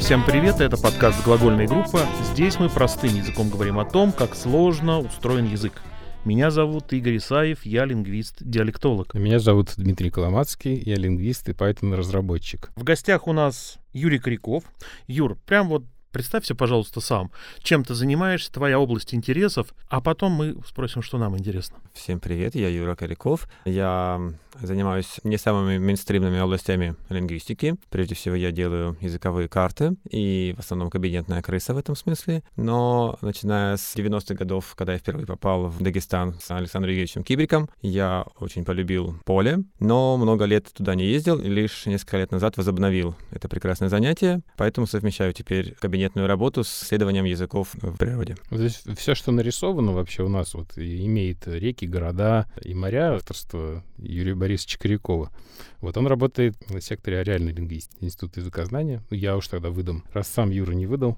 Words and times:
Всем 0.00 0.24
привет, 0.24 0.60
это 0.60 0.76
подкаст 0.76 1.24
«Глагольная 1.24 1.68
группа». 1.68 2.00
Здесь 2.32 2.58
мы 2.58 2.68
простым 2.68 3.14
языком 3.14 3.48
говорим 3.48 3.78
о 3.78 3.84
том, 3.84 4.10
как 4.10 4.34
сложно 4.34 4.98
устроен 4.98 5.44
язык. 5.44 5.80
Меня 6.24 6.50
зовут 6.50 6.90
Игорь 6.94 7.18
Исаев, 7.18 7.66
я 7.66 7.84
лингвист-диалектолог. 7.84 9.12
Меня 9.12 9.38
зовут 9.38 9.74
Дмитрий 9.76 10.08
Коломацкий, 10.08 10.74
я 10.74 10.96
лингвист 10.96 11.46
и 11.50 11.52
Python-разработчик. 11.52 12.70
В 12.76 12.82
гостях 12.82 13.26
у 13.26 13.34
нас 13.34 13.78
Юрий 13.92 14.18
Коряков. 14.18 14.64
Юр, 15.06 15.36
прям 15.44 15.68
вот 15.68 15.84
Представься, 16.14 16.54
пожалуйста, 16.54 17.00
сам, 17.00 17.32
чем 17.60 17.82
ты 17.82 17.94
занимаешься, 17.94 18.52
твоя 18.52 18.78
область 18.78 19.12
интересов, 19.16 19.74
а 19.88 20.00
потом 20.00 20.30
мы 20.30 20.54
спросим, 20.64 21.02
что 21.02 21.18
нам 21.18 21.36
интересно. 21.36 21.78
Всем 21.92 22.20
привет, 22.20 22.54
я 22.54 22.68
Юра 22.68 22.94
Коряков. 22.94 23.48
Я 23.64 24.20
занимаюсь 24.60 25.20
не 25.24 25.38
самыми 25.38 25.78
мейнстримными 25.78 26.38
областями 26.38 26.94
лингвистики. 27.08 27.76
Прежде 27.90 28.14
всего, 28.14 28.34
я 28.34 28.52
делаю 28.52 28.96
языковые 29.00 29.48
карты 29.48 29.96
и 30.10 30.54
в 30.56 30.60
основном 30.60 30.90
кабинетная 30.90 31.42
крыса 31.42 31.74
в 31.74 31.78
этом 31.78 31.96
смысле. 31.96 32.42
Но 32.56 33.18
начиная 33.20 33.76
с 33.76 33.96
90-х 33.96 34.34
годов, 34.34 34.74
когда 34.76 34.92
я 34.92 34.98
впервые 34.98 35.26
попал 35.26 35.68
в 35.68 35.82
Дагестан 35.82 36.38
с 36.40 36.50
Александром 36.50 36.90
Евгеньевичем 36.90 37.24
Кибриком, 37.24 37.68
я 37.82 38.24
очень 38.38 38.64
полюбил 38.64 39.16
поле, 39.24 39.64
но 39.80 40.16
много 40.16 40.44
лет 40.44 40.70
туда 40.72 40.94
не 40.94 41.06
ездил 41.06 41.40
и 41.40 41.48
лишь 41.48 41.86
несколько 41.86 42.18
лет 42.18 42.30
назад 42.30 42.56
возобновил 42.56 43.16
это 43.30 43.48
прекрасное 43.48 43.88
занятие. 43.88 44.42
Поэтому 44.56 44.86
совмещаю 44.86 45.32
теперь 45.32 45.74
кабинет 45.80 45.94
кабинетную 45.94 46.26
работу 46.26 46.64
с 46.64 46.82
исследованием 46.82 47.24
языков 47.24 47.70
в 47.74 47.96
природе. 47.96 48.36
Здесь 48.50 48.82
все, 48.96 49.14
что 49.14 49.30
нарисовано 49.30 49.92
вообще 49.92 50.24
у 50.24 50.28
нас, 50.28 50.54
вот 50.54 50.76
имеет 50.76 51.46
реки, 51.46 51.86
города 51.86 52.46
и 52.62 52.74
моря, 52.74 53.14
авторство 53.14 53.84
Юрия 53.96 54.34
Борисовича 54.44 54.76
Корякова. 54.78 55.32
Вот 55.80 55.96
он 55.96 56.06
работает 56.06 56.54
в 56.68 56.78
секторе 56.82 57.22
реальной 57.22 57.54
лингвистики 57.54 58.04
Института 58.04 58.40
языкознания. 58.40 59.02
Ну, 59.08 59.16
я 59.16 59.38
уж 59.38 59.48
тогда 59.48 59.70
выдам, 59.70 60.04
раз 60.12 60.28
сам 60.28 60.50
Юра 60.50 60.72
не 60.72 60.84
выдал. 60.84 61.16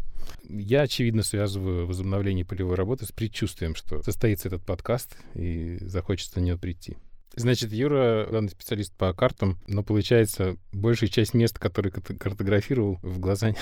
Я, 0.48 0.82
очевидно, 0.82 1.24
связываю 1.24 1.88
возобновление 1.88 2.44
полевой 2.44 2.76
работы 2.76 3.04
с 3.04 3.10
предчувствием, 3.10 3.74
что 3.74 4.00
состоится 4.04 4.46
этот 4.46 4.62
подкаст 4.64 5.16
и 5.34 5.78
захочется 5.80 6.38
на 6.38 6.44
него 6.44 6.56
прийти. 6.56 6.98
Значит, 7.34 7.72
Юра 7.72 8.28
главный 8.30 8.50
специалист 8.50 8.94
по 8.94 9.12
картам, 9.12 9.58
но 9.66 9.82
получается, 9.82 10.56
большая 10.72 11.10
часть 11.10 11.34
мест, 11.34 11.58
которые 11.58 11.90
картографировал, 11.92 13.00
в 13.02 13.18
глаза 13.18 13.54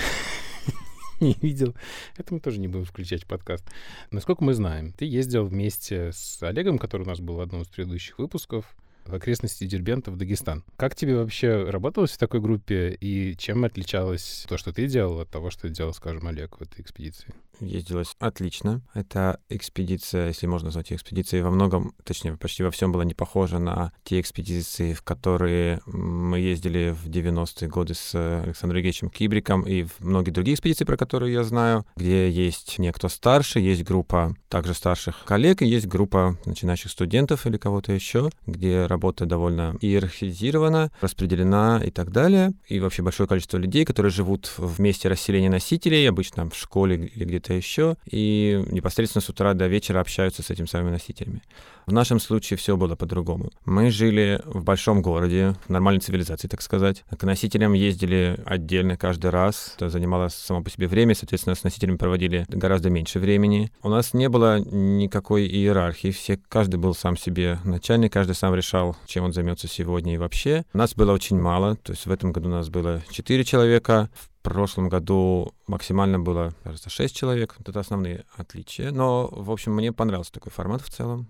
не 1.21 1.39
видел. 1.41 1.75
Это 2.19 2.35
мы 2.35 2.41
тоже 2.41 2.61
не 2.61 2.69
будем 2.69 2.85
включать 2.85 3.25
в 3.25 3.27
подкаст. 3.27 3.65
Насколько 4.11 4.45
мы 4.45 4.53
знаем, 4.53 4.93
ты 4.93 5.07
ездил 5.07 5.47
вместе 5.47 6.13
с 6.13 6.43
Олегом, 6.43 6.79
который 6.79 7.05
у 7.05 7.09
нас 7.09 7.21
был 7.21 7.37
в 7.37 7.41
одном 7.41 7.63
из 7.63 7.69
предыдущих 7.69 8.19
выпусков, 8.19 8.77
в 9.05 9.15
окрестности 9.15 9.65
Дербента 9.65 10.11
в 10.11 10.17
Дагестан. 10.17 10.65
Как 10.77 10.95
тебе 10.95 11.17
вообще 11.17 11.71
работалось 11.71 12.13
в 12.13 12.19
такой 12.19 12.41
группе 12.41 12.97
и 13.01 13.37
чем 13.37 13.65
отличалось 13.65 14.47
то, 14.49 14.57
что 14.57 14.73
ты 14.73 14.87
делал, 14.87 15.21
от 15.21 15.31
того, 15.31 15.51
что 15.51 15.69
делал, 15.69 15.93
скажем, 15.93 16.27
Олег 16.27 16.59
в 16.59 16.63
этой 16.63 16.81
экспедиции? 16.81 17.35
Ездилось 17.61 18.15
отлично. 18.19 18.83
Эта 18.95 19.41
экспедиция, 19.49 20.29
если 20.29 20.47
можно 20.47 20.67
назвать 20.67 20.91
ее 20.91 20.97
экспедицией, 20.97 21.43
во 21.43 21.51
многом, 21.51 21.95
точнее, 22.05 22.37
почти 22.37 22.63
во 22.63 22.71
всем 22.71 22.93
была 22.93 23.05
не 23.05 23.15
похожа 23.15 23.59
на 23.59 23.93
те 24.05 24.21
экспедиции, 24.21 24.93
в 24.93 25.03
которые 25.03 25.81
мы 25.87 26.39
ездили 26.39 26.95
в 26.95 27.09
90-е 27.09 27.69
годы 27.69 27.95
с 27.95 28.15
Александром 28.15 28.79
Евгеньевичем 28.79 29.11
Кибриком 29.11 29.63
и 29.63 29.85
в 29.85 30.01
многие 30.01 30.31
другие 30.31 30.55
экспедиции, 30.55 30.85
про 30.85 30.97
которые 30.97 31.33
я 31.33 31.45
знаю, 31.45 31.85
где 31.97 32.31
есть 32.31 32.79
некто 32.79 33.09
старше, 33.09 33.61
есть 33.61 33.85
группа 33.85 34.35
также 34.49 34.75
старших 34.75 35.25
коллег, 35.25 35.63
и 35.63 35.67
есть 35.67 35.87
группа 35.87 36.39
начинающих 36.45 36.91
студентов 36.91 37.47
или 37.47 37.57
кого-то 37.57 37.93
еще, 37.93 38.31
где 38.47 38.87
работа 38.87 39.27
довольно 39.27 39.77
иерархизирована, 39.81 40.91
распределена 41.01 41.83
и 41.85 41.91
так 41.91 42.11
далее. 42.11 42.53
И 42.69 42.81
вообще 42.81 43.03
большое 43.03 43.29
количество 43.29 43.59
людей, 43.59 43.85
которые 43.85 44.11
живут 44.11 44.53
в 44.57 44.81
месте 44.81 45.09
расселения 45.09 45.51
носителей, 45.51 46.09
обычно 46.09 46.49
в 46.49 46.57
школе 46.57 47.07
или 47.07 47.25
где-то 47.25 47.44
где-то 47.45 47.55
еще, 47.55 47.97
и 48.11 48.63
непосредственно 48.71 49.23
с 49.23 49.29
утра 49.29 49.55
до 49.55 49.67
вечера 49.67 50.01
общаются 50.01 50.43
с 50.43 50.51
этими 50.51 50.67
самыми 50.67 50.91
носителями. 50.91 51.43
В 51.87 51.93
нашем 51.93 52.19
случае 52.19 52.57
все 52.57 52.77
было 52.77 52.97
по-другому. 52.97 53.51
Мы 53.67 53.91
жили 53.91 54.41
в 54.45 54.65
большом 54.65 55.03
городе, 55.03 55.55
в 55.67 55.71
нормальной 55.71 56.01
цивилизации, 56.01 56.49
так 56.49 56.63
сказать. 56.63 57.05
К 57.17 57.23
носителям 57.25 57.75
ездили 57.75 58.41
отдельно 58.47 58.97
каждый 58.97 59.31
раз. 59.31 59.75
Это 59.77 59.91
занимало 59.91 60.29
само 60.29 60.63
по 60.63 60.71
себе 60.71 60.89
время, 60.89 61.15
соответственно, 61.15 61.55
с 61.55 61.63
носителями 61.63 61.97
проводили 61.97 62.47
гораздо 62.49 62.89
меньше 62.89 63.19
времени. 63.19 63.71
У 63.83 63.91
нас 63.91 64.15
не 64.15 64.29
было 64.29 64.59
никакой 64.61 65.47
иерархии, 65.47 66.11
все, 66.11 66.41
каждый 66.49 66.77
был 66.77 66.95
сам 66.95 67.17
себе 67.19 67.59
начальник, 67.65 68.13
каждый 68.13 68.35
сам 68.35 68.55
решал, 68.55 68.97
чем 69.07 69.25
он 69.25 69.33
займется 69.33 69.69
сегодня 69.69 70.15
и 70.15 70.19
вообще. 70.19 70.65
Нас 70.73 70.95
было 70.95 71.13
очень 71.13 71.39
мало, 71.39 71.77
то 71.77 71.93
есть 71.93 72.07
в 72.07 72.11
этом 72.11 72.33
году 72.33 72.49
у 72.49 72.53
нас 72.53 72.71
было 72.71 73.03
4 73.11 73.45
человека, 73.45 74.09
в 74.15 74.34
прошлом 74.45 74.89
году 74.89 75.55
максимально 75.67 76.21
было, 76.21 76.55
кажется, 76.63 76.91
6 76.91 77.17
человек. 77.17 77.57
Это 77.59 77.81
основные 77.81 78.25
отличия. 78.37 78.93
Но, 78.93 79.29
в 79.33 79.51
общем, 79.51 79.73
мне 79.73 79.93
понравился 79.93 80.33
такой 80.33 80.53
формат 80.53 80.83
в 80.83 80.91
целом. 80.91 81.29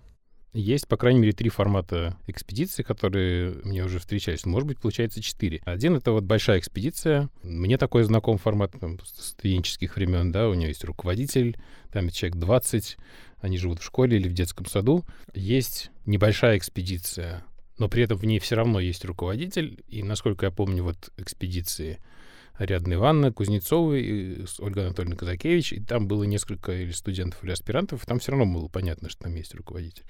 Есть, 0.53 0.87
по 0.87 0.97
крайней 0.97 1.21
мере, 1.21 1.33
три 1.33 1.49
формата 1.49 2.17
экспедиции, 2.27 2.83
которые 2.83 3.55
мне 3.65 3.85
уже 3.85 3.99
встречались. 3.99 4.47
Может 4.47 4.69
быть, 4.69 4.81
получается 4.81 5.21
четыре. 5.21 5.61
Один— 5.65 5.97
это 5.97 6.13
вот 6.13 6.25
большая 6.25 6.61
экспедиция. 6.61 7.29
Мне 7.43 7.77
такой 7.77 8.05
знаком 8.05 8.39
формат 8.39 8.73
там, 8.79 8.99
студенческих 9.05 9.97
времен, 9.97 10.31
да, 10.31 10.49
у 10.49 10.55
него 10.55 10.69
есть 10.69 10.85
руководитель, 10.85 11.57
там 11.93 12.09
человек 12.11 12.37
20, 12.39 12.97
они 13.41 13.59
живут 13.59 13.81
в 13.81 13.85
школе 13.85 14.17
или 14.17 14.29
в 14.29 14.33
детском 14.33 14.67
саду. 14.67 15.05
Есть 15.35 15.91
небольшая 16.07 16.57
экспедиция, 16.57 17.45
но 17.79 17.89
при 17.89 18.05
этом 18.05 18.17
в 18.17 18.25
ней 18.25 18.39
все 18.39 18.55
равно 18.55 18.79
есть 18.79 19.05
руководитель. 19.05 19.83
И, 19.89 20.05
насколько 20.05 20.47
я 20.47 20.53
помню, 20.53 20.85
вот 20.85 21.11
экспедиции— 21.17 21.99
Ариадна 22.57 22.95
Ивановна 22.95 23.33
Кузнецова 23.33 23.95
и 23.95 24.45
Ольга 24.61 24.83
Анатольевна 24.83 25.17
Казакевич, 25.17 25.73
и 25.73 25.81
там 25.81 26.07
было 26.07 26.23
несколько 26.23 26.73
или 26.73 26.93
студентов, 26.93 27.43
или 27.43 27.51
аспирантов, 27.51 28.03
и 28.03 28.07
там 28.07 28.21
все 28.21 28.31
равно 28.31 28.47
было 28.47 28.69
понятно, 28.69 29.09
что 29.09 29.25
там 29.25 29.35
есть 29.35 29.55
руководитель. 29.55 30.05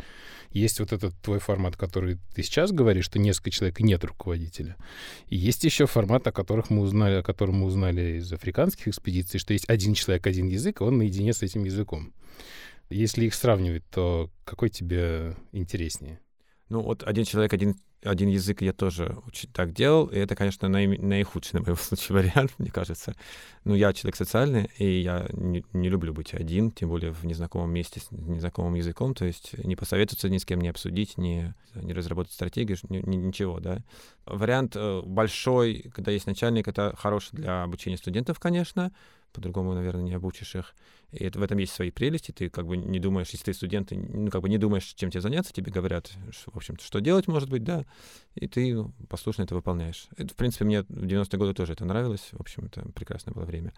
Есть 0.51 0.79
вот 0.79 0.93
этот 0.93 1.15
твой 1.23 1.39
формат, 1.39 1.77
который 1.77 2.19
ты 2.35 2.43
сейчас 2.43 2.71
говоришь, 2.71 3.07
что 3.07 3.19
несколько 3.19 3.51
человек 3.51 3.81
и 3.81 3.85
нет 3.85 4.05
руководителя. 4.05 4.77
И 5.29 5.37
есть 5.37 5.65
еще 5.65 5.87
формат, 5.87 6.27
о, 6.27 6.33
которых 6.33 6.69
мы 6.69 6.83
узнали, 6.83 7.17
о 7.17 7.23
котором 7.23 7.57
мы 7.57 7.67
узнали 7.67 8.19
из 8.19 8.31
африканских 8.31 8.89
экспедиций, 8.89 9.41
что 9.41 9.55
есть 9.55 9.69
один 9.69 9.95
человек, 9.95 10.27
один 10.27 10.49
язык, 10.49 10.81
и 10.81 10.85
он 10.85 10.99
наедине 10.99 11.33
с 11.33 11.43
этим 11.43 11.65
языком. 11.65 12.13
Если 12.91 13.25
их 13.25 13.35
сравнивать, 13.35 13.85
то 13.91 14.31
какой 14.45 14.69
тебе 14.69 15.35
интереснее? 15.53 16.21
Ну 16.69 16.83
вот 16.83 17.03
один 17.05 17.25
человек, 17.25 17.55
один 17.55 17.77
один 18.05 18.29
язык 18.29 18.63
я 18.63 18.73
тоже 18.73 19.17
очень 19.27 19.49
так 19.51 19.73
делал, 19.73 20.07
и 20.07 20.17
это, 20.17 20.37
конечно, 20.37 20.69
наи, 20.69 20.87
наихудший, 20.87 21.59
на 21.59 21.65
моем 21.65 21.77
случае, 21.81 22.19
вариант, 22.19 22.53
мне 22.59 22.71
кажется. 22.71 23.15
Ну, 23.65 23.75
я 23.75 23.93
человек 23.93 24.17
социальный, 24.17 24.71
и 24.79 25.01
я 25.01 25.27
не, 25.33 25.65
не 25.73 25.89
люблю 25.89 26.13
быть 26.13 26.35
один, 26.35 26.71
тем 26.71 26.91
более 26.91 27.13
в 27.13 27.25
незнакомом 27.25 27.71
месте 27.71 28.01
с 28.01 28.11
незнакомым 28.11 28.75
языком, 28.75 29.15
то 29.15 29.25
есть 29.25 29.57
не 29.65 29.77
посоветоваться 29.77 30.29
ни 30.29 30.39
с 30.39 30.45
кем, 30.45 30.61
не 30.61 30.69
обсудить, 30.69 31.19
не, 31.19 31.55
не 31.75 31.93
разработать 31.93 32.33
стратегию, 32.33 32.77
ни, 32.89 32.99
ни, 32.99 33.17
ничего, 33.17 33.61
да. 33.61 33.79
Вариант 34.27 34.77
э, 34.77 35.03
большой, 35.05 35.91
когда 35.95 36.13
есть 36.13 36.27
начальник, 36.27 36.69
это 36.69 36.95
хороший 36.97 37.31
для 37.37 37.63
обучения 37.63 37.97
студентов, 37.97 38.39
конечно, 38.39 38.93
по-другому, 39.35 39.75
наверное, 39.75 40.03
не 40.03 40.15
обучишь 40.15 40.55
их. 40.55 40.75
И 41.11 41.23
это, 41.25 41.39
в 41.39 41.43
этом 41.43 41.59
есть 41.59 41.73
свои 41.73 41.91
прелести. 41.91 42.33
Ты 42.33 42.49
как 42.49 42.67
бы 42.67 42.77
не 42.77 42.99
думаешь, 42.99 43.31
если 43.31 43.47
ты 43.47 43.55
студент, 43.55 43.91
ты 43.91 43.97
ну, 43.97 44.31
как 44.31 44.41
бы 44.41 44.49
не 44.49 44.59
думаешь, 44.59 44.85
чем 44.95 45.11
тебе 45.11 45.21
заняться, 45.21 45.53
тебе 45.53 45.71
говорят, 45.71 46.11
что, 46.31 46.51
в 46.51 46.57
общем-то, 46.57 46.83
что 46.83 47.01
делать, 47.01 47.29
может 47.29 47.51
быть, 47.51 47.65
да, 47.65 47.85
и 48.35 48.49
ты 48.49 48.77
послушно 49.09 49.43
это 49.43 49.55
выполняешь. 49.55 50.07
Это, 50.17 50.33
в 50.33 50.37
принципе, 50.37 50.65
мне 50.65 50.83
в 50.83 51.05
90-е 51.05 51.39
годы 51.39 51.55
тоже 51.55 51.73
это 51.75 51.85
нравилось. 51.85 52.29
В 52.33 52.41
общем, 52.41 52.67
это 52.67 52.89
прекрасное 52.95 53.35
было 53.35 53.45
время. 53.45 53.75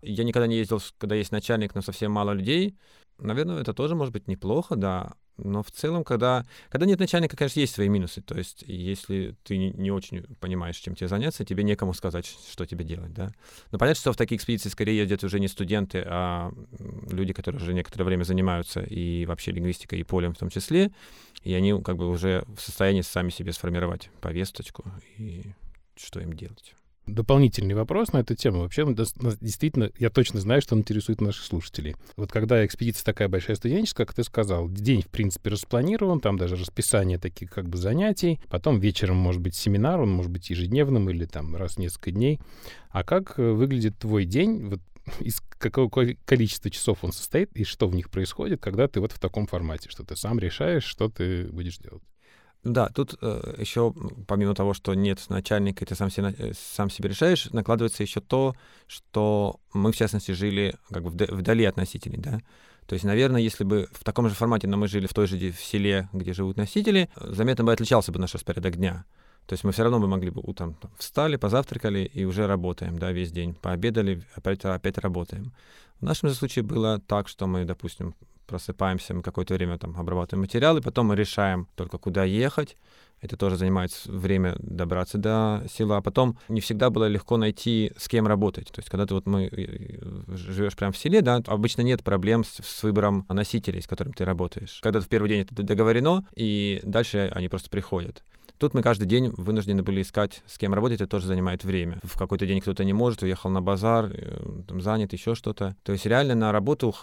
Я 0.00 0.24
никогда 0.24 0.46
не 0.46 0.56
ездил, 0.56 0.80
когда 0.98 1.16
есть 1.16 1.32
начальник, 1.32 1.74
но 1.74 1.82
совсем 1.82 2.12
мало 2.12 2.32
людей. 2.32 2.76
Наверное, 3.18 3.60
это 3.60 3.74
тоже 3.74 3.94
может 3.94 4.12
быть 4.12 4.28
неплохо, 4.28 4.76
да. 4.76 5.14
Но 5.36 5.62
в 5.62 5.70
целом, 5.70 6.04
когда, 6.04 6.44
когда 6.68 6.86
нет 6.86 6.98
начальника, 6.98 7.36
конечно, 7.36 7.60
есть 7.60 7.74
свои 7.74 7.88
минусы. 7.88 8.20
То 8.20 8.36
есть, 8.36 8.64
если 8.66 9.34
ты 9.44 9.56
не, 9.56 9.90
очень 9.90 10.22
понимаешь, 10.40 10.76
чем 10.76 10.94
тебе 10.94 11.08
заняться, 11.08 11.44
тебе 11.44 11.64
некому 11.64 11.94
сказать, 11.94 12.26
что 12.26 12.66
тебе 12.66 12.84
делать, 12.84 13.12
да. 13.12 13.32
Но 13.70 13.78
понятно, 13.78 14.00
что 14.00 14.12
в 14.12 14.16
такие 14.16 14.36
экспедиции 14.36 14.68
скорее 14.68 14.98
ездят 14.98 15.24
уже 15.24 15.40
не 15.40 15.48
студенты, 15.48 16.04
а 16.06 16.52
люди, 17.10 17.32
которые 17.32 17.62
уже 17.62 17.74
некоторое 17.74 18.04
время 18.04 18.24
занимаются 18.24 18.80
и 18.82 19.24
вообще 19.26 19.52
лингвистикой, 19.52 20.00
и 20.00 20.04
полем 20.04 20.34
в 20.34 20.38
том 20.38 20.50
числе. 20.50 20.90
И 21.44 21.54
они 21.54 21.80
как 21.82 21.96
бы 21.96 22.08
уже 22.08 22.44
в 22.56 22.60
состоянии 22.60 23.00
сами 23.00 23.30
себе 23.30 23.52
сформировать 23.52 24.10
повесточку 24.20 24.84
и 25.16 25.54
что 25.96 26.20
им 26.20 26.34
делать. 26.34 26.74
Дополнительный 27.06 27.74
вопрос 27.74 28.12
на 28.12 28.18
эту 28.18 28.34
тему. 28.34 28.60
Вообще, 28.60 28.86
действительно, 29.40 29.90
я 29.98 30.10
точно 30.10 30.40
знаю, 30.40 30.62
что 30.62 30.74
он 30.74 30.80
интересует 30.80 31.20
наших 31.20 31.44
слушателей. 31.44 31.96
Вот 32.16 32.30
когда 32.30 32.64
экспедиция 32.64 33.04
такая 33.04 33.28
большая 33.28 33.56
студенческая, 33.56 34.06
как 34.06 34.14
ты 34.14 34.24
сказал, 34.24 34.68
день, 34.68 35.02
в 35.02 35.08
принципе, 35.08 35.50
распланирован, 35.50 36.20
там 36.20 36.36
даже 36.36 36.56
расписание 36.56 37.18
таких 37.18 37.50
как 37.50 37.68
бы 37.68 37.76
занятий, 37.76 38.40
потом 38.48 38.78
вечером 38.78 39.16
может 39.16 39.40
быть 39.40 39.54
семинар, 39.54 40.00
он 40.00 40.10
может 40.10 40.30
быть 40.30 40.50
ежедневным 40.50 41.10
или 41.10 41.24
там 41.24 41.56
раз 41.56 41.74
в 41.74 41.78
несколько 41.78 42.10
дней. 42.10 42.40
А 42.90 43.04
как 43.04 43.38
э, 43.38 43.50
выглядит 43.50 43.98
твой 43.98 44.24
день? 44.24 44.68
Вот 44.68 44.80
из 45.20 45.40
какого 45.58 45.90
количества 46.24 46.70
часов 46.70 46.98
он 47.02 47.12
состоит 47.12 47.50
и 47.54 47.64
что 47.64 47.88
в 47.88 47.94
них 47.94 48.10
происходит, 48.10 48.60
когда 48.60 48.88
ты 48.88 49.00
вот 49.00 49.12
в 49.12 49.18
таком 49.18 49.46
формате, 49.46 49.88
что 49.90 50.04
ты 50.04 50.16
сам 50.16 50.38
решаешь, 50.38 50.84
что 50.84 51.08
ты 51.08 51.48
будешь 51.48 51.78
делать. 51.78 52.02
Да, 52.64 52.88
тут 52.90 53.16
э, 53.20 53.54
еще, 53.58 53.92
помимо 54.28 54.54
того, 54.54 54.72
что 54.72 54.94
нет 54.94 55.18
начальника, 55.28 55.84
и 55.84 55.88
ты 55.88 55.96
сам, 55.96 56.10
себе, 56.10 56.32
э, 56.38 56.52
сам 56.54 56.90
себе 56.90 57.08
решаешь, 57.08 57.50
накладывается 57.50 58.04
еще 58.04 58.20
то, 58.20 58.54
что 58.86 59.58
мы, 59.72 59.90
в 59.90 59.96
частности, 59.96 60.30
жили 60.30 60.76
как 60.90 61.02
бы 61.02 61.10
вдали 61.10 61.64
от 61.64 61.76
носителей, 61.76 62.18
да. 62.18 62.40
То 62.86 62.94
есть, 62.94 63.04
наверное, 63.04 63.40
если 63.40 63.64
бы 63.64 63.88
в 63.92 64.04
таком 64.04 64.28
же 64.28 64.34
формате, 64.34 64.68
но 64.68 64.76
мы 64.76 64.86
жили 64.86 65.08
в 65.08 65.14
той 65.14 65.26
же 65.26 65.36
в 65.50 65.60
селе, 65.60 66.08
где 66.12 66.32
живут 66.32 66.56
носители, 66.56 67.08
заметно 67.16 67.64
бы 67.64 67.72
отличался 67.72 68.12
бы 68.12 68.20
наш 68.20 68.34
распорядок 68.34 68.76
дня. 68.76 69.04
То 69.46 69.54
есть 69.54 69.64
мы 69.64 69.72
все 69.72 69.82
равно 69.82 69.98
бы 69.98 70.06
могли 70.06 70.30
бы 70.30 70.40
утром 70.44 70.74
там, 70.74 70.92
встали, 70.98 71.36
позавтракали 71.36 72.10
и 72.14 72.24
уже 72.24 72.46
работаем, 72.46 72.98
да, 72.98 73.10
весь 73.10 73.32
день. 73.32 73.54
Пообедали, 73.54 74.22
опять, 74.34 74.64
опять 74.64 74.98
работаем. 74.98 75.52
В 76.00 76.04
нашем 76.04 76.28
же 76.28 76.34
случае 76.36 76.62
было 76.62 77.00
так, 77.00 77.28
что 77.28 77.46
мы, 77.46 77.64
допустим, 77.64 78.14
просыпаемся, 78.52 79.14
мы 79.14 79.22
какое-то 79.22 79.54
время 79.54 79.78
там 79.78 79.96
обрабатываем 79.98 80.42
материалы, 80.42 80.82
потом 80.82 81.06
мы 81.06 81.16
решаем 81.16 81.66
только 81.74 81.96
куда 81.96 82.24
ехать. 82.24 82.76
Это 83.22 83.36
тоже 83.36 83.56
занимает 83.56 83.92
время 84.04 84.56
добраться 84.58 85.16
до 85.16 85.64
села. 85.72 85.96
А 85.96 86.02
потом 86.02 86.36
не 86.48 86.60
всегда 86.60 86.90
было 86.90 87.06
легко 87.06 87.38
найти, 87.38 87.92
с 87.96 88.08
кем 88.08 88.26
работать. 88.26 88.66
То 88.72 88.80
есть, 88.80 88.90
когда 88.90 89.06
ты 89.06 89.14
вот 89.14 89.26
мы 89.26 89.48
живешь 90.28 90.76
прямо 90.76 90.92
в 90.92 90.98
селе, 90.98 91.22
да, 91.22 91.40
обычно 91.46 91.82
нет 91.82 92.02
проблем 92.02 92.44
с, 92.44 92.60
с 92.62 92.82
выбором 92.82 93.24
носителей, 93.28 93.80
с 93.80 93.86
которыми 93.86 94.12
ты 94.12 94.24
работаешь. 94.24 94.80
Когда 94.82 95.00
в 95.00 95.08
первый 95.08 95.28
день 95.28 95.40
это 95.42 95.62
договорено, 95.62 96.26
и 96.34 96.80
дальше 96.82 97.30
они 97.32 97.48
просто 97.48 97.70
приходят. 97.70 98.22
Тут 98.58 98.74
мы 98.74 98.82
каждый 98.82 99.06
день 99.06 99.30
вынуждены 99.36 99.82
были 99.82 100.02
искать, 100.02 100.42
с 100.46 100.58
кем 100.58 100.74
работать, 100.74 101.00
это 101.00 101.08
тоже 101.08 101.26
занимает 101.26 101.64
время. 101.64 101.98
В 102.02 102.16
какой-то 102.16 102.46
день 102.46 102.60
кто-то 102.60 102.84
не 102.84 102.92
может, 102.92 103.22
уехал 103.22 103.50
на 103.50 103.60
базар, 103.60 104.10
э, 104.12 104.62
там, 104.68 104.80
занят, 104.80 105.12
еще 105.12 105.34
что-то. 105.34 105.76
То 105.82 105.92
есть 105.92 106.06
реально 106.06 106.34
на 106.34 106.52
работу 106.52 106.94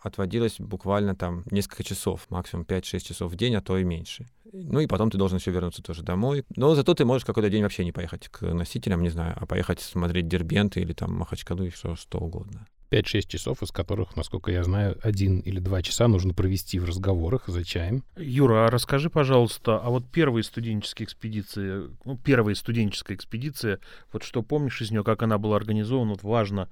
отводилось 0.00 0.56
буквально 0.58 1.14
там 1.14 1.44
несколько 1.50 1.84
часов, 1.84 2.26
максимум 2.30 2.64
5-6 2.64 3.00
часов 3.00 3.32
в 3.32 3.36
день, 3.36 3.54
а 3.54 3.60
то 3.60 3.78
и 3.78 3.84
меньше. 3.84 4.26
Ну 4.52 4.80
и 4.80 4.86
потом 4.86 5.10
ты 5.10 5.18
должен 5.18 5.38
еще 5.38 5.50
вернуться 5.50 5.82
тоже 5.82 6.02
домой. 6.02 6.44
Но 6.56 6.74
зато 6.74 6.94
ты 6.94 7.04
можешь 7.04 7.24
какой-то 7.24 7.50
день 7.50 7.62
вообще 7.62 7.84
не 7.84 7.92
поехать 7.92 8.28
к 8.28 8.42
носителям, 8.42 9.02
не 9.02 9.10
знаю, 9.10 9.36
а 9.38 9.46
поехать 9.46 9.80
смотреть 9.80 10.28
Дербент 10.28 10.76
или 10.76 10.92
там 10.92 11.14
Махачкалу 11.14 11.64
и 11.64 11.70
что, 11.70 11.96
что 11.96 12.18
угодно. 12.18 12.66
5-6 12.90 13.26
часов, 13.28 13.62
из 13.62 13.70
которых, 13.70 14.16
насколько 14.16 14.50
я 14.50 14.64
знаю, 14.64 14.98
один 15.02 15.40
или 15.40 15.58
два 15.58 15.82
часа 15.82 16.08
нужно 16.08 16.34
провести 16.34 16.78
в 16.78 16.84
разговорах 16.84 17.46
за 17.46 17.64
чаем. 17.64 18.04
Юра, 18.16 18.66
а 18.66 18.70
расскажи, 18.70 19.10
пожалуйста, 19.10 19.78
а 19.78 19.90
вот 19.90 20.10
первые 20.10 20.42
студенческие 20.44 21.06
экспедиции, 21.06 21.90
ну, 22.04 22.16
первая 22.16 22.54
студенческая 22.54 23.14
экспедиция, 23.14 23.80
вот 24.12 24.22
что 24.22 24.42
помнишь 24.42 24.80
из 24.80 24.90
нее, 24.90 25.04
как 25.04 25.22
она 25.22 25.38
была 25.38 25.56
организована, 25.56 26.12
вот 26.12 26.22
важно 26.22 26.68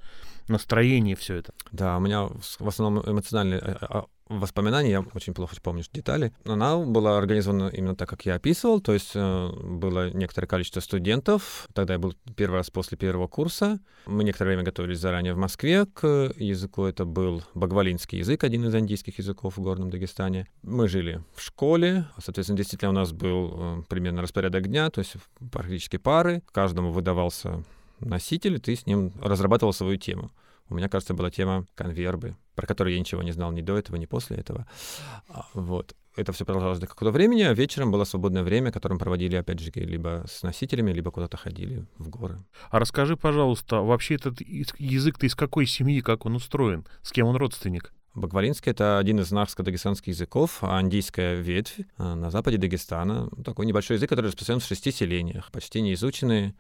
настроение 0.49 1.17
все 1.17 1.37
это? 1.37 1.53
Да, 1.73 1.97
у 1.97 2.01
меня 2.01 2.29
в 2.29 2.69
основном 2.69 3.03
эмоциональный 3.09 3.59
а, 3.59 3.79
а, 3.81 4.05
воспоминаний, 4.29 4.91
я 4.91 5.05
очень 5.15 5.35
плохо 5.35 5.57
помню 5.63 5.85
детали. 5.93 6.33
Она 6.45 6.77
была 6.79 7.19
организована 7.19 7.69
именно 7.69 7.95
так, 7.95 8.09
как 8.09 8.27
я 8.27 8.35
описывал, 8.35 8.81
то 8.81 8.93
есть 8.93 9.13
э, 9.15 9.51
было 9.63 10.11
некоторое 10.11 10.47
количество 10.47 10.81
студентов. 10.81 11.69
Тогда 11.73 11.95
я 11.95 11.99
был 11.99 12.15
первый 12.37 12.57
раз 12.57 12.71
после 12.71 12.97
первого 12.99 13.29
курса. 13.29 13.81
Мы 14.07 14.25
некоторое 14.25 14.51
время 14.51 14.65
готовились 14.65 14.99
заранее 14.99 15.35
в 15.35 15.39
Москве 15.39 15.87
к 15.87 16.07
языку. 16.37 16.85
Это 16.85 17.05
был 17.05 17.43
багвалинский 17.55 18.19
язык, 18.19 18.45
один 18.45 18.67
из 18.67 18.75
индийских 18.75 19.19
языков 19.19 19.57
в 19.57 19.63
Горном 19.63 19.91
Дагестане. 19.91 20.49
Мы 20.63 20.89
жили 20.89 21.23
в 21.35 21.43
школе, 21.43 22.07
соответственно, 22.19 22.57
действительно 22.57 22.91
у 22.91 22.95
нас 22.95 23.13
был 23.13 23.53
э, 23.55 23.83
примерно 23.89 24.23
распорядок 24.23 24.69
дня, 24.69 24.91
то 24.91 25.01
есть 25.01 25.15
практически 25.51 25.97
пары. 25.97 26.43
Каждому 26.53 26.91
выдавался 26.91 27.65
носитель, 28.01 28.57
и 28.57 28.59
ты 28.59 28.77
с 28.77 28.87
ним 28.87 29.13
разрабатывал 29.21 29.73
свою 29.73 29.97
тему. 29.97 30.31
У 30.69 30.75
меня, 30.75 30.89
кажется, 30.89 31.15
была 31.15 31.31
тема 31.31 31.67
конвербы, 31.75 32.37
про 32.57 32.67
которую 32.67 32.95
я 32.95 33.01
ничего 33.01 33.23
не 33.23 33.31
знал 33.31 33.53
ни 33.53 33.61
до 33.61 33.79
этого, 33.79 33.97
ни 33.97 34.07
после 34.07 34.39
этого. 34.39 34.67
А, 35.29 35.47
вот. 35.55 35.95
Это 36.17 36.33
все 36.33 36.47
продолжалось 36.47 36.79
до 36.79 36.87
какого-то 36.87 37.13
времени, 37.13 37.43
а 37.43 37.53
вечером 37.53 37.93
было 37.93 38.05
свободное 38.05 38.43
время, 38.43 38.73
которым 38.73 38.99
проводили, 38.99 39.37
опять 39.37 39.61
же, 39.61 39.71
либо 39.75 40.25
с 40.27 40.43
носителями, 40.43 40.91
либо 40.91 41.11
куда-то 41.11 41.37
ходили 41.37 41.85
в 41.99 42.09
горы. 42.09 42.43
А 42.71 42.79
расскажи, 42.79 43.19
пожалуйста, 43.19 43.83
вообще 43.83 44.15
этот 44.15 44.41
язык-то 44.41 45.27
из 45.27 45.35
какой 45.35 45.67
семьи, 45.67 46.01
как 46.01 46.25
он 46.25 46.37
устроен, 46.37 46.87
с 47.03 47.13
кем 47.13 47.27
он 47.27 47.37
родственник? 47.37 47.93
Багвалинский— 48.15 48.71
это 48.73 48.97
один 48.97 49.21
из 49.21 49.31
нарско-дагестанских 49.31 50.09
языков, 50.09 50.59
а 50.63 50.79
андийская 50.79 51.35
ветвь 51.35 51.81
а, 51.99 52.15
на 52.15 52.31
западе 52.31 52.57
Дагестана. 52.57 53.29
Такой 53.45 53.67
небольшой 53.67 53.99
язык, 53.99 54.09
который 54.09 54.29
распространен 54.29 54.61
в 54.61 54.65
шести 54.65 54.91
селениях, 54.91 55.53
почти 55.53 55.83
не 55.83 55.93
изученный. 55.93 56.55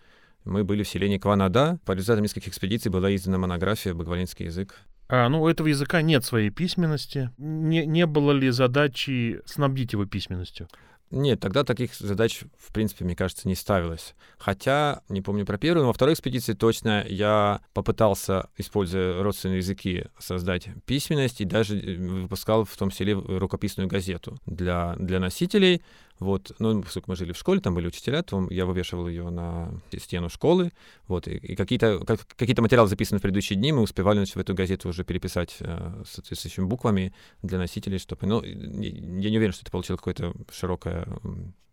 Мы 0.44 0.64
были 0.64 0.82
в 0.82 0.88
селении 0.88 1.16
Кванада. 1.16 1.78
По 1.87 1.92
результатам 1.92 2.25
нескольких 2.25 2.49
экспедиций 2.49 2.90
была 2.90 3.14
издана 3.14 3.38
монография 3.38 3.94
«Багвалинский 3.94 4.44
язык». 4.44 4.75
А, 5.08 5.28
ну, 5.28 5.42
у 5.42 5.48
этого 5.48 5.68
языка 5.68 6.02
нет 6.02 6.24
своей 6.24 6.50
письменности. 6.50 7.30
Не, 7.38 7.86
не 7.86 8.06
было 8.06 8.32
ли 8.32 8.50
задачи 8.50 9.40
снабдить 9.46 9.92
его 9.92 10.04
письменностью? 10.04 10.68
Нет, 11.12 11.38
тогда 11.38 11.62
таких 11.62 11.94
задач, 11.94 12.42
в 12.58 12.72
принципе, 12.72 13.04
мне 13.04 13.14
кажется, 13.14 13.46
не 13.46 13.54
ставилось. 13.54 14.16
Хотя, 14.38 15.02
не 15.08 15.22
помню 15.22 15.46
про 15.46 15.56
первую, 15.56 15.82
но 15.82 15.88
во 15.88 15.92
второй 15.92 16.14
экспедиции 16.14 16.52
точно 16.52 17.04
я 17.08 17.60
попытался, 17.74 18.48
используя 18.56 19.22
родственные 19.22 19.58
языки, 19.58 20.06
создать 20.18 20.68
письменность 20.84 21.40
и 21.40 21.44
даже 21.44 21.78
э, 21.78 21.96
выпускал 21.96 22.64
в 22.64 22.76
том 22.76 22.90
селе 22.90 23.14
рукописную 23.14 23.88
газету 23.88 24.40
для, 24.46 24.96
для 24.98 25.20
носителей. 25.20 25.82
Вот, 26.18 26.52
ну, 26.58 26.82
поскольку 26.82 27.10
мы 27.10 27.16
жили 27.16 27.32
в 27.32 27.36
школе, 27.36 27.60
там 27.60 27.74
были 27.74 27.88
учителя, 27.88 28.22
то 28.22 28.46
я 28.50 28.64
вывешивал 28.64 29.08
ее 29.08 29.28
на 29.28 29.70
стену 29.98 30.30
школы, 30.30 30.72
вот, 31.08 31.28
и, 31.28 31.36
и 31.36 31.56
какие-то 31.56 32.00
как, 32.06 32.20
какие 32.36 32.58
материалы 32.58 32.88
записаны 32.88 33.18
в 33.18 33.22
предыдущие 33.22 33.58
дни, 33.58 33.72
мы 33.72 33.82
успевали 33.82 34.18
значит, 34.18 34.36
в 34.36 34.40
эту 34.40 34.54
газету 34.54 34.88
уже 34.88 35.04
переписать 35.04 35.56
э, 35.60 36.02
соответствующими 36.08 36.64
буквами 36.64 37.14
для 37.42 37.58
носителей, 37.58 37.98
чтобы, 37.98 38.26
ну, 38.26 38.42
я 38.42 39.30
не 39.30 39.36
уверен, 39.36 39.52
что 39.52 39.62
это 39.62 39.70
получило 39.70 39.96
какое-то 39.96 40.32
широкое 40.50 41.06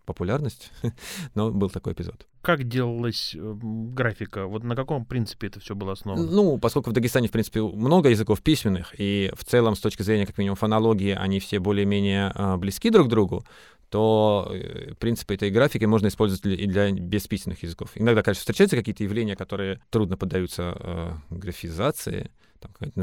популярность, 0.06 0.72
но 1.36 1.51
был 1.51 1.69
такой 1.69 1.94
эпизод. 1.94 2.28
Как 2.42 2.68
делалась 2.68 3.34
э, 3.36 3.40
графика? 3.62 4.48
Вот 4.48 4.63
на 4.63 4.75
каком 4.75 5.06
принципе 5.06 5.48
это 5.48 5.60
все 5.60 5.75
было 5.75 5.94
основано? 5.94 6.30
Ну, 6.30 6.57
поскольку 6.57 6.90
в 6.90 6.94
Дагестане, 6.94 7.30
в 7.30 7.31
принципе, 7.31 7.62
много 7.62 8.10
языков 8.10 8.42
письменных, 8.42 8.94
и 8.98 9.31
в 9.36 9.45
целом, 9.45 9.75
с 9.75 9.80
точки 9.80 10.01
зрения, 10.01 10.25
как 10.25 10.38
минимум, 10.38 10.57
фонологии, 10.57 11.16
они 11.16 11.40
все 11.40 11.60
более-менее 11.60 12.34
э, 12.36 12.57
близки 12.57 12.90
друг 12.90 13.07
к 13.07 13.10
другу, 13.10 13.45
то 13.94 14.50
э, 14.51 14.95
принципы 14.95 15.36
этой 15.36 15.51
графики 15.51 15.86
можно 15.86 16.07
использовать 16.07 16.44
и 16.48 16.66
для 16.66 16.90
бесписьменных 16.90 17.62
языков. 17.62 17.92
Иногда, 17.94 18.23
конечно, 18.23 18.40
встречаются 18.40 18.76
какие-то 18.76 19.04
явления, 19.04 19.35
которые 19.35 19.81
трудно 19.92 20.18
поддаются 20.18 20.76
э, 20.80 21.12
графизации, 21.30 22.31
там, 22.59 22.71
какая-то 22.71 22.97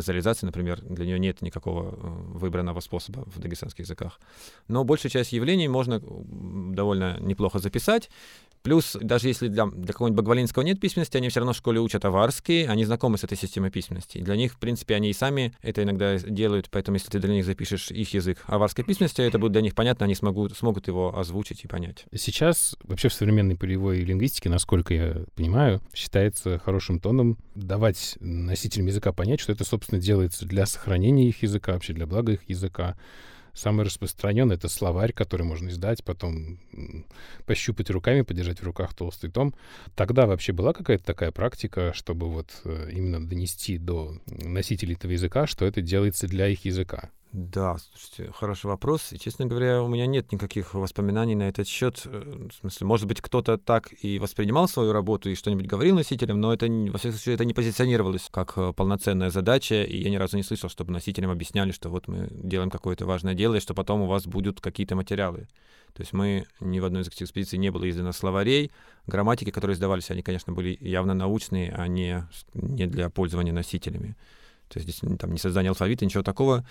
например, 0.46 0.80
для 0.80 1.06
нее 1.06 1.20
нет 1.20 1.42
никакого 1.42 1.90
э, 1.90 2.38
выбранного 2.38 2.80
способа 2.80 3.22
в 3.26 3.38
дагестанских 3.38 3.84
языках. 3.84 4.18
Но 4.66 4.82
большую 4.82 5.12
часть 5.12 5.30
явлений 5.32 5.68
можно 5.68 6.00
довольно 6.00 7.18
неплохо 7.20 7.60
записать, 7.60 8.10
Плюс, 8.62 8.96
даже 9.00 9.28
если 9.28 9.48
для, 9.48 9.66
для 9.66 9.92
какого-нибудь 9.92 10.18
Багвалинского 10.18 10.62
нет 10.62 10.80
письменности, 10.80 11.16
они 11.16 11.28
все 11.28 11.40
равно 11.40 11.52
в 11.52 11.56
школе 11.56 11.80
учат 11.80 12.04
аварский, 12.04 12.66
они 12.66 12.84
знакомы 12.84 13.16
с 13.16 13.24
этой 13.24 13.38
системой 13.38 13.70
письменности. 13.70 14.18
И 14.18 14.22
для 14.22 14.36
них, 14.36 14.54
в 14.54 14.58
принципе, 14.58 14.94
они 14.94 15.10
и 15.10 15.12
сами 15.12 15.54
это 15.62 15.82
иногда 15.82 16.18
делают, 16.18 16.68
поэтому 16.70 16.96
если 16.96 17.10
ты 17.10 17.18
для 17.20 17.32
них 17.32 17.44
запишешь 17.44 17.90
их 17.90 18.12
язык 18.12 18.44
аварской 18.46 18.84
письменности, 18.84 19.22
это 19.22 19.38
будет 19.38 19.52
для 19.52 19.62
них 19.62 19.74
понятно, 19.74 20.04
они 20.04 20.14
смогут, 20.14 20.56
смогут 20.56 20.88
его 20.88 21.18
озвучить 21.18 21.64
и 21.64 21.68
понять. 21.68 22.04
Сейчас 22.14 22.76
вообще 22.82 23.08
в 23.08 23.14
современной 23.14 23.56
полевой 23.56 24.00
лингвистике, 24.00 24.50
насколько 24.50 24.92
я 24.92 25.24
понимаю, 25.34 25.80
считается 25.94 26.58
хорошим 26.58 27.00
тоном 27.00 27.38
давать 27.54 28.16
носителям 28.20 28.86
языка 28.86 29.12
понять, 29.12 29.40
что 29.40 29.52
это, 29.52 29.64
собственно, 29.64 30.00
делается 30.00 30.44
для 30.46 30.66
сохранения 30.66 31.28
их 31.28 31.42
языка, 31.42 31.72
вообще 31.72 31.92
для 31.92 32.06
блага 32.06 32.32
их 32.32 32.48
языка. 32.48 32.96
Самый 33.54 33.84
распространенный— 33.84 34.54
это 34.56 34.68
словарь, 34.68 35.12
который 35.12 35.42
можно 35.42 35.68
издать, 35.68 36.04
потом 36.04 36.58
пощупать 37.46 37.90
руками, 37.90 38.22
подержать 38.22 38.60
в 38.60 38.64
руках 38.64 38.94
толстый 38.94 39.30
том. 39.30 39.54
Тогда 39.94 40.26
вообще 40.26 40.52
была 40.52 40.72
какая-то 40.72 41.04
такая 41.04 41.32
практика, 41.32 41.92
чтобы 41.94 42.30
вот 42.30 42.50
э, 42.64 42.90
именно 42.92 43.26
донести 43.26 43.78
до 43.78 44.16
носителей 44.26 44.94
этого 44.94 45.12
языка, 45.12 45.46
что 45.46 45.64
это 45.64 45.82
делается 45.82 46.26
для 46.26 46.48
их 46.48 46.64
языка? 46.64 47.10
Да, 47.32 47.76
слушайте, 47.78 48.32
хороший 48.32 48.66
вопрос. 48.66 49.12
И, 49.12 49.18
честно 49.18 49.46
говоря, 49.46 49.84
у 49.84 49.88
меня 49.88 50.06
нет 50.06 50.32
никаких 50.32 50.74
воспоминаний 50.74 51.36
на 51.36 51.44
этот 51.44 51.68
счет. 51.68 52.02
Э, 52.04 52.48
в 52.50 52.52
смысле, 52.52 52.86
может 52.88 53.06
быть, 53.06 53.20
кто-то 53.20 53.56
так 53.56 53.92
и 54.02 54.18
воспринимал 54.18 54.66
свою 54.66 54.92
работу 54.92 55.30
и 55.30 55.36
что-нибудь 55.36 55.66
говорил 55.66 55.94
носителям, 55.94 56.40
но 56.40 56.52
это, 56.52 56.66
во 56.66 56.98
всяком 56.98 57.12
случае, 57.12 57.36
это 57.36 57.44
не 57.44 57.54
позиционировалось 57.54 58.28
как 58.32 58.54
э, 58.56 58.72
полноценная 58.72 59.30
задача, 59.30 59.84
и 59.84 60.02
я 60.02 60.10
ни 60.10 60.16
разу 60.16 60.36
не 60.36 60.42
слышал, 60.42 60.68
чтобы 60.68 60.92
носителям 60.92 61.30
объясняли, 61.30 61.70
что 61.70 61.88
вот 61.88 62.08
мы 62.08 62.26
делаем 62.32 62.68
какое-то 62.68 63.06
важное 63.06 63.34
дело, 63.34 63.54
и 63.54 63.60
что 63.60 63.74
потом 63.74 64.00
у 64.00 64.06
вас 64.06 64.26
будут 64.26 64.60
какие-то 64.60 64.96
материалы. 64.96 65.46
То 65.94 66.02
есть 66.02 66.12
мы 66.12 66.46
ни 66.58 66.80
в 66.80 66.84
одной 66.84 67.02
из 67.02 67.08
этих 67.08 67.22
экспедиций 67.22 67.60
не 67.60 67.70
было 67.70 67.88
издано 67.88 68.10
словарей. 68.10 68.72
Грамматики, 69.06 69.50
которые 69.50 69.74
издавались, 69.74 70.10
они, 70.10 70.22
конечно, 70.22 70.52
были 70.52 70.76
явно 70.80 71.14
научные, 71.14 71.72
а 71.76 71.86
не, 71.86 72.26
не 72.54 72.86
для 72.86 73.08
пользования 73.08 73.52
носителями. 73.52 74.16
То 74.70 74.78
есть 74.78 74.88
здесь 74.88 75.18
там 75.18 75.32
не 75.32 75.38
создание 75.38 75.70
алфавита, 75.70 76.04
ничего 76.04 76.22
такого, 76.22 76.64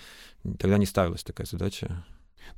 тогда 0.58 0.78
не 0.78 0.86
ставилась 0.86 1.22
такая 1.22 1.46
задача. 1.46 2.04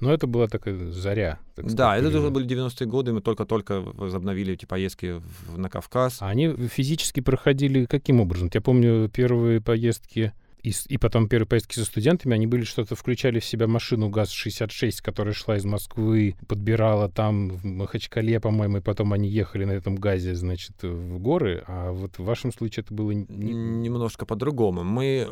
Но 0.00 0.12
это 0.12 0.26
была 0.26 0.46
такая 0.46 0.90
заря. 0.92 1.38
Так 1.54 1.64
сказать, 1.64 1.76
да, 1.76 1.96
это 1.96 2.08
уже 2.08 2.30
были 2.30 2.46
90-е 2.46 2.86
годы, 2.86 3.12
мы 3.12 3.20
только-только 3.20 3.80
возобновили 3.80 4.54
эти 4.54 4.64
поездки 4.64 5.20
в, 5.48 5.58
на 5.58 5.68
Кавказ. 5.68 6.18
А 6.20 6.28
они 6.28 6.48
физически 6.68 7.20
проходили 7.20 7.84
каким 7.86 8.20
образом? 8.20 8.48
Я 8.54 8.60
помню 8.60 9.08
первые 9.08 9.60
поездки 9.60 10.32
и, 10.62 10.72
и 10.88 10.98
потом 10.98 11.28
первые 11.28 11.48
поездки 11.48 11.74
со 11.74 11.84
студентами, 11.84 12.34
они 12.34 12.46
были 12.46 12.64
что-то, 12.64 12.94
включали 12.94 13.40
в 13.40 13.44
себя 13.44 13.66
машину 13.66 14.08
ГАЗ-66, 14.08 15.02
которая 15.02 15.34
шла 15.34 15.56
из 15.56 15.64
Москвы, 15.64 16.36
подбирала 16.46 17.08
там 17.08 17.50
в 17.50 17.64
Махачкале, 17.64 18.40
по-моему, 18.40 18.78
и 18.78 18.80
потом 18.80 19.12
они 19.12 19.28
ехали 19.28 19.64
на 19.64 19.72
этом 19.72 19.96
ГАЗе, 19.96 20.34
значит, 20.34 20.82
в 20.82 21.18
горы, 21.18 21.64
а 21.66 21.92
вот 21.92 22.18
в 22.18 22.24
вашем 22.24 22.52
случае 22.52 22.84
это 22.84 22.94
было... 22.94 23.10
Немножко 23.12 24.26
по-другому. 24.26 24.84
Мы 24.84 25.28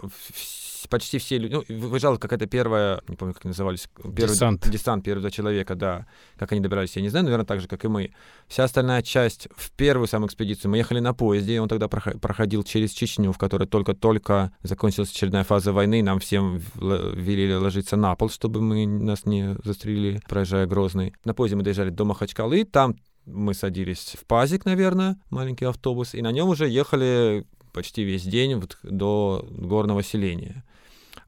почти 0.89 1.19
все 1.19 1.39
люди... 1.39 1.55
Ну, 1.55 1.65
выезжала 1.69 2.17
какая-то 2.17 2.47
первая, 2.47 3.01
не 3.09 3.17
помню, 3.17 3.35
как 3.35 3.45
назывались. 3.45 3.89
Первый, 3.97 4.17
десант. 4.17 4.69
Десант 4.69 5.05
первого 5.05 5.31
человека, 5.31 5.75
да. 5.75 6.07
Как 6.39 6.53
они 6.53 6.61
добирались, 6.61 6.97
я 6.97 7.03
не 7.03 7.09
знаю, 7.09 7.25
наверное, 7.25 7.47
так 7.47 7.61
же, 7.61 7.69
как 7.69 7.85
и 7.85 7.89
мы. 7.89 8.13
Вся 8.49 8.65
остальная 8.65 9.03
часть 9.03 9.49
в 9.57 9.71
первую 9.73 10.07
самую 10.07 10.29
экспедицию 10.29 10.71
мы 10.71 10.79
ехали 10.79 11.01
на 11.01 11.15
поезде, 11.15 11.61
он 11.61 11.69
тогда 11.69 11.89
проходил 11.89 12.63
через 12.63 12.91
Чечню, 12.93 13.33
в 13.33 13.39
которой 13.39 13.67
только-только 13.67 14.53
закончилась 14.63 15.11
очередная 15.21 15.45
фаза 15.45 15.75
войны, 15.75 16.03
нам 16.03 16.19
всем 16.19 16.63
велели 16.77 17.53
ложиться 17.53 17.97
на 17.97 18.17
пол, 18.17 18.31
чтобы 18.31 18.63
мы 18.63 18.87
нас 18.87 19.27
не 19.27 19.55
застрелили, 19.63 20.23
проезжая 20.27 20.67
Грозный. 20.67 21.13
На 21.25 21.35
поезде 21.35 21.57
мы 21.57 21.63
доезжали 21.63 21.91
до 21.91 22.07
Махачкалы, 22.07 22.65
там 22.65 22.97
мы 23.27 23.53
садились 23.53 24.17
в 24.19 24.25
пазик, 24.25 24.65
наверное, 24.65 25.19
маленький 25.29 25.67
автобус, 25.67 26.15
и 26.15 26.23
на 26.23 26.33
нем 26.33 26.49
уже 26.49 26.67
ехали 26.67 27.45
почти 27.75 28.03
весь 28.03 28.23
день 28.23 28.55
вот 28.55 28.79
до 28.83 29.47
горного 29.51 30.03
селения. 30.03 30.65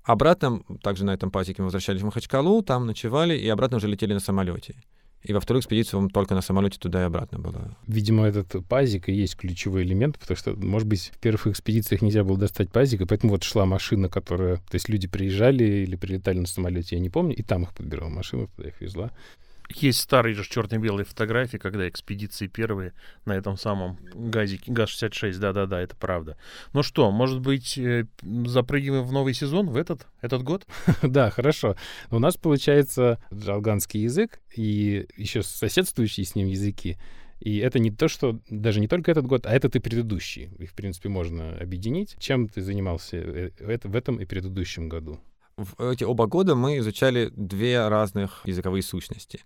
Обратно, 0.04 0.62
также 0.82 1.04
на 1.04 1.12
этом 1.12 1.30
пазике 1.30 1.60
мы 1.60 1.66
возвращались 1.66 2.00
в 2.00 2.06
Махачкалу, 2.06 2.62
там 2.62 2.86
ночевали, 2.86 3.36
и 3.36 3.46
обратно 3.48 3.76
уже 3.76 3.88
летели 3.88 4.14
на 4.14 4.20
самолете. 4.20 4.74
И 5.22 5.32
во 5.32 5.40
вторую 5.40 5.60
экспедицию 5.60 6.00
вам 6.00 6.10
только 6.10 6.34
на 6.34 6.40
самолете 6.40 6.78
туда 6.78 7.02
и 7.02 7.04
обратно 7.04 7.38
было. 7.38 7.76
Видимо, 7.86 8.26
этот 8.26 8.66
пазик 8.66 9.08
и 9.08 9.12
есть 9.12 9.36
ключевой 9.36 9.84
элемент, 9.84 10.18
потому 10.18 10.36
что, 10.36 10.54
может 10.56 10.88
быть, 10.88 11.12
в 11.14 11.18
первых 11.18 11.46
экспедициях 11.46 12.02
нельзя 12.02 12.24
было 12.24 12.36
достать 12.36 12.70
пазик, 12.70 13.02
и 13.02 13.06
поэтому 13.06 13.32
вот 13.32 13.44
шла 13.44 13.64
машина, 13.64 14.08
которая... 14.08 14.56
То 14.56 14.74
есть 14.74 14.88
люди 14.88 15.06
приезжали 15.06 15.64
или 15.64 15.94
прилетали 15.94 16.38
на 16.38 16.46
самолете, 16.46 16.96
я 16.96 17.02
не 17.02 17.10
помню, 17.10 17.36
и 17.36 17.42
там 17.42 17.62
их 17.62 17.72
подбирала 17.72 18.08
машина, 18.08 18.48
туда 18.48 18.68
их 18.68 18.80
везла. 18.80 19.12
Есть 19.76 20.00
старые 20.00 20.34
же 20.34 20.44
черно-белые 20.44 21.04
фотографии, 21.04 21.56
когда 21.56 21.88
экспедиции 21.88 22.46
первые 22.46 22.92
на 23.24 23.32
этом 23.32 23.56
самом 23.56 23.98
газике, 24.14 24.72
ГАЗ-66, 24.72 25.38
да-да-да, 25.38 25.80
это 25.80 25.96
правда. 25.96 26.36
Ну 26.72 26.82
что, 26.82 27.10
может 27.10 27.40
быть, 27.40 27.78
э, 27.78 28.06
запрыгиваем 28.22 29.04
в 29.04 29.12
новый 29.12 29.34
сезон, 29.34 29.70
в 29.70 29.76
этот, 29.76 30.06
этот 30.20 30.42
год? 30.42 30.66
Да, 31.02 31.30
хорошо. 31.30 31.76
У 32.10 32.18
нас 32.18 32.36
получается 32.36 33.18
джалганский 33.32 34.02
язык 34.02 34.40
и 34.56 35.06
еще 35.16 35.42
соседствующие 35.42 36.24
с 36.24 36.34
ним 36.34 36.46
языки. 36.46 36.96
И 37.40 37.58
это 37.58 37.80
не 37.80 37.90
то, 37.90 38.06
что 38.06 38.38
даже 38.48 38.78
не 38.78 38.86
только 38.86 39.10
этот 39.10 39.26
год, 39.26 39.46
а 39.46 39.52
этот 39.52 39.74
и 39.74 39.80
предыдущий. 39.80 40.50
Их, 40.58 40.70
в 40.70 40.74
принципе, 40.74 41.08
можно 41.08 41.56
объединить. 41.58 42.14
Чем 42.20 42.48
ты 42.48 42.62
занимался 42.62 43.16
э, 43.16 43.50
в 43.58 43.96
этом 43.96 44.20
и 44.20 44.24
предыдущем 44.24 44.88
году? 44.88 45.20
В 45.56 45.90
эти 45.90 46.04
оба 46.04 46.26
года 46.26 46.54
мы 46.54 46.78
изучали 46.78 47.30
две 47.36 47.88
разных 47.88 48.40
языковые 48.44 48.82
сущности. 48.82 49.40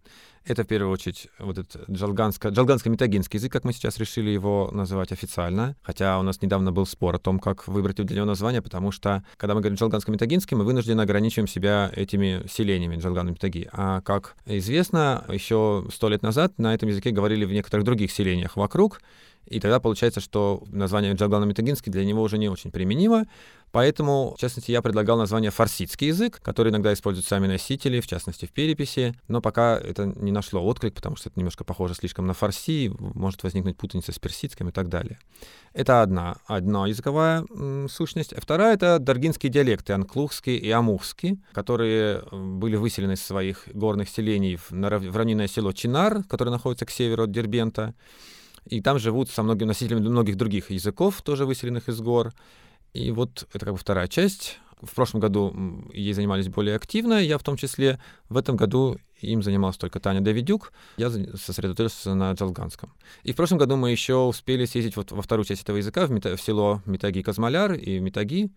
Это, 0.45 0.63
в 0.63 0.69
первую 0.69 0.93
очередь, 0.93 1.27
вот 1.41 1.59
этот 1.59 1.91
джалганско, 1.91 2.49
джалганско-метагинский 2.49 3.39
язык, 3.39 3.53
как 3.53 3.65
мы 3.65 3.73
сейчас 3.73 3.99
решили 3.99 4.31
его 4.31 4.71
называть 4.73 5.11
официально. 5.11 5.75
Хотя 5.83 6.21
у 6.21 6.23
нас 6.23 6.41
недавно 6.41 6.71
был 6.71 6.87
спор 6.87 7.17
о 7.17 7.19
том, 7.19 7.41
как 7.41 7.67
выбрать 7.67 7.97
для 7.97 8.17
него 8.17 8.27
название, 8.27 8.63
потому 8.63 8.93
что, 8.93 9.25
когда 9.39 9.55
мы 9.55 9.61
говорим 9.61 9.77
джалганско-метагинский, 9.77 10.57
мы 10.57 10.65
вынуждены 10.65 11.01
ограничиваем 11.01 11.49
себя 11.49 11.91
этими 11.97 12.47
селениями 12.49 12.97
джалган-метаги. 12.97 13.69
А 13.73 14.03
как 14.03 14.37
известно, 14.47 15.25
еще 15.29 15.87
сто 15.93 16.09
лет 16.09 16.23
назад 16.23 16.57
на 16.59 16.75
этом 16.75 16.89
языке 16.91 17.11
говорили 17.11 17.45
в 17.45 17.53
некоторых 17.53 17.85
других 17.85 18.13
селениях 18.13 18.57
вокруг, 18.57 19.01
и 19.47 19.61
тогда 19.61 19.81
получается, 19.81 20.21
что 20.21 20.63
название 20.69 21.15
Джалгана-Метагинский 21.15 21.91
для 21.91 22.05
него 22.05 22.23
уже 22.23 22.39
не 22.39 22.49
очень 22.49 22.71
применимо. 22.71 23.27
Поэтому, 23.73 24.35
в 24.37 24.41
частности, 24.41 24.71
я 24.71 24.81
предлагал 24.81 25.19
название 25.19 25.51
фарсидский 25.51 26.09
язык, 26.09 26.41
который 26.41 26.71
иногда 26.71 26.93
используют 26.93 27.27
сами 27.27 27.47
носители, 27.47 28.01
в 28.01 28.07
частности, 28.07 28.47
в 28.47 28.53
переписи. 28.53 29.15
Но 29.29 29.41
пока 29.41 29.79
это 29.79 30.07
не 30.07 30.33
нашло 30.33 30.65
отклик, 30.65 30.95
потому 30.95 31.17
что 31.17 31.29
это 31.29 31.39
немножко 31.39 31.65
похоже 31.65 31.95
слишком 31.95 32.27
на 32.27 32.33
фарси, 32.33 32.91
может 32.99 33.43
возникнуть 33.43 33.77
путаница 33.77 34.13
с 34.13 34.19
персидским 34.19 34.69
и 34.69 34.73
так 34.73 34.89
далее. 34.89 35.19
Это 35.75 36.01
одна, 36.01 36.39
одна 36.47 36.87
языковая 36.87 37.45
м, 37.51 37.89
сущность. 37.91 38.35
Вторая— 38.37 38.75
это 38.77 38.99
даргинские 38.99 39.53
диалекты, 39.53 39.93
анклухский 39.93 40.57
и 40.57 40.71
амухский, 40.71 41.39
которые 41.53 42.23
были 42.33 42.77
выселены 42.77 43.13
из 43.13 43.23
своих 43.23 43.69
горных 43.75 44.09
селений 44.09 44.57
в, 44.57 44.71
в 44.71 45.17
равнинное 45.17 45.49
село 45.49 45.73
Чинар, 45.73 46.23
которое 46.25 46.51
находится 46.51 46.87
к 46.87 46.91
северу 46.91 47.25
от 47.25 47.31
Дербента. 47.31 47.95
И 48.67 48.81
там 48.81 48.99
живут 48.99 49.31
со 49.31 49.43
многими 49.43 49.69
носителями 49.69 50.09
многих 50.09 50.37
других 50.37 50.71
языков, 50.71 51.23
тоже 51.23 51.47
выселенных 51.47 51.89
из 51.89 52.01
гор. 52.01 52.33
И 52.93 53.11
вот 53.11 53.47
это 53.53 53.65
как 53.65 53.75
бы 53.75 53.79
вторая 53.79 54.09
часть. 54.09 54.59
В 54.83 54.95
прошлом 54.95 55.21
году 55.21 55.55
ей 55.93 56.13
занимались 56.13 56.49
более 56.49 56.77
активно, 56.77 57.15
я 57.15 57.39
в 57.39 57.43
том 57.43 57.57
числе. 57.57 57.99
В 58.29 58.37
этом 58.37 58.57
году 58.57 58.99
им 59.21 59.43
занималась 59.43 59.77
только 59.77 60.01
Таня 60.01 60.21
Давидюк. 60.21 60.73
Я 60.99 61.11
сосредоточился 61.11 62.15
на 62.15 62.33
джалганском. 62.33 62.93
И 63.23 63.33
в 63.33 63.37
прошлом 63.37 63.59
году 63.59 63.77
мы 63.77 63.91
еще 63.91 64.17
успели 64.17 64.67
съездить 64.67 64.97
вот 64.97 65.13
во 65.13 65.23
вторую 65.23 65.47
часть 65.47 65.63
этого 65.63 65.79
языка, 65.79 66.07
в, 66.07 66.11
Мета, 66.11 66.37
в 66.37 66.41
село 66.43 66.83
Метаги-Казмаляр 66.85 67.75
и 67.75 67.99
Метаги, 68.01 68.51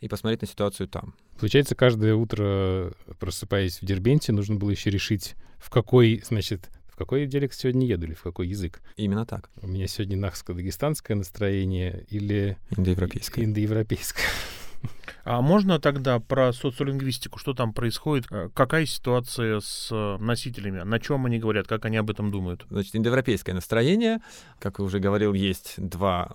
и 0.00 0.08
посмотреть 0.08 0.42
на 0.42 0.48
ситуацию 0.48 0.88
там. 0.88 1.14
Получается, 1.38 1.74
каждое 1.74 2.14
утро, 2.14 2.92
просыпаясь 3.18 3.80
в 3.80 3.84
Дербенте, 3.84 4.32
нужно 4.32 4.56
было 4.56 4.70
еще 4.70 4.90
решить, 4.90 5.34
в 5.58 5.68
какой, 5.68 6.22
значит, 6.26 6.70
в 6.96 6.98
какой 6.98 7.26
диалект 7.26 7.52
сегодня 7.52 7.86
еду 7.86 8.06
или 8.06 8.14
в 8.14 8.22
какой 8.22 8.48
язык? 8.48 8.80
Именно 8.96 9.26
так. 9.26 9.50
У 9.60 9.66
меня 9.66 9.86
сегодня 9.86 10.16
нахско-дагестанское 10.16 11.14
настроение 11.14 12.06
или... 12.08 12.56
Индоевропейское. 12.74 13.44
Индоевропейское. 13.44 14.24
А 15.24 15.42
можно 15.42 15.78
тогда 15.78 16.20
про 16.20 16.54
социолингвистику? 16.54 17.38
Что 17.38 17.52
там 17.52 17.74
происходит? 17.74 18.24
Э, 18.30 18.48
какая 18.54 18.86
ситуация 18.86 19.60
с 19.60 19.90
э, 19.90 20.16
носителями? 20.22 20.84
На 20.84 20.98
чем 20.98 21.26
они 21.26 21.38
говорят? 21.38 21.66
Как 21.66 21.84
они 21.84 21.98
об 21.98 22.08
этом 22.08 22.30
думают? 22.30 22.64
Значит, 22.70 22.96
индоевропейское 22.96 23.54
настроение. 23.54 24.20
Как 24.58 24.78
я 24.78 24.84
уже 24.84 24.98
говорил, 24.98 25.34
есть 25.34 25.74
два 25.76 26.32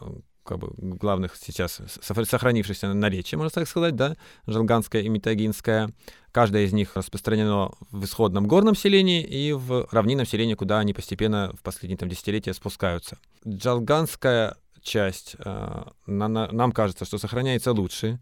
как 0.51 0.59
бы, 0.59 0.73
главных 0.75 1.37
сейчас 1.37 1.81
сохранившихся 2.01 2.93
наречий, 2.93 3.37
можно 3.37 3.51
так 3.51 3.67
сказать, 3.69 3.95
да, 3.95 4.17
Желганское 4.47 5.01
и 5.01 5.07
Метагинское. 5.07 5.91
Каждое 6.33 6.63
из 6.63 6.73
них 6.73 6.95
распространено 6.95 7.71
в 7.91 8.03
исходном 8.03 8.47
горном 8.47 8.75
селении 8.75 9.23
и 9.23 9.53
в 9.53 9.87
равнинном 9.91 10.25
селении, 10.25 10.55
куда 10.55 10.79
они 10.79 10.93
постепенно 10.93 11.53
в 11.57 11.61
последние 11.61 11.97
там, 11.97 12.09
десятилетия 12.09 12.53
спускаются. 12.53 13.17
Джалганская 13.47 14.57
часть, 14.81 15.35
э, 15.39 15.83
на, 16.05 16.27
на, 16.27 16.51
нам 16.51 16.73
кажется, 16.73 17.05
что 17.05 17.17
сохраняется 17.17 17.71
лучше. 17.71 18.19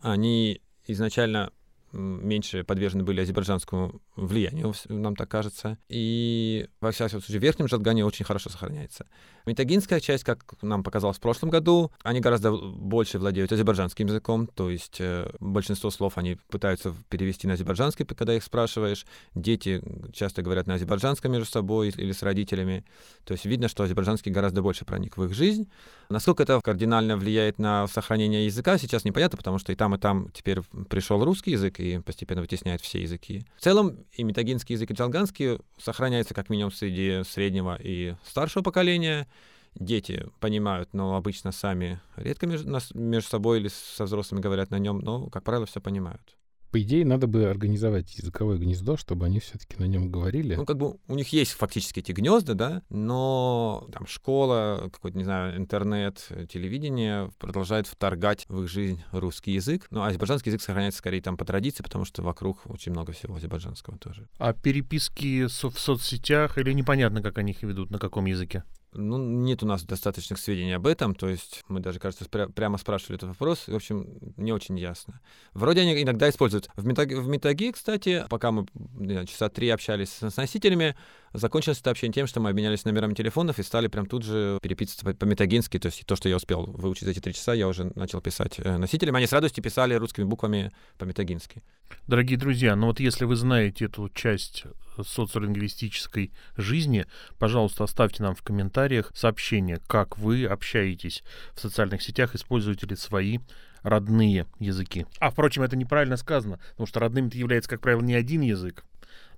Они 0.00 0.60
изначально 0.86 1.50
меньше 1.92 2.64
подвержены 2.64 3.04
были 3.04 3.20
азербайджанскому 3.20 4.00
влиянию, 4.16 4.72
нам 4.88 5.14
так 5.14 5.28
кажется. 5.28 5.78
И, 5.88 6.68
во 6.80 6.90
всяком 6.90 7.20
случае, 7.20 7.40
в 7.40 7.42
Верхнем 7.42 7.68
Жатгане 7.68 8.04
очень 8.04 8.24
хорошо 8.24 8.50
сохраняется. 8.50 9.06
Метагинская 9.46 10.00
часть, 10.00 10.24
как 10.24 10.44
нам 10.62 10.82
показалось 10.82 11.16
в 11.16 11.20
прошлом 11.20 11.50
году, 11.50 11.90
они 12.02 12.20
гораздо 12.20 12.52
больше 12.52 13.18
владеют 13.18 13.52
азербайджанским 13.52 14.06
языком, 14.06 14.46
то 14.46 14.70
есть 14.70 14.96
э, 15.00 15.30
большинство 15.40 15.90
слов 15.90 16.18
они 16.18 16.36
пытаются 16.48 16.94
перевести 17.08 17.46
на 17.46 17.54
азербайджанский, 17.54 18.04
когда 18.04 18.34
их 18.34 18.44
спрашиваешь. 18.44 19.06
Дети 19.34 19.82
часто 20.12 20.42
говорят 20.42 20.66
на 20.66 20.74
азербайджанском 20.74 21.32
между 21.32 21.46
собой 21.46 21.88
или 21.88 22.12
с 22.12 22.22
родителями. 22.22 22.84
То 23.24 23.32
есть 23.32 23.44
видно, 23.44 23.68
что 23.68 23.84
азербайджанский 23.84 24.30
гораздо 24.30 24.62
больше 24.62 24.84
проник 24.84 25.16
в 25.16 25.24
их 25.24 25.34
жизнь. 25.34 25.68
Насколько 26.08 26.42
это 26.42 26.60
кардинально 26.60 27.16
влияет 27.16 27.58
на 27.58 27.86
сохранение 27.88 28.46
языка, 28.46 28.78
сейчас 28.78 29.04
непонятно, 29.04 29.36
потому 29.38 29.58
что 29.58 29.72
и 29.72 29.74
там, 29.74 29.94
и 29.94 29.98
там 29.98 30.30
теперь 30.32 30.60
пришел 30.88 31.24
русский 31.24 31.52
язык, 31.52 31.80
и 31.80 31.98
постепенно 31.98 32.42
вытесняет 32.42 32.80
все 32.80 33.02
языки. 33.02 33.44
В 33.56 33.62
целом 33.62 33.98
и 34.12 34.22
метагинский 34.22 34.74
язык, 34.74 34.90
и 34.90 34.94
джалганский 34.94 35.58
сохраняется 35.78 36.34
как 36.34 36.50
минимум 36.50 36.72
среди 36.72 37.22
среднего 37.24 37.78
и 37.80 38.14
старшего 38.24 38.62
поколения. 38.62 39.26
Дети 39.74 40.26
понимают, 40.40 40.92
но 40.92 41.16
обычно 41.16 41.52
сами 41.52 42.00
редко 42.16 42.46
между, 42.46 42.78
между 42.94 43.28
собой 43.28 43.60
или 43.60 43.68
со 43.68 44.04
взрослыми 44.04 44.40
говорят 44.40 44.70
на 44.70 44.78
нем, 44.78 44.98
но, 44.98 45.28
как 45.28 45.44
правило, 45.44 45.66
все 45.66 45.80
понимают. 45.80 46.36
По 46.72 46.80
идее, 46.80 47.04
надо 47.04 47.26
бы 47.26 47.44
организовать 47.44 48.14
языковое 48.16 48.56
гнездо, 48.56 48.96
чтобы 48.96 49.26
они 49.26 49.40
все-таки 49.40 49.76
на 49.76 49.84
нем 49.84 50.10
говорили. 50.10 50.54
Ну, 50.54 50.64
как 50.64 50.78
бы 50.78 50.96
у 51.06 51.14
них 51.14 51.28
есть 51.28 51.52
фактически 51.52 52.00
эти 52.00 52.12
гнезда, 52.12 52.54
да, 52.54 52.82
но 52.88 53.86
там 53.92 54.06
школа, 54.06 54.88
какой-то, 54.90 55.18
не 55.18 55.24
знаю, 55.24 55.58
интернет, 55.58 56.26
телевидение 56.48 57.30
продолжает 57.38 57.86
вторгать 57.86 58.46
в 58.48 58.62
их 58.62 58.70
жизнь 58.70 59.02
русский 59.12 59.52
язык. 59.52 59.86
Ну, 59.90 60.00
а 60.00 60.06
азербайджанский 60.06 60.48
язык 60.48 60.62
сохраняется 60.62 61.00
скорее 61.00 61.20
там 61.20 61.36
по 61.36 61.44
традиции, 61.44 61.82
потому 61.82 62.06
что 62.06 62.22
вокруг 62.22 62.62
очень 62.64 62.92
много 62.92 63.12
всего 63.12 63.36
азербайджанского 63.36 63.98
тоже. 63.98 64.26
А 64.38 64.54
переписки 64.54 65.44
в 65.44 65.78
соцсетях 65.78 66.56
или 66.56 66.72
непонятно, 66.72 67.20
как 67.20 67.36
они 67.36 67.52
их 67.52 67.62
ведут, 67.62 67.90
на 67.90 67.98
каком 67.98 68.24
языке? 68.24 68.64
Ну, 68.94 69.16
нет 69.16 69.62
у 69.62 69.66
нас 69.66 69.84
достаточных 69.84 70.38
сведений 70.38 70.72
об 70.72 70.86
этом, 70.86 71.14
то 71.14 71.26
есть 71.26 71.64
мы 71.68 71.80
даже, 71.80 71.98
кажется, 71.98 72.26
пря- 72.26 72.52
прямо 72.52 72.76
спрашивали 72.76 73.16
этот 73.16 73.30
вопрос, 73.30 73.66
в 73.66 73.74
общем, 73.74 74.06
не 74.36 74.52
очень 74.52 74.78
ясно. 74.78 75.20
Вроде 75.54 75.80
они 75.80 76.02
иногда 76.02 76.28
используют. 76.28 76.68
В 76.76 76.84
Метаге, 76.84 77.16
в 77.16 77.26
Метаге 77.26 77.72
кстати, 77.72 78.26
пока 78.28 78.50
мы 78.50 78.66
знаю, 78.74 79.26
часа 79.26 79.48
три 79.48 79.70
общались 79.70 80.10
с 80.10 80.36
носителями, 80.36 80.94
закончилось 81.32 81.80
это 81.80 81.90
общение 81.90 82.12
тем, 82.12 82.26
что 82.26 82.40
мы 82.40 82.50
обменялись 82.50 82.84
номерами 82.84 83.14
телефонов 83.14 83.58
и 83.58 83.62
стали 83.62 83.88
прям 83.88 84.04
тут 84.04 84.24
же 84.24 84.58
переписываться 84.60 85.14
по-метагински, 85.14 85.78
то 85.78 85.86
есть 85.86 86.04
то, 86.04 86.14
что 86.14 86.28
я 86.28 86.36
успел 86.36 86.66
выучить 86.66 87.04
за 87.04 87.12
эти 87.12 87.20
три 87.20 87.32
часа, 87.32 87.54
я 87.54 87.68
уже 87.68 87.90
начал 87.94 88.20
писать 88.20 88.56
э, 88.58 88.76
носителям, 88.76 89.16
они 89.16 89.26
с 89.26 89.32
радостью 89.32 89.64
писали 89.64 89.94
русскими 89.94 90.24
буквами 90.24 90.70
по-метагински. 90.98 91.62
Дорогие 92.06 92.38
друзья, 92.38 92.76
ну 92.76 92.88
вот 92.88 93.00
если 93.00 93.24
вы 93.24 93.36
знаете 93.36 93.86
эту 93.86 94.10
часть 94.10 94.64
социолингвистической 95.00 96.32
жизни, 96.56 97.06
пожалуйста, 97.38 97.84
оставьте 97.84 98.22
нам 98.22 98.34
в 98.34 98.42
комментариях 98.42 99.10
сообщение, 99.14 99.78
как 99.86 100.18
вы 100.18 100.44
общаетесь 100.44 101.22
в 101.54 101.60
социальных 101.60 102.02
сетях, 102.02 102.34
используете 102.34 102.86
ли 102.86 102.96
свои 102.96 103.38
родные 103.82 104.46
языки. 104.58 105.06
А, 105.18 105.30
впрочем, 105.30 105.62
это 105.62 105.76
неправильно 105.76 106.16
сказано, 106.16 106.58
потому 106.70 106.86
что 106.86 107.00
родным 107.00 107.28
является, 107.32 107.70
как 107.70 107.80
правило, 107.80 108.00
не 108.00 108.14
один 108.14 108.40
язык, 108.42 108.84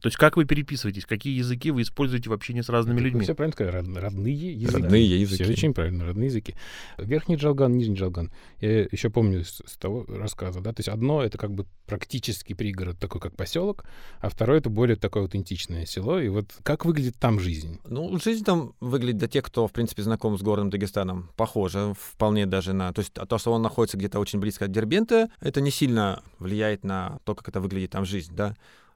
то 0.05 0.09
есть 0.09 0.19
как 0.19 0.37
вы 0.37 0.45
переписываетесь, 0.45 1.07
какие 1.07 1.35
языки 1.35 1.71
вы 1.71 1.81
используете 1.81 2.29
в 2.29 2.35
общении 2.35 2.61
с 2.61 2.69
разными 2.69 3.01
людьми? 3.01 3.23
Все 3.23 3.35
правильно 3.35 3.55
сказали, 3.55 3.99
родные 3.99 4.53
языки. 4.53 4.83
Родные 4.83 5.21
языки. 5.21 5.45
Все 5.45 5.53
очень 5.55 5.73
правильно, 5.73 6.05
родные 6.05 6.27
языки. 6.27 6.55
Верхний 6.99 7.37
Джалган, 7.37 7.73
Нижний 7.73 7.95
Джалган. 7.95 8.31
Я 8.61 8.81
еще 8.81 9.09
помню 9.09 9.47
с, 9.47 9.63
с 9.65 9.79
того 9.79 10.05
рассказа, 10.07 10.61
да, 10.61 10.75
то 10.75 10.81
есть 10.81 10.91
одно 10.91 11.23
это 11.23 11.39
как 11.39 11.55
бы 11.55 11.65
практически 11.87 12.53
пригород, 12.53 12.99
такой 12.99 13.19
как 13.19 13.35
поселок, 13.35 13.87
а 14.21 14.29
второе 14.29 14.59
это 14.59 14.69
более 14.69 14.97
такое 14.97 15.23
аутентичное 15.23 15.87
село. 15.87 16.21
И 16.21 16.29
вот 16.29 16.53
как 16.65 16.85
выглядит 16.85 17.17
там 17.19 17.41
жизнь? 17.41 17.81
Ну, 17.87 18.21
жизнь 18.23 18.45
там 18.45 18.75
выглядит 18.81 19.17
для 19.17 19.29
тех, 19.29 19.43
кто, 19.43 19.67
в 19.67 19.73
принципе, 19.73 20.03
знаком 20.03 20.37
с 20.37 20.43
горным 20.43 20.69
Дагестаном, 20.69 21.31
похоже, 21.35 21.95
вполне 21.99 22.45
даже 22.45 22.75
на... 22.75 22.93
То 22.93 23.01
есть 23.01 23.15
то, 23.15 23.39
что 23.39 23.55
он 23.55 23.63
находится 23.63 23.97
где-то 23.97 24.21
очень 24.21 24.39
близко 24.39 24.67
от 24.67 24.71
Дербента, 24.71 25.31
это 25.41 25.63
не 25.63 25.71
сильно 25.71 26.23
влияет 26.39 26.85
на 26.85 27.21
то, 27.25 27.35
как 27.35 27.49
это 27.49 27.63
выглядит 27.63 27.93
там 27.93 28.05
жизнь, 28.05 28.37
да. 28.37 28.55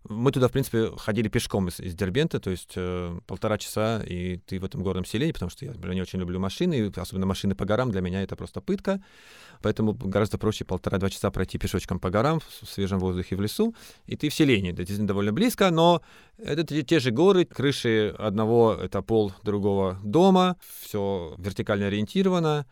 Мы 0.09 0.33
туда, 0.33 0.49
в 0.49 0.53
принципе, 0.53 0.91
ходили 0.97 1.29
пешком 1.29 1.69
из, 1.69 1.81
из 1.81 1.95
Дербента, 1.95 2.41
то 2.41 2.51
есть 2.51 2.73
э, 2.77 3.19
полтора 3.27 3.59
часа, 3.59 4.03
и 4.05 4.39
ты 4.39 4.59
в 4.59 4.65
этом 4.65 4.83
горном 4.83 5.05
селении, 5.05 5.33
потому 5.33 5.51
что 5.51 5.65
я, 5.65 5.73
например, 5.73 5.95
не 5.95 6.03
очень 6.03 6.19
люблю 6.19 6.41
машины, 6.41 6.93
особенно 6.97 7.27
машины 7.27 7.55
по 7.55 7.65
горам, 7.65 7.91
для 7.91 8.01
меня 8.01 8.23
это 8.23 8.37
просто 8.37 8.61
пытка. 8.61 9.03
Поэтому 9.61 9.93
гораздо 9.93 10.39
проще 10.39 10.65
полтора-два 10.65 11.11
часа 11.11 11.31
пройти 11.31 11.59
пешочком 11.59 11.99
по 11.99 12.11
горам 12.11 12.41
в 12.41 12.67
свежем 12.67 12.99
воздухе 12.99 13.37
в 13.37 13.41
лесу, 13.41 13.75
и 14.07 14.17
ты 14.17 14.29
в 14.29 14.35
селении. 14.35 14.71
Это 14.71 14.79
действительно 14.79 15.09
довольно 15.09 15.33
близко, 15.33 15.71
но 15.71 16.03
это 16.39 16.65
те, 16.65 16.83
те 16.83 17.01
же 17.01 17.11
горы, 17.11 17.45
крыши 17.45 18.15
одного— 18.19 18.75
это 18.81 19.03
пол 19.03 19.33
другого 19.43 19.99
дома, 20.05 20.57
все 20.81 21.35
вертикально 21.39 21.89
ориентировано, 21.89 22.67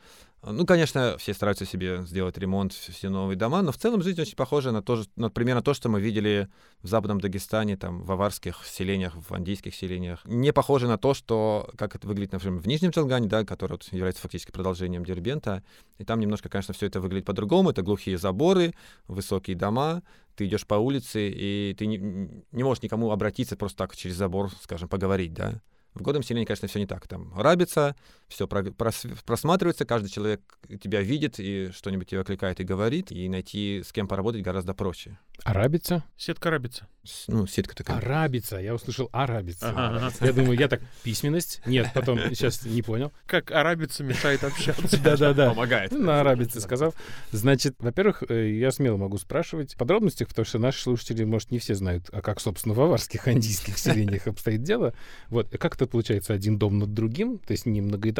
ну, 0.52 0.64
конечно, 0.64 1.16
все 1.18 1.34
стараются 1.34 1.66
себе 1.66 2.04
сделать 2.06 2.38
ремонт, 2.38 2.72
все 2.72 3.08
новые 3.08 3.36
дома, 3.36 3.62
но 3.62 3.72
в 3.72 3.76
целом 3.76 4.02
жизнь 4.02 4.20
очень 4.20 4.36
похожа 4.36 4.70
на 4.70 4.82
то, 4.82 5.02
на, 5.16 5.30
примерно 5.30 5.62
то, 5.62 5.74
что 5.74 5.88
мы 5.88 6.00
видели 6.00 6.48
в 6.82 6.88
Западном 6.88 7.20
Дагестане, 7.20 7.76
там, 7.76 8.02
в 8.02 8.12
аварских 8.12 8.64
селениях, 8.64 9.14
в 9.14 9.32
андийских 9.32 9.74
селениях. 9.74 10.20
Не 10.24 10.52
похоже 10.52 10.88
на 10.88 10.98
то, 10.98 11.14
что, 11.14 11.68
как 11.76 11.96
это 11.96 12.06
выглядит, 12.06 12.32
например, 12.32 12.60
в 12.60 12.66
Нижнем 12.66 12.92
Челгане, 12.92 13.28
да, 13.28 13.44
который 13.44 13.72
вот 13.72 13.84
является 13.92 14.22
фактически 14.22 14.52
продолжением 14.52 15.04
Дербента. 15.04 15.62
И 15.98 16.04
там 16.04 16.20
немножко, 16.20 16.48
конечно, 16.48 16.74
все 16.74 16.86
это 16.86 17.00
выглядит 17.00 17.26
по-другому. 17.26 17.70
Это 17.70 17.82
глухие 17.82 18.16
заборы, 18.16 18.74
высокие 19.08 19.56
дома, 19.56 20.02
ты 20.36 20.46
идешь 20.46 20.66
по 20.66 20.74
улице, 20.74 21.28
и 21.28 21.74
ты 21.76 21.86
не, 21.86 21.96
не 21.96 22.62
можешь 22.62 22.82
никому 22.82 23.10
обратиться 23.10 23.56
просто 23.56 23.78
так 23.78 23.96
через 23.96 24.16
забор, 24.16 24.50
скажем, 24.62 24.88
поговорить, 24.88 25.32
да. 25.32 25.60
В 25.96 26.02
годном 26.02 26.22
селении, 26.22 26.44
конечно, 26.44 26.68
все 26.68 26.78
не 26.78 26.86
так. 26.86 27.08
Там 27.08 27.32
рабится, 27.40 27.96
все 28.28 28.48
просматривается, 28.48 29.84
каждый 29.84 30.08
человек 30.08 30.40
тебя 30.82 31.00
видит 31.00 31.38
и 31.38 31.70
что-нибудь 31.72 32.08
тебя 32.08 32.24
кликает 32.24 32.60
и 32.60 32.64
говорит, 32.64 33.12
и 33.12 33.28
найти 33.28 33.82
с 33.84 33.92
кем 33.92 34.08
поработать 34.08 34.42
гораздо 34.42 34.74
проще. 34.74 35.18
Арабица? 35.44 36.02
Сетка 36.16 36.48
арабица. 36.48 36.88
Ну, 37.28 37.46
сетка 37.46 37.76
такая. 37.76 37.98
Арабица. 37.98 38.56
Я 38.56 38.74
услышал 38.74 39.08
арабица. 39.12 39.68
Ага, 39.68 39.96
ага. 39.96 40.12
Я 40.20 40.32
думаю, 40.32 40.58
я 40.58 40.66
так, 40.66 40.80
письменность? 41.04 41.60
Нет, 41.66 41.90
потом 41.94 42.18
сейчас 42.30 42.64
не 42.64 42.82
понял. 42.82 43.12
Как 43.26 43.52
арабица 43.52 44.02
мешает 44.02 44.42
общаться. 44.42 45.00
Да-да-да. 45.00 45.50
Помогает. 45.50 45.92
На 45.92 46.20
арабице 46.20 46.60
сказал. 46.60 46.94
Значит, 47.30 47.76
во-первых, 47.78 48.24
э, 48.28 48.50
я 48.50 48.72
смело 48.72 48.96
могу 48.96 49.18
спрашивать 49.18 49.74
в 49.74 49.76
подробностях, 49.76 50.28
потому 50.28 50.46
что 50.46 50.58
наши 50.58 50.82
слушатели, 50.82 51.22
может, 51.24 51.50
не 51.50 51.58
все 51.58 51.74
знают, 51.74 52.08
а 52.12 52.22
как, 52.22 52.40
собственно, 52.40 52.74
в 52.74 52.80
аварских 52.80 53.28
андийских 53.28 53.78
селениях 53.78 54.26
обстоит 54.26 54.62
дело. 54.62 54.94
Вот, 55.28 55.50
как 55.58 55.76
это 55.76 55.86
получается 55.86 56.32
один 56.32 56.58
дом 56.58 56.78
над 56.78 56.92
другим, 56.94 57.38
то 57.38 57.52
есть 57.52 57.66
не 57.66 57.80
многоэтажный 57.80 58.15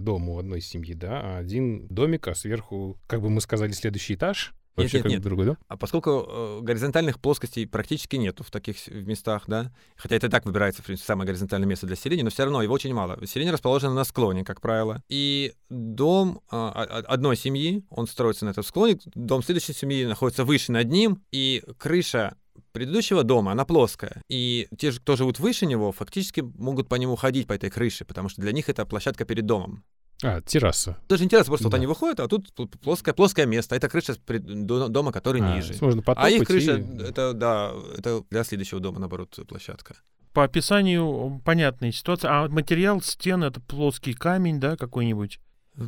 дом 0.00 0.28
у 0.28 0.38
одной 0.38 0.60
семьи, 0.60 0.94
да, 0.94 1.20
а 1.20 1.38
один 1.38 1.86
домик, 1.88 2.28
а 2.28 2.34
сверху, 2.34 2.98
как 3.06 3.20
бы 3.20 3.30
мы 3.30 3.40
сказали, 3.40 3.72
следующий 3.72 4.14
этаж, 4.14 4.54
Вообще 4.82 4.98
нет, 4.98 5.04
нет, 5.06 5.12
нет. 5.14 5.22
другой, 5.22 5.46
да? 5.46 5.56
А 5.66 5.76
поскольку 5.76 6.26
э, 6.28 6.60
горизонтальных 6.62 7.20
плоскостей 7.20 7.66
практически 7.66 8.16
нету 8.16 8.44
в 8.44 8.50
таких 8.50 8.86
местах, 8.88 9.44
да, 9.46 9.72
хотя 9.96 10.16
это 10.16 10.28
так 10.28 10.46
выбирается, 10.46 10.82
в 10.82 10.86
принципе, 10.86 11.06
самое 11.06 11.26
горизонтальное 11.26 11.68
место 11.68 11.86
для 11.86 11.96
селения, 11.96 12.22
но 12.22 12.30
все 12.30 12.44
равно 12.44 12.62
его 12.62 12.74
очень 12.74 12.94
мало. 12.94 13.18
Селение 13.26 13.52
расположено 13.52 13.94
на 13.94 14.04
склоне, 14.04 14.44
как 14.44 14.60
правило, 14.60 15.02
и 15.08 15.52
дом 15.68 16.40
э, 16.50 16.56
одной 16.56 17.36
семьи, 17.36 17.84
он 17.90 18.06
строится 18.06 18.44
на 18.44 18.50
этом 18.50 18.62
склоне, 18.62 18.98
дом 19.14 19.42
следующей 19.42 19.72
семьи 19.72 20.04
находится 20.04 20.44
выше 20.44 20.72
над 20.72 20.88
ним, 20.88 21.24
и 21.32 21.62
крыша 21.78 22.36
предыдущего 22.72 23.24
дома, 23.24 23.52
она 23.52 23.64
плоская. 23.64 24.22
И 24.28 24.68
те 24.76 24.90
же, 24.90 25.00
кто 25.00 25.16
живут 25.16 25.38
выше 25.38 25.66
него, 25.66 25.92
фактически 25.92 26.40
могут 26.40 26.88
по 26.88 26.94
нему 26.94 27.16
ходить, 27.16 27.46
по 27.46 27.52
этой 27.52 27.70
крыше, 27.70 28.04
потому 28.04 28.28
что 28.28 28.40
для 28.40 28.52
них 28.52 28.68
это 28.68 28.86
площадка 28.86 29.24
перед 29.24 29.46
домом. 29.46 29.84
А, 30.22 30.40
терраса. 30.40 30.96
Даже 31.08 31.22
не 31.22 31.28
терраса, 31.28 31.48
просто 31.48 31.64
да. 31.64 31.68
вот 31.68 31.74
они 31.76 31.86
выходят, 31.86 32.18
а 32.18 32.26
тут 32.26 32.50
плоское, 32.80 33.14
плоское 33.14 33.46
место. 33.46 33.76
Это 33.76 33.88
крыша 33.88 34.16
дома, 34.26 35.12
который 35.12 35.40
а, 35.42 35.54
ниже. 35.54 35.74
Можно 35.80 36.02
а 36.06 36.28
их 36.28 36.44
крыша, 36.44 36.76
и... 36.76 37.02
это, 37.02 37.32
да, 37.34 37.72
это 37.96 38.24
для 38.30 38.42
следующего 38.42 38.80
дома, 38.80 38.98
наоборот, 38.98 39.38
площадка. 39.46 39.96
По 40.32 40.44
описанию 40.44 41.40
понятная 41.44 41.92
ситуация. 41.92 42.30
А 42.30 42.48
материал 42.48 43.00
стены— 43.00 43.44
это 43.46 43.60
плоский 43.60 44.12
камень, 44.12 44.58
да, 44.58 44.76
какой-нибудь? 44.76 45.40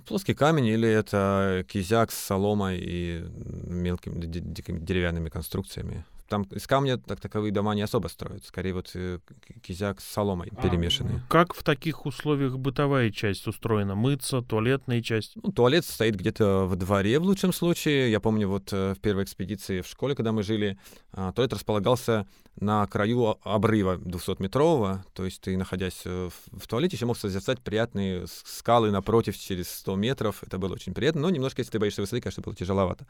Плоский 0.07 0.35
камень 0.35 0.67
или 0.67 0.89
это 0.89 1.65
кизяк 1.69 2.13
с 2.13 2.17
соломой 2.17 2.79
и 2.81 3.25
мелкими 3.67 4.25
деревянными 4.25 5.29
конструкциями. 5.29 6.05
Там 6.31 6.45
из 6.45 6.65
камня 6.69 6.97
так 6.97 7.19
таковые 7.19 7.51
дома 7.51 7.75
не 7.75 7.83
особо 7.83 8.07
строят. 8.07 8.45
Скорее 8.45 8.73
вот 8.73 8.93
э, 8.95 9.19
кизяк 9.63 10.01
с 10.01 10.05
соломой 10.05 10.53
а, 10.57 10.63
перемешанные. 10.63 11.21
Как 11.29 11.55
в 11.55 11.65
таких 11.65 12.07
условиях 12.07 12.57
бытовая 12.57 13.11
часть 13.11 13.49
устроена? 13.49 13.97
Мыться, 13.97 14.41
туалетная 14.41 15.03
часть? 15.03 15.33
Ну, 15.35 15.51
туалет 15.51 15.85
стоит 15.85 16.15
где-то 16.15 16.67
в 16.67 16.77
дворе 16.77 17.19
в 17.19 17.25
лучшем 17.25 17.53
случае. 17.53 18.13
Я 18.13 18.21
помню 18.21 18.49
вот 18.49 18.73
э, 18.73 18.95
в 18.95 19.01
первой 19.01 19.25
экспедиции 19.25 19.81
в 19.81 19.89
школе, 19.89 20.15
когда 20.15 20.31
мы 20.31 20.45
жили, 20.45 20.79
туалет 21.13 21.53
располагался 21.53 22.27
на 22.61 22.87
краю 22.87 23.39
обрыва 23.43 23.97
200-метрового, 23.97 25.03
то 25.15 25.25
есть 25.25 25.41
ты, 25.41 25.57
находясь 25.57 26.03
э, 26.05 26.29
в, 26.53 26.67
туалете, 26.67 26.97
еще 26.97 27.07
мог 27.07 27.17
созерцать 27.17 27.61
приятные 27.61 28.27
скалы 28.27 28.91
напротив 28.91 29.39
через 29.39 29.71
100 29.71 29.97
метров. 29.97 30.43
Это 30.43 30.59
было 30.59 30.75
очень 30.75 30.93
приятно, 30.93 31.23
но 31.23 31.31
немножко, 31.31 31.61
если 31.61 31.73
ты 31.73 31.79
боишься 31.79 32.03
высоты, 32.03 32.21
конечно, 32.21 32.43
было 32.43 32.55
тяжеловато. 32.55 33.07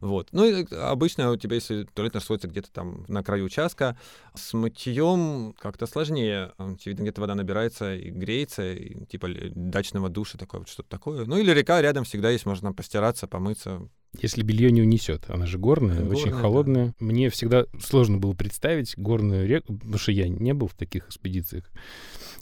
Вот. 0.00 0.28
Ну, 0.32 0.44
и 0.44 0.66
обычно 0.74 1.30
у 1.30 1.36
тебя, 1.36 1.56
если 1.56 1.84
туалет 1.84 2.14
находится 2.14 2.48
где-то 2.48 2.70
там 2.70 3.04
на 3.08 3.22
краю 3.22 3.44
участка. 3.44 3.98
С 4.34 4.54
мытьем 4.54 5.54
как-то 5.58 5.86
сложнее. 5.86 6.52
Очевидно, 6.56 7.02
где-то 7.02 7.20
вода 7.20 7.34
набирается 7.34 7.94
и 7.94 8.10
греется, 8.10 8.72
и, 8.72 9.04
типа 9.06 9.28
дачного 9.54 10.08
душа, 10.08 10.38
такое 10.38 10.60
вот 10.60 10.68
что-то 10.68 10.88
такое. 10.88 11.26
Ну 11.26 11.36
или 11.36 11.50
река 11.50 11.80
рядом 11.82 12.04
всегда 12.04 12.30
есть, 12.30 12.46
можно 12.46 12.72
постираться, 12.72 13.26
помыться. 13.26 13.88
Если 14.22 14.42
белье 14.42 14.70
не 14.70 14.82
унесет, 14.82 15.24
она 15.28 15.46
же 15.46 15.58
горная, 15.58 15.96
горная 16.00 16.16
очень 16.16 16.30
холодная. 16.30 16.86
Да. 16.86 16.94
Мне 17.00 17.30
всегда 17.30 17.66
сложно 17.80 18.18
было 18.18 18.32
представить 18.32 18.94
горную 18.96 19.46
реку, 19.46 19.74
потому 19.74 19.98
что 19.98 20.12
я 20.12 20.28
не 20.28 20.54
был 20.54 20.68
в 20.68 20.74
таких 20.74 21.08
экспедициях. 21.08 21.70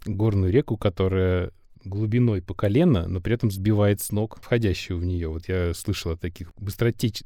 Горную 0.07 0.53
реку, 0.53 0.77
которая 0.77 1.51
глубиной 1.85 2.43
по 2.43 2.55
колено, 2.55 3.07
но 3.09 3.21
при 3.21 3.35
этом 3.35 3.51
сбивает 3.51 4.01
с 4.01 4.13
ног 4.13 4.39
входящего 4.41 4.97
в 4.97 5.05
нее. 5.05 5.29
Вот 5.29 5.49
я 5.49 5.75
слышал 5.75 6.13
о 6.13 6.17
таких 6.17 6.53
быстротеч... 6.57 7.23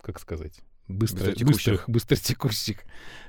как 0.00 0.20
сказать? 0.20 0.60
Быстро, 0.88 1.32
быстрых, 1.44 1.88
быстротекущих 1.88 2.78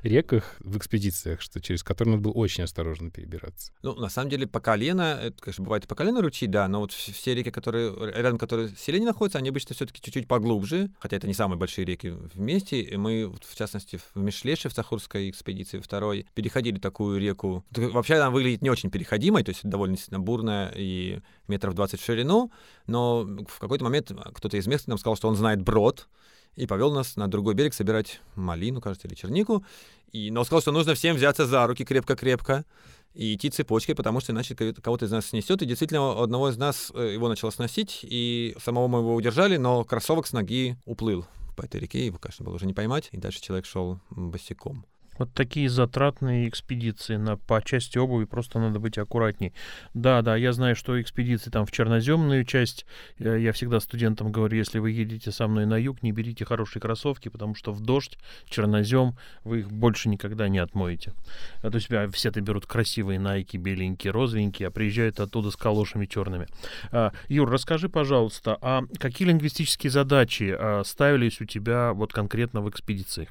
реках 0.02 0.56
в 0.60 0.78
экспедициях, 0.78 1.42
что 1.42 1.60
через 1.62 1.84
которые 1.84 2.16
надо 2.16 2.24
было 2.24 2.34
очень 2.34 2.64
осторожно 2.64 3.12
перебираться. 3.12 3.72
Ну, 3.84 3.96
на 3.96 4.10
самом 4.10 4.30
деле, 4.30 4.48
по 4.48 4.60
колено, 4.60 5.20
это, 5.22 5.42
конечно, 5.42 5.64
бывает 5.64 5.86
и 5.86 5.88
по 5.88 5.96
колено 5.96 6.22
ручьи, 6.22 6.48
да, 6.48 6.68
но 6.68 6.80
вот 6.80 6.92
вс- 6.92 7.12
все 7.12 7.36
реки, 7.36 7.52
которые 7.52 7.94
рядом 8.14 8.38
которые 8.38 8.70
селения 8.78 9.08
находятся, 9.08 9.38
они 9.40 9.50
обычно 9.50 9.76
все-таки 9.76 10.02
чуть-чуть 10.02 10.28
поглубже, 10.28 10.90
хотя 11.00 11.18
это 11.18 11.28
не 11.28 11.34
самые 11.34 11.58
большие 11.60 11.86
реки 11.86 12.10
вместе. 12.10 12.82
И 12.82 12.96
мы, 12.98 13.28
в 13.28 13.56
частности, 13.56 13.98
в 13.98 14.18
Мишлеше, 14.20 14.70
в 14.70 14.74
Сахурской 14.74 15.30
экспедиции 15.30 15.80
второй, 15.80 16.26
переходили 16.34 16.80
такую 16.80 17.20
реку. 17.20 17.66
Вообще 17.72 18.16
она 18.16 18.30
выглядит 18.30 18.62
не 18.62 18.70
очень 18.70 18.90
переходимой, 18.90 19.44
то 19.44 19.50
есть 19.50 19.64
довольно 19.64 19.96
действительно 19.96 20.20
бурная 20.22 20.72
и 20.76 21.22
метров 21.48 21.74
20 21.74 22.00
в 22.00 22.06
ширину, 22.06 22.52
но 22.88 23.24
в 23.48 23.60
какой-то 23.60 23.84
момент 23.84 24.12
кто-то 24.34 24.58
из 24.58 24.68
местных 24.68 24.88
нам 24.88 24.98
сказал, 24.98 25.16
что 25.18 25.28
он 25.28 25.36
знает 25.36 25.62
брод, 25.62 26.08
и 26.56 26.66
повел 26.66 26.92
нас 26.92 27.16
на 27.16 27.28
другой 27.28 27.54
берег 27.54 27.74
собирать 27.74 28.22
малину, 28.36 28.82
кажется, 28.82 29.08
или 29.08 29.16
чернику. 29.16 29.64
И, 30.12 30.32
но 30.32 30.44
сказал, 30.44 30.62
что 30.62 30.72
нужно 30.72 30.96
всем 30.96 31.16
взяться 31.16 31.46
за 31.46 31.66
руки 31.68 31.86
крепко-крепко 31.86 32.66
и 33.14 33.36
идти 33.36 33.50
цепочкой, 33.50 33.96
потому 33.96 34.20
что 34.20 34.32
иначе 34.32 34.56
кого- 34.56 34.74
кого-то 34.74 35.06
из 35.06 35.12
нас 35.12 35.28
снесет. 35.28 35.62
И 35.62 35.66
действительно, 35.66 36.22
одного 36.22 36.50
из 36.50 36.58
нас 36.58 36.92
э, 36.94 37.14
его 37.14 37.30
начало 37.30 37.52
сносить, 37.52 38.00
и 38.04 38.56
самого 38.64 38.88
мы 38.88 39.00
его 39.00 39.16
удержали, 39.16 39.58
но 39.58 39.84
кроссовок 39.84 40.28
с 40.28 40.34
ноги 40.34 40.78
уплыл 40.86 41.26
по 41.56 41.64
этой 41.64 41.80
реке, 41.80 42.06
его, 42.06 42.18
конечно, 42.18 42.46
было 42.46 42.56
уже 42.56 42.66
не 42.66 42.74
поймать, 42.74 43.10
и 43.12 43.18
дальше 43.18 43.42
человек 43.42 43.66
шел 43.66 44.00
босиком. 44.10 44.86
Вот 45.20 45.34
такие 45.34 45.70
затратные 45.70 46.48
экспедиции 46.48 47.18
на, 47.18 47.36
по 47.38 47.62
части 47.62 47.98
обуви 47.98 48.26
просто 48.26 48.58
надо 48.58 48.80
быть 48.80 48.98
аккуратней. 48.98 49.54
Да, 49.94 50.22
да, 50.22 50.36
я 50.38 50.54
знаю, 50.54 50.76
что 50.76 51.00
экспедиции 51.00 51.50
там 51.50 51.66
в 51.66 51.72
черноземную 51.72 52.46
часть, 52.46 52.86
я 53.20 53.52
всегда 53.52 53.82
студентам 53.82 54.32
говорю, 54.32 54.58
если 54.58 54.80
вы 54.80 54.92
едете 54.92 55.32
со 55.32 55.48
мной 55.48 55.66
на 55.66 55.78
юг, 55.78 56.02
не 56.04 56.14
берите 56.14 56.46
хорошие 56.46 56.82
кроссовки, 56.82 57.28
потому 57.28 57.54
что 57.54 57.74
в 57.74 57.82
дождь, 57.82 58.18
чернозем, 58.48 59.18
вы 59.44 59.60
их 59.60 59.72
больше 59.72 60.08
никогда 60.08 60.48
не 60.48 60.60
отмоете. 60.60 61.14
А 61.62 61.70
то 61.70 61.76
есть 61.76 61.92
а, 61.92 62.10
все-то 62.10 62.40
берут 62.40 62.66
красивые 62.66 63.20
найки, 63.20 63.58
беленькие, 63.58 64.12
розовенькие, 64.12 64.70
а 64.70 64.72
приезжают 64.72 65.20
оттуда 65.20 65.52
с 65.52 65.58
калошами 65.58 66.06
черными. 66.06 66.48
А, 66.92 67.12
Юр, 67.28 67.50
расскажи, 67.50 67.90
пожалуйста, 67.90 68.58
а 68.62 68.84
какие 68.98 69.28
лингвистические 69.28 69.92
задачи 69.92 70.56
а, 70.58 70.84
ставились 70.86 71.42
у 71.42 71.46
тебя 71.46 71.92
вот 71.92 72.14
конкретно 72.14 72.62
в 72.62 72.70
экспедиции? 72.70 73.28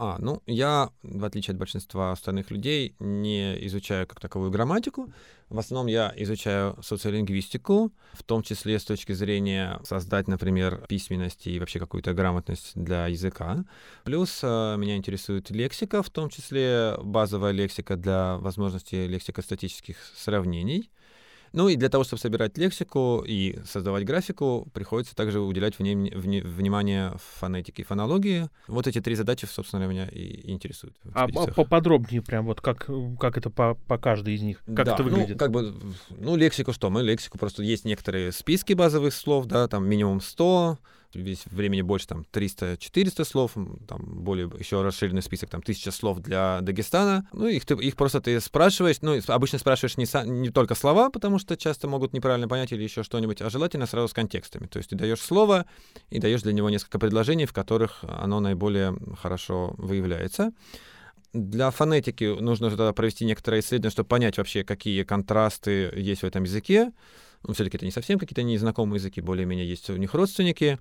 А, 0.00 0.16
ну, 0.20 0.42
я, 0.46 0.90
в 1.02 1.24
отличие 1.24 1.54
от 1.54 1.58
большинства 1.58 2.12
остальных 2.12 2.52
людей, 2.52 2.94
не 3.00 3.66
изучаю 3.66 4.06
как 4.06 4.20
таковую 4.20 4.52
грамматику. 4.52 5.12
В 5.48 5.58
основном 5.58 5.88
я 5.88 6.12
изучаю 6.16 6.80
социолингвистику, 6.82 7.90
в 8.12 8.22
том 8.22 8.42
числе 8.42 8.78
с 8.78 8.84
точки 8.84 9.10
зрения 9.12 9.80
создать, 9.82 10.28
например, 10.28 10.84
письменность 10.88 11.48
и 11.48 11.58
вообще 11.58 11.80
какую-то 11.80 12.14
грамотность 12.14 12.72
для 12.76 13.08
языка. 13.08 13.64
Плюс 14.04 14.38
э, 14.44 14.76
меня 14.78 14.94
интересует 14.94 15.50
лексика, 15.50 16.04
в 16.04 16.10
том 16.10 16.28
числе 16.28 16.94
базовая 17.02 17.50
лексика 17.50 17.96
для 17.96 18.36
возможности 18.36 18.94
лексико-статических 18.94 19.96
сравнений. 20.14 20.90
Ну 21.52 21.68
и 21.68 21.76
для 21.76 21.88
того, 21.88 22.04
чтобы 22.04 22.20
собирать 22.20 22.56
лексику 22.58 23.24
и 23.26 23.58
создавать 23.64 24.04
графику, 24.04 24.68
приходится 24.72 25.14
также 25.14 25.40
уделять 25.40 25.74
вне- 25.78 26.12
вне- 26.12 26.42
внимание 26.46 27.12
фонетике 27.38 27.82
и 27.82 27.84
фонологии. 27.84 28.48
Вот 28.66 28.86
эти 28.86 29.00
три 29.00 29.14
задачи, 29.14 29.46
собственно, 29.46 29.84
меня 29.84 30.06
и 30.06 30.50
интересуют. 30.50 30.94
А 31.14 31.28
по- 31.28 31.46
поподробнее 31.46 32.22
прям 32.22 32.46
вот 32.46 32.60
как, 32.60 32.88
как 33.18 33.36
это 33.38 33.50
по, 33.50 33.74
по 33.74 33.98
каждой 33.98 34.34
из 34.34 34.42
них, 34.42 34.58
как 34.66 34.86
Да, 34.86 34.94
это 34.94 35.02
выглядит? 35.02 35.30
Ну, 35.30 35.38
как 35.38 35.50
бы, 35.50 35.74
ну, 36.10 36.36
лексику 36.36 36.72
что? 36.72 36.90
Мы 36.90 37.02
лексику 37.02 37.38
просто 37.38 37.62
есть 37.62 37.84
некоторые 37.84 38.32
списки 38.32 38.72
базовых 38.74 39.14
слов, 39.14 39.46
да, 39.46 39.68
там 39.68 39.86
минимум 39.88 40.20
100, 40.20 40.78
весь 41.14 41.46
времени 41.46 41.82
больше, 41.82 42.06
там, 42.06 42.24
300-400 42.32 43.24
слов, 43.24 43.52
там, 43.86 44.00
более 44.22 44.50
еще 44.58 44.82
расширенный 44.82 45.22
список, 45.22 45.50
там, 45.50 45.60
1000 45.60 45.90
слов 45.90 46.20
для 46.20 46.60
Дагестана. 46.60 47.28
Ну, 47.32 47.46
их, 47.46 47.64
ты, 47.64 47.74
их 47.74 47.96
просто 47.96 48.20
ты 48.20 48.40
спрашиваешь, 48.40 48.96
ну, 49.00 49.18
обычно 49.26 49.58
спрашиваешь 49.58 49.96
не, 49.96 50.06
не 50.30 50.50
только 50.50 50.74
слова, 50.74 51.10
потому 51.10 51.38
что 51.38 51.56
часто 51.56 51.88
могут 51.88 52.12
неправильно 52.12 52.48
понять 52.48 52.72
или 52.72 52.82
еще 52.82 53.02
что-нибудь, 53.02 53.40
а 53.40 53.50
желательно 53.50 53.86
сразу 53.86 54.08
с 54.08 54.12
контекстами. 54.12 54.66
То 54.66 54.78
есть 54.78 54.90
ты 54.90 54.96
даешь 54.96 55.20
слово 55.20 55.66
и 56.10 56.18
даешь 56.18 56.42
для 56.42 56.52
него 56.52 56.70
несколько 56.70 56.98
предложений, 56.98 57.46
в 57.46 57.52
которых 57.52 58.04
оно 58.04 58.40
наиболее 58.40 58.96
хорошо 59.20 59.74
выявляется. 59.78 60.52
Для 61.34 61.70
фонетики 61.70 62.24
нужно 62.40 62.70
тогда 62.70 62.92
провести 62.92 63.24
некоторое 63.24 63.60
исследование, 63.60 63.90
чтобы 63.90 64.08
понять 64.08 64.38
вообще, 64.38 64.64
какие 64.64 65.02
контрасты 65.02 65.92
есть 65.94 66.22
в 66.22 66.26
этом 66.26 66.44
языке. 66.44 66.92
Ну, 67.42 67.54
все-таки 67.54 67.76
это 67.76 67.86
не 67.86 67.92
совсем 67.92 68.18
какие-то 68.18 68.42
незнакомые 68.42 68.98
языки, 68.98 69.20
более-менее 69.20 69.68
есть 69.68 69.88
у 69.90 69.96
них 69.96 70.14
родственники. 70.14 70.78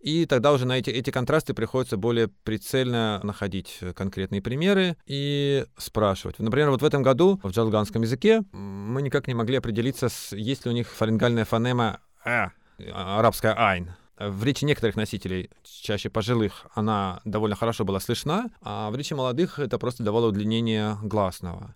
И 0.00 0.26
тогда 0.26 0.52
уже 0.52 0.66
на 0.66 0.78
эти, 0.78 0.90
эти 0.90 1.10
контрасты 1.10 1.54
приходится 1.54 1.96
более 1.96 2.28
прицельно 2.28 3.20
находить 3.22 3.78
конкретные 3.94 4.42
примеры 4.42 4.96
и 5.06 5.64
спрашивать. 5.76 6.38
Например, 6.38 6.70
вот 6.70 6.82
в 6.82 6.84
этом 6.84 7.02
году 7.02 7.38
в 7.42 7.50
джалганском 7.50 8.02
языке 8.02 8.42
мы 8.52 9.02
никак 9.02 9.28
не 9.28 9.34
могли 9.34 9.56
определиться, 9.56 10.08
с, 10.08 10.32
есть 10.32 10.64
ли 10.64 10.70
у 10.70 10.74
них 10.74 10.88
фарингальная 10.88 11.44
фонема 11.44 12.00
«а», 12.24 12.50
арабская 12.92 13.54
«айн». 13.54 13.92
В 14.18 14.44
речи 14.44 14.66
некоторых 14.66 14.96
носителей, 14.96 15.48
чаще 15.64 16.10
пожилых, 16.10 16.66
она 16.74 17.22
довольно 17.24 17.56
хорошо 17.56 17.86
была 17.86 18.00
слышна, 18.00 18.50
а 18.60 18.90
в 18.90 18.96
речи 18.96 19.14
молодых 19.14 19.58
это 19.58 19.78
просто 19.78 20.02
давало 20.02 20.28
удлинение 20.28 20.98
гласного. 21.02 21.74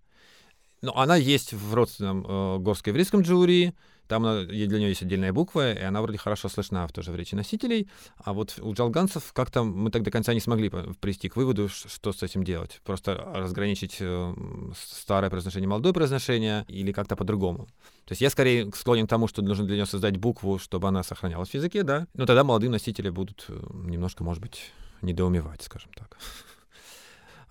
Но 0.82 0.94
она 0.94 1.16
есть 1.16 1.54
в 1.54 1.72
родственном 1.72 2.26
э, 2.26 2.58
горско-еврейском 2.58 3.22
джури, 3.22 3.74
там 4.08 4.46
для 4.46 4.66
нее 4.66 4.88
есть 4.88 5.02
отдельная 5.02 5.32
буква, 5.32 5.72
и 5.72 5.82
она 5.82 6.02
вроде 6.02 6.18
хорошо 6.18 6.48
слышна 6.48 6.86
в 6.86 6.92
тоже 6.92 7.12
в 7.12 7.16
речи 7.16 7.34
носителей. 7.34 7.88
А 8.16 8.32
вот 8.32 8.58
у 8.60 8.72
джалганцев 8.72 9.32
как-то 9.32 9.64
мы 9.64 9.90
так 9.90 10.02
до 10.02 10.10
конца 10.10 10.34
не 10.34 10.40
смогли 10.40 10.70
прийти 11.00 11.28
к 11.28 11.36
выводу, 11.36 11.68
что 11.68 12.12
с 12.12 12.22
этим 12.22 12.44
делать. 12.44 12.80
Просто 12.84 13.14
разграничить 13.34 13.96
э, 14.00 14.34
старое 14.76 15.30
произношение, 15.30 15.68
молодое 15.68 15.94
произношение 15.94 16.64
или 16.68 16.92
как-то 16.92 17.16
по-другому. 17.16 17.66
То 18.04 18.12
есть 18.12 18.20
я 18.20 18.30
скорее 18.30 18.70
склонен 18.74 19.06
к 19.06 19.10
тому, 19.10 19.28
что 19.28 19.42
нужно 19.42 19.64
для 19.64 19.76
нее 19.76 19.86
создать 19.86 20.16
букву, 20.16 20.58
чтобы 20.58 20.88
она 20.88 21.02
сохранялась 21.02 21.50
в 21.50 21.54
языке, 21.54 21.82
да. 21.82 22.06
Но 22.14 22.26
тогда 22.26 22.44
молодые 22.44 22.70
носители 22.70 23.10
будут 23.10 23.46
э, 23.48 23.58
немножко, 23.72 24.24
может 24.24 24.42
быть, 24.42 24.72
недоумевать, 25.02 25.62
скажем 25.62 25.90
так. 25.96 26.18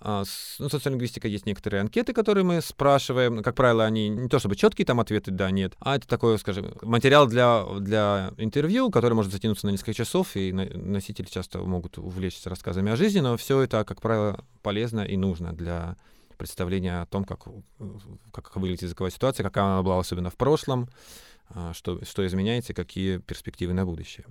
А, 0.05 0.23
Ну, 0.59 0.67
социолингвистика 0.67 1.29
есть 1.29 1.45
некоторые 1.45 1.79
анкеты, 1.79 2.11
которые 2.11 2.43
мы 2.43 2.59
спрашиваем. 2.61 3.41
Как 3.41 3.55
правило, 3.55 3.85
они 3.85 4.09
не 4.09 4.27
то 4.27 4.37
чтобы 4.37 4.57
четкие 4.57 4.85
там 4.85 4.99
ответы 4.99 5.31
да, 5.31 5.49
нет, 5.49 5.75
а 5.79 5.95
это 5.95 6.05
такой, 6.05 6.37
скажем, 6.39 6.73
материал 6.81 7.25
для, 7.25 7.63
для 7.79 8.33
интервью, 8.37 8.91
который 8.91 9.13
может 9.13 9.31
затянуться 9.31 9.65
на 9.65 9.71
несколько 9.71 9.93
часов, 9.93 10.35
и 10.35 10.51
носители 10.51 11.25
часто 11.25 11.59
могут 11.59 11.97
увлечься 11.97 12.49
рассказами 12.49 12.91
о 12.91 12.97
жизни, 12.97 13.21
но 13.21 13.37
все 13.37 13.61
это, 13.61 13.85
как 13.85 14.01
правило, 14.01 14.43
полезно 14.61 15.01
и 15.01 15.15
нужно 15.15 15.53
для 15.53 15.95
представления 16.37 16.99
о 16.99 17.05
том, 17.05 17.23
как, 17.23 17.45
как 18.33 18.57
выглядит 18.57 18.81
языковая 18.81 19.11
ситуация, 19.11 19.45
какая 19.45 19.63
она 19.63 19.83
была 19.83 19.99
особенно 19.99 20.29
в 20.29 20.35
прошлом, 20.35 20.89
а, 21.47 21.73
что, 21.73 22.03
что 22.03 22.27
изменяется 22.27 22.73
какие 22.73 23.19
перспективы 23.19 23.71
на 23.71 23.85
будущее. 23.85 24.25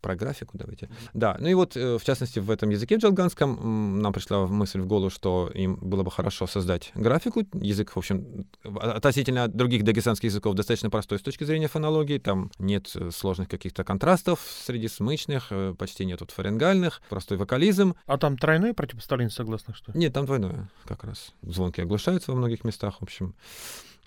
Про 0.00 0.14
графику 0.14 0.56
давайте. 0.56 0.88
Да, 1.12 1.36
ну 1.40 1.48
и 1.48 1.54
вот, 1.54 1.76
э, 1.76 1.98
в 1.98 2.04
частности, 2.04 2.38
в 2.38 2.50
этом 2.50 2.70
языке 2.70 2.96
джалганском 2.96 4.00
нам 4.00 4.12
пришла 4.12 4.46
мысль 4.46 4.80
в 4.80 4.86
голову, 4.86 5.10
что 5.10 5.50
им 5.54 5.74
было 5.76 6.04
бы 6.04 6.10
хорошо 6.10 6.46
создать 6.46 6.92
графику. 6.94 7.42
Язык, 7.54 7.90
в 7.90 7.96
общем, 7.98 8.46
в- 8.62 8.78
относительно 8.80 9.48
других 9.48 9.82
дагестанских 9.82 10.30
языков 10.30 10.54
достаточно 10.54 10.88
простой 10.88 11.18
с 11.18 11.22
точки 11.22 11.42
зрения 11.44 11.66
фонологии. 11.66 12.18
Там 12.18 12.50
нет 12.60 12.92
э, 12.94 13.10
сложных 13.10 13.48
каких-то 13.48 13.82
контрастов 13.82 14.40
среди 14.64 14.86
смычных, 14.86 15.48
э, 15.50 15.74
почти 15.76 16.04
нет 16.04 16.18
фарингальных, 16.30 17.02
простой 17.08 17.36
вокализм. 17.36 17.94
А 18.06 18.18
там 18.18 18.38
тройное 18.38 18.74
противопоставление 18.74 19.32
согласных, 19.32 19.76
что 19.76 19.90
ли? 19.92 19.98
Нет, 19.98 20.12
там 20.12 20.26
двойное 20.26 20.68
как 20.84 21.02
раз. 21.04 21.32
Звонки 21.42 21.80
оглушаются 21.82 22.30
во 22.30 22.38
многих 22.38 22.62
местах, 22.62 22.98
в 23.00 23.02
общем. 23.02 23.34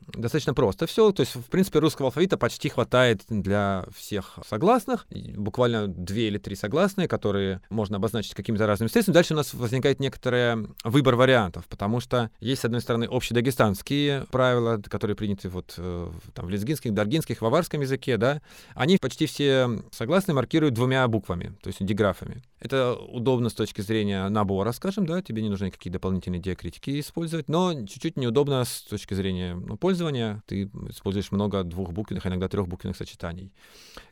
Достаточно 0.07 0.53
просто 0.53 0.87
все. 0.87 1.11
То 1.11 1.21
есть, 1.21 1.35
в 1.35 1.43
принципе, 1.43 1.79
русского 1.79 2.07
алфавита 2.07 2.37
почти 2.37 2.69
хватает 2.69 3.21
для 3.29 3.85
всех 3.95 4.39
согласных. 4.47 5.05
Буквально 5.35 5.87
две 5.87 6.27
или 6.27 6.37
три 6.37 6.55
согласные, 6.55 7.07
которые 7.07 7.61
можно 7.69 7.97
обозначить 7.97 8.33
какими-то 8.33 8.67
разными 8.67 8.89
средствами. 8.89 9.13
Дальше 9.13 9.33
у 9.33 9.37
нас 9.37 9.53
возникает 9.53 9.99
некоторый 9.99 10.67
выбор 10.83 11.15
вариантов, 11.15 11.65
потому 11.67 11.99
что 11.99 12.29
есть, 12.39 12.61
с 12.61 12.65
одной 12.65 12.81
стороны, 12.81 13.07
общедагестанские 13.09 14.25
правила, 14.31 14.81
которые 14.81 15.15
приняты 15.15 15.49
вот 15.49 15.75
э, 15.77 16.11
там, 16.33 16.45
в 16.45 16.49
лезгинских, 16.49 16.93
даргинских, 16.93 17.41
в 17.41 17.45
аварском 17.45 17.81
языке, 17.81 18.17
да. 18.17 18.41
Они 18.75 18.97
почти 18.97 19.25
все 19.25 19.83
согласные 19.91 20.35
маркируют 20.35 20.73
двумя 20.73 21.07
буквами, 21.07 21.55
то 21.61 21.67
есть 21.67 21.83
диграфами. 21.83 22.43
Это 22.61 22.95
удобно 22.95 23.49
с 23.49 23.53
точки 23.53 23.81
зрения 23.81 24.29
набора, 24.29 24.71
скажем, 24.71 25.07
да, 25.07 25.23
тебе 25.23 25.41
не 25.41 25.49
нужны 25.49 25.65
никакие 25.65 25.91
дополнительные 25.91 26.39
диакритики 26.39 26.99
использовать, 26.99 27.49
но 27.49 27.73
чуть-чуть 27.73 28.17
неудобно 28.17 28.63
с 28.63 28.83
точки 28.83 29.15
зрения 29.15 29.55
ну, 29.55 29.77
пользования. 29.77 30.43
Ты 30.45 30.69
используешь 30.89 31.31
много 31.31 31.63
двухбуквенных, 31.63 32.27
иногда 32.27 32.47
трехбуквенных 32.47 32.95
сочетаний. 32.95 33.51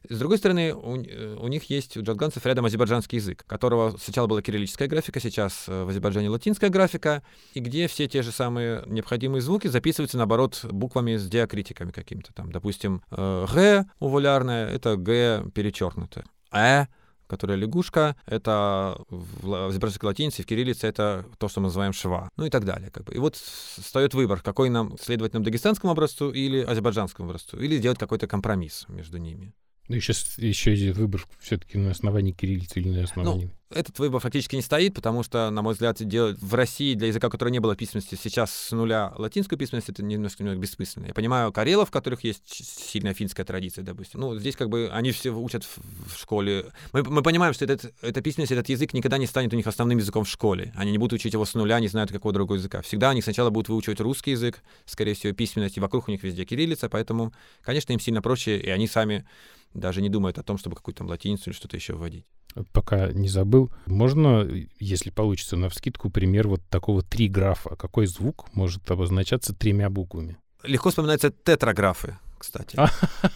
С 0.10 0.18
другой 0.18 0.40
стороны, 0.40 0.74
у, 0.74 0.96
э, 0.96 1.36
у 1.40 1.48
них 1.48 1.66
есть, 1.66 1.96
у 1.96 2.02
джалганцев 2.02 2.44
рядом 2.48 2.66
азербайджанский 2.66 3.18
язык, 3.18 3.46
которого 3.46 3.96
сначала 4.02 4.26
была 4.26 4.42
кириллическая 4.42 4.88
графика, 4.88 5.20
сейчас 5.20 5.66
э, 5.68 5.84
в 5.84 5.90
Азербайджане 5.90 6.30
латинская 6.30 6.70
графика, 6.70 7.22
и 7.54 7.60
где 7.60 7.88
все 7.88 8.08
те 8.08 8.24
же 8.24 8.32
самые 8.32 8.84
необходимые 8.88 9.42
звуки 9.42 9.68
записываются, 9.68 10.18
наоборот, 10.18 10.66
буквами 10.72 11.18
с 11.18 11.30
диакритиками 11.30 11.92
какими-то 11.92 12.34
там. 12.34 12.52
Допустим, 12.52 13.04
э, 13.12 13.46
«г» 13.54 13.86
увулярное— 14.00 14.68
это 14.70 14.98
«г» 14.98 15.46
перечеркнуто. 15.54 16.24
«э» 16.52 16.88
которая 17.30 17.58
лягушка, 17.58 18.16
это 18.26 19.00
в 19.10 19.68
азербайджанской 19.68 20.08
латинице, 20.08 20.44
в 20.44 20.46
кириллице 20.46 20.88
это 20.88 21.26
то, 21.38 21.48
что 21.48 21.62
мы 21.62 21.68
называем 21.68 21.94
шва, 21.94 22.30
ну 22.36 22.46
и 22.46 22.50
так 22.50 22.66
далее. 22.66 22.90
Как 22.90 23.06
бы. 23.06 23.14
И 23.14 23.20
вот 23.20 23.36
встает 23.36 24.14
выбор, 24.14 24.42
какой 24.42 24.70
нам 24.70 24.98
следовать 25.00 25.34
нам 25.34 25.44
дагестанскому 25.44 25.92
образцу 25.92 26.32
или 26.32 26.62
азербайджанскому 26.62 27.30
образцу, 27.30 27.60
или 27.60 27.78
сделать 27.78 28.00
какой-то 28.00 28.28
компромисс 28.28 28.86
между 28.90 29.18
ними. 29.18 29.54
Ну, 29.88 29.96
еще, 29.96 30.14
еще 30.38 30.92
выбор 30.94 31.26
все-таки 31.40 31.78
на 31.78 31.92
основании 31.92 32.32
кириллицы 32.32 32.80
или 32.80 32.90
на 32.90 33.04
основании... 33.04 33.46
Ну, 33.46 33.52
этот 33.72 34.00
выбор 34.00 34.20
фактически 34.20 34.56
не 34.56 34.62
стоит, 34.62 34.96
потому 34.96 35.24
что, 35.24 35.50
на 35.52 35.62
мой 35.62 35.74
взгляд, 35.74 35.98
делать 36.04 36.38
в 36.42 36.56
России 36.56 36.96
для 36.96 37.08
языка, 37.08 37.30
который 37.30 37.50
не 37.52 37.60
было 37.60 37.76
письменности, 37.76 38.18
сейчас 38.22 38.52
с 38.52 38.72
нуля 38.72 39.14
латинскую 39.18 39.60
письменность, 39.60 39.90
это 39.90 40.04
немножко, 40.04 40.44
немножко 40.44 40.62
бессмысленно. 40.62 41.06
Я 41.08 41.14
понимаю 41.14 41.52
карелов, 41.52 41.90
в 41.90 41.92
которых 41.92 42.24
есть 42.24 42.44
сильная 42.48 43.14
финская 43.14 43.46
традиция, 43.46 43.84
допустим. 43.84 44.22
Ну, 44.22 44.38
здесь 44.38 44.56
как 44.56 44.70
бы 44.70 44.90
они 44.92 45.12
все 45.12 45.30
учат 45.30 45.64
в, 45.66 46.18
школе. 46.18 46.66
Мы, 46.94 47.04
мы 47.04 47.22
понимаем, 47.22 47.54
что 47.54 47.66
этот, 47.66 47.94
эта 48.02 48.22
письменность, 48.22 48.52
этот 48.52 48.68
язык 48.70 48.94
никогда 48.94 49.18
не 49.18 49.28
станет 49.28 49.54
у 49.54 49.56
них 49.56 49.68
основным 49.68 50.00
языком 50.00 50.24
в 50.24 50.30
школе. 50.30 50.74
Они 50.76 50.92
не 50.92 50.98
будут 50.98 51.14
учить 51.14 51.34
его 51.34 51.46
с 51.46 51.54
нуля, 51.54 51.80
не 51.80 51.88
знают 51.88 52.12
какого 52.12 52.34
другого 52.34 52.58
языка. 52.58 52.82
Всегда 52.82 53.12
они 53.12 53.22
сначала 53.22 53.52
будут 53.52 53.70
выучивать 53.70 54.00
русский 54.02 54.32
язык, 54.32 54.64
скорее 54.86 55.14
всего, 55.14 55.34
письменность, 55.34 55.78
и 55.78 55.80
вокруг 55.80 56.08
у 56.08 56.12
них 56.12 56.24
везде 56.24 56.44
кириллица, 56.44 56.90
поэтому, 56.90 57.34
конечно, 57.62 57.94
им 57.94 58.00
сильно 58.00 58.22
проще, 58.22 58.58
и 58.58 58.70
они 58.70 58.88
сами 58.88 59.26
даже 59.74 60.02
не 60.02 60.10
думают 60.10 60.40
о 60.40 60.44
том, 60.44 60.58
чтобы 60.58 60.76
какую-то 60.76 61.04
латиницу 61.04 61.50
или 61.50 61.56
что-то 61.56 61.78
еще 61.78 61.94
вводить. 61.94 62.26
Пока 62.74 63.12
не 63.12 63.30
забыл, 63.30 63.59
можно, 63.86 64.48
если 64.80 65.10
получится, 65.10 65.58
на 65.58 65.70
вскидку 65.70 66.10
пример 66.10 66.48
вот 66.48 66.62
такого 66.70 67.02
триграфа. 67.02 67.76
Какой 67.76 68.08
звук 68.08 68.48
может 68.54 68.90
обозначаться 68.90 69.54
тремя 69.54 69.90
буквами? 69.90 70.38
Легко 70.64 70.90
вспоминаются 70.90 71.30
тетраграфы 71.32 72.18
кстати. 72.40 72.76
А, 72.78 72.90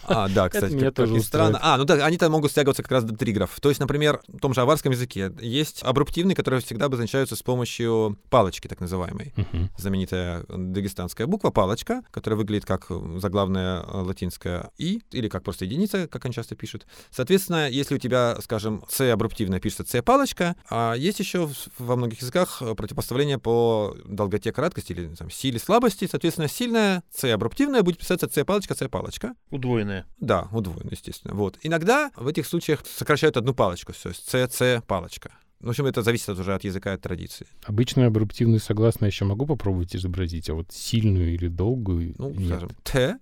а 0.04 0.28
да, 0.28 0.48
кстати, 0.48 0.78
как, 0.78 0.94
тоже 0.94 1.20
странно. 1.20 1.58
А, 1.62 1.76
ну 1.76 1.84
да, 1.84 2.04
они 2.04 2.16
там 2.16 2.32
могут 2.32 2.50
стягиваться 2.50 2.82
как 2.82 2.92
раз 2.92 3.04
до 3.04 3.16
триграфов. 3.16 3.60
То 3.60 3.68
есть, 3.68 3.80
например, 3.80 4.20
в 4.28 4.38
том 4.38 4.54
же 4.54 4.60
аварском 4.60 4.92
языке 4.92 5.32
есть 5.40 5.82
абруптивные, 5.82 6.34
которые 6.34 6.60
всегда 6.60 6.86
обозначаются 6.86 7.36
с 7.36 7.42
помощью 7.42 8.18
палочки, 8.30 8.68
так 8.68 8.80
называемой. 8.80 9.32
Uh-huh. 9.36 9.68
Знаменитая 9.78 10.44
дагестанская 10.48 11.26
буква 11.26 11.50
палочка, 11.50 12.02
которая 12.10 12.38
выглядит 12.38 12.64
как 12.64 12.86
заглавная 13.16 13.82
латинская 13.82 14.70
«и», 14.78 15.02
или 15.10 15.28
как 15.28 15.42
просто 15.42 15.64
единица, 15.64 16.08
как 16.08 16.24
они 16.24 16.34
часто 16.34 16.56
пишут. 16.56 16.86
Соответственно, 17.10 17.68
если 17.68 17.94
у 17.94 17.98
тебя, 17.98 18.36
скажем, 18.42 18.84
«с» 18.88 19.00
абруптивная 19.12 19.60
пишется 19.60 19.84
«с» 19.84 20.02
палочка, 20.02 20.56
а 20.68 20.94
есть 20.94 21.20
еще 21.20 21.50
во 21.78 21.96
многих 21.96 22.20
языках 22.20 22.62
противопоставление 22.76 23.38
по 23.38 23.96
долготе 24.04 24.52
краткости 24.52 24.92
или 24.92 25.14
там, 25.14 25.30
силе 25.30 25.58
слабости. 25.58 26.08
Соответственно, 26.10 26.48
сильная 26.48 27.02
«с» 27.14 27.24
абруптивная 27.24 27.82
будет 27.82 27.98
писаться 27.98 28.28
«с» 28.32 28.44
палочка, 28.44 28.74
«с» 28.74 28.82
палочка. 28.94 29.34
Удвоенная. 29.50 30.06
Да, 30.20 30.46
удвоенная, 30.52 30.92
естественно. 30.92 31.34
Вот. 31.34 31.58
Иногда 31.64 32.12
в 32.14 32.28
этих 32.28 32.46
случаях 32.46 32.86
сокращают 32.86 33.36
одну 33.36 33.52
палочку, 33.52 33.92
то 33.92 34.08
есть 34.10 34.32
CC 34.32 34.82
палочка. 34.86 35.32
В 35.58 35.68
общем, 35.68 35.86
это 35.86 36.02
зависит 36.02 36.28
уже 36.28 36.54
от 36.54 36.62
языка 36.62 36.92
и 36.92 36.94
от 36.94 37.00
традиции. 37.00 37.48
Обычную 37.64 38.06
абруптивную 38.06 38.60
согласную 38.60 39.08
еще 39.10 39.24
могу 39.24 39.46
попробовать 39.46 39.96
изобразить, 39.96 40.48
а 40.48 40.54
вот 40.54 40.70
сильную 40.70 41.34
или 41.34 41.48
долгую 41.48 42.14
Ну, 42.18 42.30
нет. 42.30 42.46
скажем, 42.48 42.70
Т, 42.84 43.18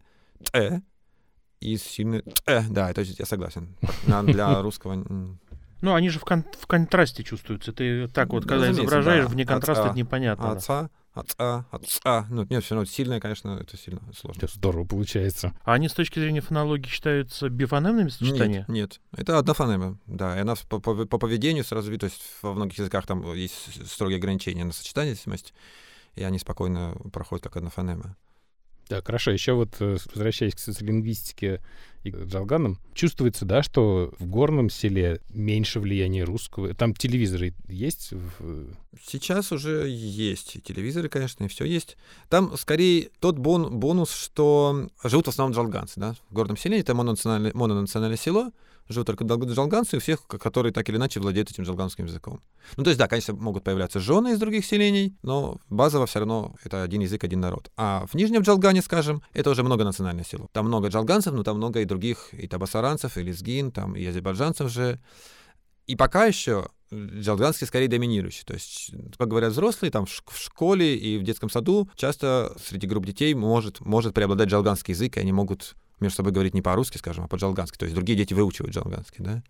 Т 0.52 0.82
и 1.60 1.76
сильную 1.78 2.22
Т. 2.22 2.66
Да, 2.68 2.90
это 2.90 3.00
я 3.00 3.24
согласен. 3.24 3.74
Для 4.26 4.60
русского... 4.66 5.06
Ну, 5.80 5.94
они 5.94 6.10
же 6.10 6.18
в, 6.18 6.24
кон- 6.24 6.44
в 6.60 6.66
контрасте 6.66 7.24
чувствуются. 7.24 7.72
Ты 7.72 8.08
так 8.08 8.28
вот, 8.28 8.44
когда 8.44 8.70
изображаешь, 8.70 9.24
да. 9.24 9.30
вне 9.30 9.46
контраста, 9.46 9.86
это 9.86 9.96
непонятно. 9.96 10.52
Отца, 10.52 10.90
отца, 11.14 11.66
отца. 11.70 12.26
Ну, 12.30 12.46
нет, 12.48 12.64
все 12.64 12.74
равно 12.74 12.86
сильное, 12.86 13.20
конечно, 13.20 13.58
это 13.60 13.76
сильно 13.76 14.00
сложно. 14.14 14.44
Это 14.44 14.52
здорово 14.54 14.84
получается. 14.84 15.54
А 15.64 15.74
они 15.74 15.88
с 15.88 15.92
точки 15.92 16.18
зрения 16.18 16.40
фонологии 16.40 16.88
считаются 16.88 17.48
бифонемными 17.48 18.08
сочетаниями? 18.08 18.64
Нет, 18.68 18.68
нет. 18.68 19.00
Это 19.16 19.38
одна 19.38 19.54
фонема, 19.54 19.98
да. 20.06 20.36
И 20.36 20.40
она 20.40 20.54
по, 20.68 20.80
по, 20.80 21.06
по 21.06 21.18
поведению 21.18 21.64
сразу, 21.64 21.96
то 21.98 22.04
есть 22.04 22.22
во 22.42 22.54
многих 22.54 22.78
языках 22.78 23.06
там 23.06 23.32
есть 23.34 23.88
строгие 23.88 24.18
ограничения 24.18 24.64
на 24.64 24.72
сочетаемость, 24.72 25.54
и 26.14 26.22
они 26.22 26.38
спокойно 26.38 26.96
проходят 27.12 27.44
как 27.44 27.56
одна 27.56 27.70
фонема. 27.70 28.16
Да, 28.92 29.00
хорошо. 29.00 29.30
Еще 29.30 29.54
вот 29.54 29.70
э, 29.80 29.96
возвращаясь 30.12 30.54
к 30.54 30.58
социолингвистике 30.58 31.62
и 32.04 32.10
к 32.10 32.26
Джалганам, 32.26 32.78
чувствуется, 32.92 33.46
да, 33.46 33.62
что 33.62 34.12
в 34.18 34.26
горном 34.26 34.68
селе 34.68 35.22
меньше 35.30 35.80
влияния 35.80 36.24
русского. 36.24 36.74
Там 36.74 36.94
телевизоры 36.94 37.54
есть? 37.68 38.12
Сейчас 39.02 39.50
уже 39.50 39.88
есть 39.88 40.62
телевизоры, 40.62 41.08
конечно, 41.08 41.44
и 41.44 41.48
все 41.48 41.64
есть. 41.64 41.96
Там 42.28 42.54
скорее 42.58 43.08
тот 43.18 43.38
бон 43.38 43.78
бонус, 43.78 44.12
что 44.12 44.90
живут 45.02 45.24
в 45.24 45.30
основном 45.30 45.56
джалганцы, 45.56 45.98
да. 45.98 46.14
В 46.28 46.34
горном 46.34 46.58
селе 46.58 46.78
это 46.78 46.94
мононациональное, 46.94 47.52
мононациональное 47.54 48.18
село, 48.18 48.52
живут 48.92 49.06
только 49.06 49.24
джалганцы, 49.24 49.96
у 49.96 50.00
всех, 50.00 50.26
которые 50.26 50.72
так 50.72 50.88
или 50.88 50.96
иначе 50.96 51.20
владеют 51.20 51.50
этим 51.50 51.64
джалганским 51.64 52.06
языком. 52.06 52.40
Ну, 52.76 52.84
то 52.84 52.90
есть, 52.90 52.98
да, 52.98 53.08
конечно, 53.08 53.34
могут 53.34 53.64
появляться 53.64 54.00
жены 54.00 54.32
из 54.32 54.38
других 54.38 54.64
селений, 54.64 55.16
но 55.22 55.58
базово 55.68 56.06
все 56.06 56.20
равно 56.20 56.54
это 56.64 56.82
один 56.82 57.00
язык, 57.00 57.24
один 57.24 57.40
народ. 57.40 57.70
А 57.76 58.06
в 58.06 58.14
Нижнем 58.14 58.42
Джалгане, 58.42 58.82
скажем, 58.82 59.22
это 59.32 59.50
уже 59.50 59.62
многонациональное 59.62 60.24
село. 60.24 60.48
Там 60.52 60.66
много 60.66 60.88
джалганцев, 60.88 61.32
но 61.32 61.42
там 61.42 61.56
много 61.56 61.80
и 61.80 61.84
других, 61.84 62.28
и 62.32 62.46
табасаранцев, 62.46 63.16
и 63.16 63.22
лезгин, 63.22 63.72
там 63.72 63.96
и 63.96 64.04
азербайджанцев 64.06 64.70
же. 64.70 65.00
И 65.86 65.96
пока 65.96 66.26
еще 66.26 66.68
джалганский 66.92 67.66
скорее 67.66 67.88
доминирующий. 67.88 68.44
То 68.44 68.54
есть, 68.54 68.92
как 69.18 69.28
говорят 69.28 69.52
взрослые, 69.52 69.90
там 69.90 70.06
в 70.06 70.36
школе 70.36 70.96
и 70.96 71.18
в 71.18 71.22
детском 71.22 71.48
саду 71.48 71.88
часто 71.96 72.54
среди 72.62 72.86
групп 72.86 73.06
детей 73.06 73.34
может, 73.34 73.80
может 73.80 74.14
преобладать 74.14 74.48
джалганский 74.48 74.92
язык, 74.92 75.16
и 75.16 75.20
они 75.20 75.32
могут 75.32 75.74
между 76.02 76.16
собой 76.16 76.32
говорить 76.32 76.54
не 76.54 76.62
по-русски, 76.62 76.98
скажем, 76.98 77.24
а 77.24 77.28
по-джалгански. 77.28 77.78
То 77.78 77.84
есть 77.84 77.94
другие 77.94 78.16
дети 78.16 78.34
выучивают 78.34 78.74
джалганский, 78.74 79.24
да. 79.24 79.42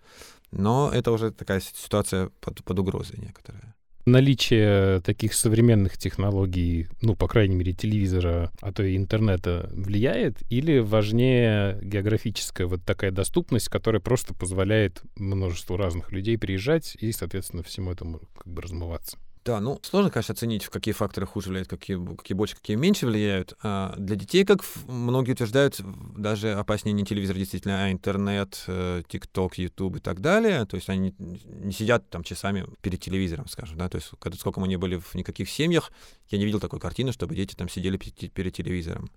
Но 0.51 0.91
это 0.93 1.11
уже 1.13 1.31
такая 1.31 1.61
ситуация 1.61 2.31
под, 2.41 2.63
под 2.63 2.79
угрозой 2.79 3.19
некоторая. 3.19 3.75
Наличие 4.05 5.01
таких 5.03 5.33
современных 5.33 5.97
технологий, 5.97 6.89
ну, 7.03 7.15
по 7.15 7.29
крайней 7.29 7.55
мере, 7.55 7.73
телевизора, 7.73 8.51
а 8.61 8.73
то 8.73 8.83
и 8.83 8.97
интернета 8.97 9.71
влияет? 9.73 10.43
Или 10.51 10.81
важнее 10.81 11.79
географическая 11.83 12.67
вот 12.67 12.83
такая 12.85 13.13
доступность, 13.13 13.69
которая 13.69 14.01
просто 14.01 14.35
позволяет 14.35 15.03
множеству 15.15 15.77
разных 15.77 16.11
людей 16.11 16.37
приезжать 16.37 16.97
и, 17.01 17.13
соответственно, 17.13 17.63
всему 17.63 17.93
этому 17.93 18.23
как 18.37 18.53
бы 18.53 18.63
размываться? 18.63 19.19
Да, 19.45 19.59
ну 19.61 19.81
сложно, 19.83 20.11
конечно, 20.11 20.35
оценить, 20.35 20.63
в 20.65 20.71
какие 20.71 20.95
факторы 20.95 21.27
хуже 21.27 21.49
влияют, 21.49 21.69
какие, 21.69 21.99
какие 22.17 22.37
больше, 22.37 22.55
какие 22.55 22.77
меньше 22.77 23.07
влияют. 23.07 23.55
А 23.61 23.93
для 23.99 24.15
детей, 24.15 24.45
как 24.45 24.61
многие 24.87 25.33
утверждают, 25.33 25.81
даже 26.17 26.53
опаснее 26.53 26.93
не 26.93 27.05
телевизор 27.05 27.37
действительно, 27.37 27.85
а 27.85 27.91
интернет, 27.91 28.63
э, 28.69 29.03
ТикТок, 29.09 29.59
Ютуб 29.59 29.97
и 29.97 29.99
так 29.99 30.21
далее. 30.21 30.65
То 30.67 30.77
есть 30.77 30.89
они 30.89 31.13
не 31.19 31.73
сидят 31.73 32.09
там 32.09 32.23
часами 32.23 32.67
перед 32.83 33.01
телевизором, 33.01 33.49
скажем, 33.49 33.79
да. 33.79 33.89
То 33.89 33.97
есть 33.97 34.11
когда, 34.21 34.39
сколько 34.39 34.61
мы 34.61 34.69
не 34.69 34.77
были 34.77 34.97
в 34.97 35.13
никаких 35.17 35.51
семьях, 35.51 35.91
я 36.29 36.39
не 36.39 36.45
видел 36.45 36.61
такой 36.61 36.79
картины, 36.79 37.11
чтобы 37.11 37.35
дети 37.35 37.57
там 37.57 37.69
сидели 37.69 37.97
перед 37.97 38.55
телевизором. 38.55 39.11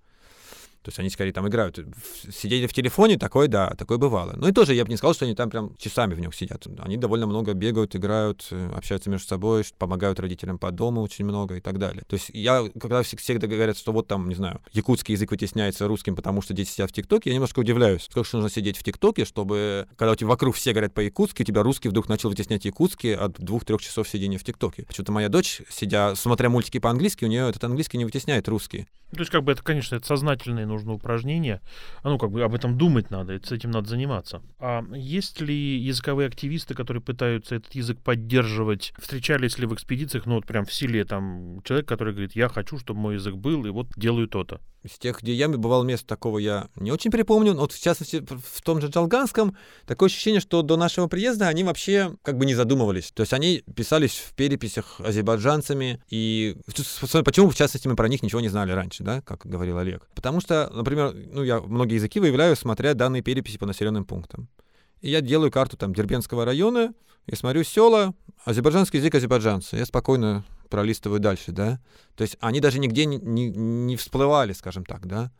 То 0.86 0.90
есть 0.90 1.00
они 1.00 1.10
скорее 1.10 1.34
там 1.34 1.48
играют. 1.48 1.80
Сидели 2.32 2.68
в 2.68 2.74
телефоне, 2.74 3.18
такое, 3.18 3.48
да, 3.48 3.72
такое 3.72 3.98
бывало. 3.98 4.34
Ну 4.38 4.48
и 4.48 4.52
тоже 4.52 4.76
я 4.76 4.86
бы 4.86 4.92
не 4.92 4.98
сказал, 4.98 5.16
что 5.16 5.26
они 5.26 5.34
там 5.34 5.50
прям 5.50 5.76
часами 5.78 6.14
в 6.14 6.20
нем 6.20 6.32
сидят. 6.32 6.68
Они 6.78 6.96
довольно 6.96 7.26
много 7.26 7.54
бегают, 7.54 7.96
играют, 7.96 8.46
э, 8.52 8.70
общаются 8.76 9.10
между 9.10 9.28
собой, 9.28 9.64
помогают 9.80 10.20
родителям 10.20 10.60
по 10.60 10.70
дому 10.70 11.02
очень 11.02 11.26
много 11.26 11.56
и 11.56 11.60
так 11.60 11.80
далее. 11.80 12.04
То 12.08 12.18
есть 12.18 12.30
я, 12.34 12.70
когда 12.80 13.02
всегда 13.02 13.48
говорят, 13.48 13.80
что 13.80 13.94
вот 13.94 14.08
там, 14.08 14.30
не 14.30 14.36
знаю, 14.36 14.62
якутский 14.74 15.14
язык 15.14 15.32
вытесняется 15.32 15.88
русским, 15.88 16.16
потому 16.16 16.44
что 16.44 16.54
дети 16.54 16.70
сидят 16.70 16.92
в 16.92 16.94
ТикТоке, 16.94 17.32
я 17.32 17.34
немножко 17.34 17.62
удивляюсь. 17.62 18.04
Сколько 18.04 18.30
нужно 18.34 18.52
сидеть 18.52 18.78
в 18.78 18.84
ТикТоке, 18.84 19.26
чтобы, 19.26 19.88
когда 19.96 20.12
у 20.12 20.16
тебя 20.16 20.28
вокруг 20.28 20.54
все 20.54 20.72
говорят 20.72 20.94
по-якутски, 20.94 21.42
у 21.42 21.46
тебя 21.46 21.64
русский 21.64 21.90
вдруг 21.90 22.10
начал 22.10 22.30
вытеснять 22.30 22.64
якутский 22.64 23.16
от 23.16 23.40
двух-трех 23.40 23.82
часов 23.82 24.08
сидения 24.08 24.38
в 24.38 24.44
ТикТоке. 24.44 24.84
Почему-то 24.84 25.12
моя 25.12 25.30
дочь, 25.30 25.64
сидя, 25.68 26.14
смотря 26.14 26.50
мультики 26.50 26.78
по-английски, 26.78 27.26
у 27.26 27.28
нее 27.28 27.50
этот 27.50 27.64
английский 27.64 27.98
не 27.98 28.06
вытесняет 28.06 28.48
русский. 28.48 28.86
То 29.12 29.20
есть, 29.20 29.32
как 29.32 29.44
бы 29.44 29.54
это, 29.54 29.64
конечно, 29.64 29.96
это 29.96 30.06
сознательные 30.06 30.66
нужно 30.76 30.94
упражнения. 30.94 31.62
А 32.04 32.10
ну, 32.10 32.18
как 32.18 32.32
бы 32.32 32.44
об 32.44 32.54
этом 32.54 32.78
думать 32.78 33.10
надо, 33.10 33.34
и 33.34 33.44
с 33.44 33.52
этим 33.52 33.72
надо 33.72 33.90
заниматься. 33.90 34.42
А 34.60 34.84
есть 34.94 35.42
ли 35.42 35.78
языковые 35.78 36.28
активисты, 36.28 36.74
которые 36.74 37.02
пытаются 37.02 37.56
этот 37.56 37.74
язык 37.74 38.00
поддерживать? 38.02 38.94
Встречались 38.98 39.58
ли 39.58 39.66
в 39.66 39.74
экспедициях, 39.74 40.26
ну, 40.26 40.36
вот 40.36 40.46
прям 40.46 40.66
в 40.66 40.74
силе 40.74 41.06
там 41.06 41.62
человек, 41.64 41.88
который 41.88 42.14
говорит, 42.14 42.36
я 42.36 42.50
хочу, 42.50 42.78
чтобы 42.78 43.00
мой 43.00 43.16
язык 43.16 43.36
был, 43.36 43.66
и 43.66 43.70
вот 43.70 43.88
делаю 43.96 44.28
то-то? 44.28 44.60
Из 44.84 45.00
тех, 45.00 45.20
где 45.24 45.34
я 45.34 45.50
бывал 45.50 45.84
мест, 45.84 46.06
такого 46.06 46.38
я 46.38 46.68
не 46.76 46.92
очень 46.92 47.10
припомню. 47.10 47.56
Но 47.56 47.62
вот 47.62 47.72
в 47.72 47.82
частности, 47.82 48.24
в 48.24 48.62
том 48.62 48.82
же 48.82 48.88
Джалганском, 48.88 49.58
такое 49.88 50.10
ощущение, 50.10 50.40
что 50.40 50.62
до 50.62 50.78
нашего 50.78 51.08
приезда 51.08 51.48
они 51.48 51.64
вообще 51.64 52.16
как 52.22 52.38
бы 52.38 52.46
не 52.46 52.54
задумывались. 52.54 53.12
То 53.12 53.22
есть 53.22 53.34
они 53.34 53.64
писались 53.76 54.14
в 54.14 54.36
переписях 54.36 55.02
азербайджанцами. 55.02 56.04
И 56.12 56.56
почему, 57.26 57.50
в 57.50 57.56
частности, 57.56 57.88
мы 57.88 57.96
про 57.96 58.08
них 58.08 58.22
ничего 58.22 58.42
не 58.42 58.50
знали 58.50 58.74
раньше, 58.74 59.04
да, 59.04 59.22
как 59.22 59.48
говорил 59.48 59.80
Олег? 59.80 60.08
Потому 60.14 60.40
что, 60.40 60.65
например, 60.72 61.14
ну, 61.14 61.44
я 61.44 61.62
многие 61.62 61.96
языки 61.96 62.20
выявляю, 62.20 62.56
смотря 62.56 62.94
данные 62.94 63.22
переписи 63.22 63.58
по 63.58 63.66
населенным 63.66 64.06
пунктам. 64.06 64.48
И 65.02 65.10
я 65.10 65.22
делаю 65.22 65.52
карту 65.52 65.78
там 65.78 65.94
Дербенского 65.94 66.46
района, 66.46 66.94
и 67.28 67.36
смотрю 67.36 67.64
села, 67.64 68.14
азербайджанский 68.44 69.00
язык 69.00 69.16
азербайджанца. 69.16 69.78
Я 69.78 69.86
спокойно 69.86 70.46
пролистываю 70.70 71.20
дальше, 71.20 71.52
да. 71.52 71.80
То 72.16 72.22
есть 72.24 72.38
они 72.40 72.60
даже 72.60 72.80
нигде 72.80 73.06
не, 73.06 73.18
не, 73.18 73.50
не 73.50 73.96
всплывали, 73.96 74.54
скажем 74.54 74.86
так, 74.86 75.08
да. 75.08 75.32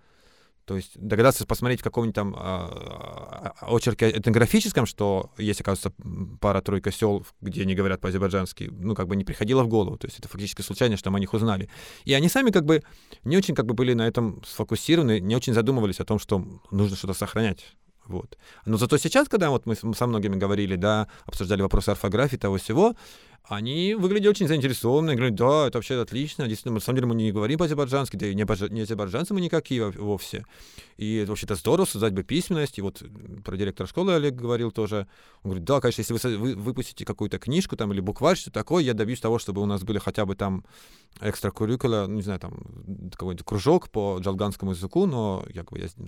То 0.66 0.76
есть 0.76 0.98
догадаться 1.00 1.46
посмотреть 1.46 1.82
в 1.82 1.84
каком-нибудь 1.84 2.16
там 2.16 2.36
а, 2.38 3.25
очерке 3.62 4.10
этнографическом, 4.10 4.86
что 4.86 5.32
есть, 5.38 5.62
оказывается, 5.62 5.94
пара-тройка 6.40 6.92
сел, 6.92 7.26
где 7.42 7.64
они 7.64 7.76
говорят 7.76 8.02
по-азербайджански, 8.02 8.70
ну, 8.72 8.96
как 8.96 9.08
бы 9.08 9.16
не 9.16 9.24
приходило 9.24 9.64
в 9.64 9.68
голову. 9.68 9.98
То 9.98 10.08
есть 10.08 10.20
это 10.20 10.28
фактически 10.28 10.62
случайно, 10.62 10.98
что 10.98 11.12
мы 11.12 11.18
о 11.18 11.20
них 11.20 11.34
узнали. 11.34 11.70
И 12.06 12.14
они 12.14 12.30
сами 12.30 12.52
как 12.52 12.66
бы 12.66 12.84
не 13.24 13.38
очень 13.38 13.56
как 13.56 13.66
бы 13.66 13.74
были 13.74 13.94
на 13.94 14.08
этом 14.08 14.44
сфокусированы, 14.46 15.20
не 15.20 15.36
очень 15.36 15.54
задумывались 15.54 16.00
о 16.00 16.06
том, 16.06 16.20
что 16.20 16.46
нужно 16.72 16.96
что-то 16.96 17.14
сохранять. 17.14 17.76
Вот. 18.08 18.38
Но 18.66 18.78
зато 18.78 18.98
сейчас, 18.98 19.28
когда 19.28 19.50
вот 19.50 19.66
мы 19.66 19.76
со 19.76 20.08
многими 20.08 20.36
говорили, 20.36 20.76
да, 20.76 21.08
обсуждали 21.26 21.62
вопросы 21.62 21.90
орфографии, 21.90 22.38
того 22.38 22.58
всего, 22.58 22.96
они 23.48 23.94
выглядели 23.96 24.30
очень 24.30 24.48
заинтересованно, 24.48 25.16
говорят, 25.16 25.36
да, 25.36 25.68
это 25.68 25.78
вообще 25.78 26.00
отлично, 26.02 26.48
действительно, 26.48 26.76
на 26.76 26.80
самом 26.80 26.98
деле 26.98 27.08
мы 27.08 27.16
не 27.16 27.32
говорим 27.32 27.60
по-азербайджански, 27.60 28.16
да 28.16 28.28
и 28.28 28.36
не, 28.36 28.44
азербайджанцы 28.82 29.34
мы 29.34 29.42
никакие 29.42 29.92
вовсе. 29.92 30.46
И 30.98 31.18
это 31.18 31.32
вообще-то 31.32 31.56
здорово, 31.56 31.86
создать 31.86 32.14
бы 32.14 32.24
письменность, 32.24 32.78
и 32.80 32.82
вот 32.82 33.04
про 33.44 33.56
директора 33.58 33.88
школы 33.88 34.14
Олег 34.14 34.36
говорил 34.36 34.72
тоже, 34.72 35.08
он 35.44 35.52
говорит, 35.52 35.64
да, 35.64 35.80
конечно, 35.80 36.02
если 36.02 36.36
вы, 36.36 36.56
выпустите 36.56 37.06
какую-то 37.06 37.38
книжку 37.38 37.76
там 37.76 37.94
или 37.94 38.00
букварь, 38.00 38.38
что 38.38 38.52
такое, 38.52 38.84
я 38.84 38.94
добьюсь 38.94 39.20
того, 39.20 39.38
чтобы 39.38 39.62
у 39.62 39.66
нас 39.66 39.84
были 39.84 40.00
хотя 40.00 40.26
бы 40.26 40.36
там 40.36 40.66
экстракуррикула, 41.22 42.06
ну, 42.08 42.16
не 42.16 42.22
знаю, 42.22 42.40
там 42.40 42.58
какой-нибудь 43.12 43.46
кружок 43.46 43.90
по 43.90 44.18
джалганскому 44.20 44.72
языку, 44.72 45.06
но 45.06 45.46
я, 45.54 45.64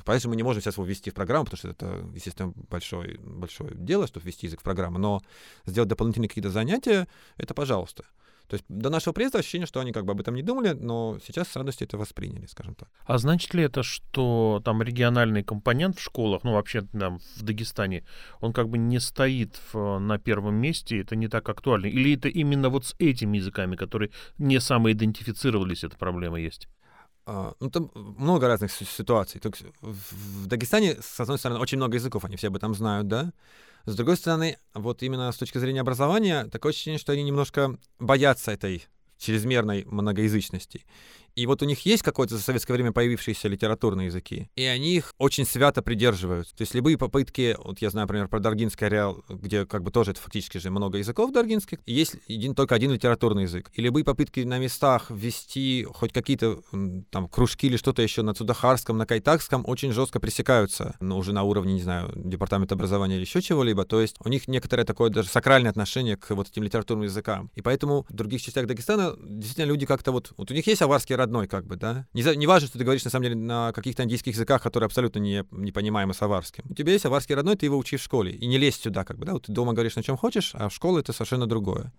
поэтому 0.05 0.31
мы 0.31 0.37
не 0.37 0.43
можем 0.43 0.61
сейчас 0.61 0.75
его 0.75 0.85
ввести 0.85 1.11
в 1.11 1.13
программу, 1.13 1.45
потому 1.45 1.57
что 1.57 1.69
это, 1.69 2.09
естественно, 2.13 2.51
большое, 2.69 3.19
большое 3.19 3.73
дело, 3.75 4.07
чтобы 4.07 4.25
ввести 4.25 4.47
язык 4.47 4.61
в 4.61 4.63
программу, 4.63 4.97
но 4.97 5.21
сделать 5.65 5.89
дополнительные 5.89 6.29
какие-то 6.29 6.49
занятия, 6.49 7.07
это 7.37 7.53
пожалуйста. 7.53 8.05
То 8.47 8.53
есть 8.53 8.65
до 8.69 8.89
нашего 8.89 9.13
приезда 9.13 9.39
ощущение, 9.39 9.67
что 9.67 9.81
они 9.81 9.91
как 9.91 10.05
бы 10.05 10.13
об 10.13 10.21
этом 10.21 10.33
не 10.33 10.41
думали, 10.41 10.71
но 10.71 11.19
сейчас 11.25 11.49
с 11.49 11.55
радостью 11.57 11.85
это 11.85 11.97
восприняли, 11.97 12.45
скажем 12.45 12.75
так. 12.75 12.89
А 13.05 13.17
значит 13.17 13.53
ли 13.53 13.63
это, 13.63 13.83
что 13.83 14.61
там 14.63 14.81
региональный 14.81 15.43
компонент 15.43 15.97
в 15.97 16.01
школах, 16.01 16.45
ну 16.45 16.53
вообще 16.53 16.83
там 16.97 17.19
в 17.35 17.43
Дагестане, 17.43 18.05
он 18.39 18.53
как 18.53 18.69
бы 18.69 18.77
не 18.77 18.99
стоит 18.99 19.59
в, 19.73 19.99
на 19.99 20.17
первом 20.17 20.55
месте, 20.55 21.01
это 21.01 21.17
не 21.17 21.27
так 21.27 21.49
актуально? 21.49 21.87
Или 21.87 22.15
это 22.15 22.29
именно 22.29 22.69
вот 22.69 22.85
с 22.85 22.95
этими 22.99 23.37
языками, 23.37 23.75
которые 23.75 24.11
не 24.37 24.61
самоидентифицировались, 24.61 25.83
эта 25.83 25.97
проблема 25.97 26.39
есть? 26.39 26.69
Uh, 27.27 27.53
ну, 27.59 27.69
там 27.69 27.91
много 27.93 28.47
разных 28.47 28.71
ситуаций. 28.71 29.41
В 29.81 30.47
Дагестане, 30.47 30.95
с 31.01 31.19
одной 31.19 31.37
стороны, 31.37 31.59
очень 31.59 31.77
много 31.77 31.95
языков, 31.95 32.23
они 32.23 32.37
все 32.37 32.47
об 32.47 32.55
этом 32.55 32.73
знают, 32.73 33.09
да. 33.09 33.33
С 33.85 33.95
другой 33.95 34.15
стороны, 34.15 34.57
вот 34.73 35.03
именно 35.03 35.29
с 35.29 35.35
точки 35.35 35.57
зрения 35.57 35.81
образования, 35.81 36.45
такое 36.45 36.71
ощущение, 36.71 36.99
что 36.99 37.11
они 37.11 37.23
немножко 37.23 37.77
боятся 37.99 38.51
этой 38.51 38.87
чрезмерной 39.17 39.83
многоязычности. 39.85 40.85
И 41.37 41.45
вот 41.45 41.61
у 41.61 41.65
них 41.65 41.85
есть 41.85 42.01
какой-то 42.01 42.35
за 42.35 42.41
советское 42.41 42.73
время 42.73 42.91
появившиеся 42.91 43.47
литературные 43.47 44.07
языки, 44.07 44.49
и 44.55 44.63
они 44.63 44.95
их 44.95 45.13
очень 45.19 45.45
свято 45.45 45.83
придерживают. 45.83 46.49
То 46.49 46.63
есть 46.63 46.73
любые 46.73 46.97
попытки, 46.97 47.55
вот 47.63 47.77
я 47.79 47.91
знаю, 47.91 48.07
например, 48.07 48.27
про 48.27 48.39
Даргинский 48.39 48.87
ареал, 48.87 49.23
где 49.29 49.67
как 49.67 49.83
бы 49.83 49.91
тоже 49.91 50.11
это 50.11 50.19
фактически 50.19 50.57
же 50.57 50.71
много 50.71 50.97
языков 50.97 51.31
даргинских, 51.31 51.77
и 51.85 51.93
есть 51.93 52.15
один, 52.27 52.55
только 52.55 52.73
один 52.73 52.91
литературный 52.91 53.43
язык. 53.43 53.69
И 53.75 53.83
любые 53.83 54.03
попытки 54.03 54.39
на 54.39 54.57
местах 54.57 55.11
ввести 55.11 55.85
хоть 55.87 56.11
какие-то 56.11 56.59
там 57.11 57.27
кружки 57.29 57.67
или 57.67 57.77
что-то 57.77 58.01
еще 58.01 58.23
на 58.23 58.33
Цудахарском, 58.33 58.97
на 58.97 59.05
Кайтакском 59.05 59.63
очень 59.67 59.91
жестко 59.91 60.19
пресекаются, 60.19 60.95
но 60.99 61.09
ну, 61.09 61.17
уже 61.17 61.33
на 61.33 61.43
уровне, 61.43 61.75
не 61.75 61.83
знаю, 61.83 62.11
департамента 62.15 62.73
образования 62.73 63.17
или 63.17 63.25
еще 63.25 63.43
чего-либо. 63.43 63.85
То 63.85 64.01
есть 64.01 64.15
у 64.25 64.29
них 64.29 64.47
некоторое 64.47 64.85
такое 64.85 65.11
даже 65.11 65.29
сакральное 65.29 65.69
отношение 65.69 66.17
к 66.17 66.31
вот 66.31 66.49
этим 66.49 66.63
литературным 66.63 67.03
языкам. 67.03 67.51
И 67.53 67.61
поэтому 67.61 68.07
в 68.09 68.13
других 68.13 68.41
частях 68.41 68.65
Дагестана 68.65 69.15
действительно 69.23 69.65
люди 69.65 69.85
как-то 69.85 70.11
вот... 70.11 70.33
Вот 70.35 70.49
у 70.49 70.55
них 70.55 70.65
есть 70.65 70.81
аварский 70.81 71.15
родной, 71.27 71.47
как 71.47 71.67
бы, 71.67 71.75
да. 71.75 72.07
Не, 72.13 72.23
не 72.35 72.47
важно, 72.47 72.67
что 72.67 72.77
ты 72.77 72.83
говоришь, 72.83 73.03
на 73.03 73.11
самом 73.11 73.23
деле, 73.23 73.35
на 73.35 73.71
каких-то 73.73 74.03
индийских 74.03 74.33
языках, 74.33 74.63
которые 74.63 74.85
абсолютно 74.85 75.19
не, 75.19 75.43
не 75.51 75.71
понимаемы 75.71 76.13
с 76.13 76.21
аварским. 76.21 76.63
У 76.69 76.73
тебя 76.73 76.93
есть 76.93 77.05
аварский 77.05 77.35
родной, 77.35 77.55
ты 77.55 77.65
его 77.65 77.77
учишь 77.77 78.01
в 78.01 78.03
школе. 78.03 78.31
И 78.31 78.47
не 78.47 78.57
лезь 78.57 78.77
сюда, 78.77 79.03
как 79.03 79.19
бы, 79.19 79.25
да. 79.25 79.33
Вот 79.33 79.45
ты 79.45 79.51
дома 79.51 79.73
говоришь, 79.73 79.95
на 79.95 80.03
чем 80.03 80.17
хочешь, 80.17 80.51
а 80.53 80.69
в 80.69 80.73
школе 80.73 81.01
это 81.01 81.13
совершенно 81.13 81.45
другое. 81.45 81.93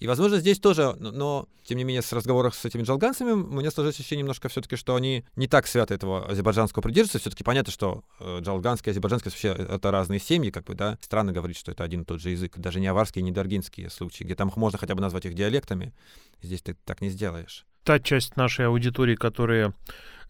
И, 0.00 0.06
возможно, 0.06 0.38
здесь 0.38 0.58
тоже, 0.58 0.96
но, 0.98 1.10
но 1.10 1.48
тем 1.62 1.76
не 1.76 1.84
менее, 1.84 2.00
с 2.00 2.10
разговоров 2.14 2.54
с 2.54 2.64
этими 2.64 2.82
джалганцами 2.82 3.34
мне 3.34 3.70
сложилось 3.70 3.96
ощущение 3.96 4.22
немножко 4.22 4.48
все-таки, 4.48 4.76
что 4.76 4.94
они 4.94 5.26
не 5.36 5.46
так 5.46 5.66
свято 5.66 5.92
этого 5.92 6.26
азербайджанского 6.26 6.82
придерживаются. 6.82 7.18
Все-таки 7.18 7.44
понятно, 7.44 7.70
что 7.70 8.02
э, 8.18 8.38
джалганский 8.40 8.88
и 8.88 8.92
азербайджанский 8.92 9.30
вообще 9.30 9.48
это 9.48 9.90
разные 9.90 10.18
семьи, 10.18 10.50
как 10.50 10.64
бы, 10.64 10.74
да. 10.74 10.96
Странно 11.02 11.32
говорить, 11.32 11.58
что 11.58 11.70
это 11.70 11.84
один 11.84 12.02
и 12.02 12.04
тот 12.06 12.18
же 12.18 12.30
язык. 12.30 12.56
Даже 12.56 12.80
не 12.80 12.86
аварские, 12.86 13.22
не 13.22 13.30
даргинские 13.30 13.90
случаи, 13.90 14.24
где 14.24 14.34
там 14.34 14.50
можно 14.56 14.78
хотя 14.78 14.94
бы 14.94 15.02
назвать 15.02 15.26
их 15.26 15.34
диалектами. 15.34 15.92
Здесь 16.40 16.62
ты 16.62 16.74
так 16.86 17.02
не 17.02 17.10
сделаешь 17.10 17.66
та 17.90 17.98
часть 17.98 18.36
нашей 18.36 18.66
аудитории, 18.66 19.16
которая 19.16 19.74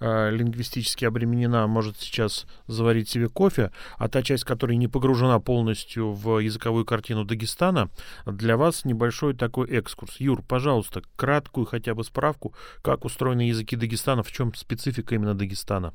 э, 0.01 0.31
лингвистически 0.31 1.05
обременена, 1.05 1.67
может 1.67 1.99
сейчас 1.99 2.47
заварить 2.67 3.11
себе 3.11 3.29
кофе, 3.29 3.71
а 3.99 4.09
та 4.09 4.23
часть, 4.23 4.45
которая 4.45 4.79
не 4.79 4.89
погружена 4.89 5.41
полностью 5.41 6.13
в 6.15 6.39
языковую 6.39 6.87
картину 6.87 7.27
Дагестана, 7.27 7.91
для 8.25 8.57
вас 8.57 8.87
небольшой 8.87 9.35
такой 9.35 9.69
экскурс. 9.69 10.21
Юр, 10.21 10.41
пожалуйста, 10.41 11.03
краткую 11.17 11.67
хотя 11.67 11.95
бы 11.95 12.03
справку, 12.03 12.55
как 12.81 13.05
устроены 13.05 13.43
языки 13.43 13.77
Дагестана, 13.77 14.23
в 14.23 14.33
чем 14.33 14.55
специфика 14.55 15.15
именно 15.15 15.35
Дагестана. 15.35 15.93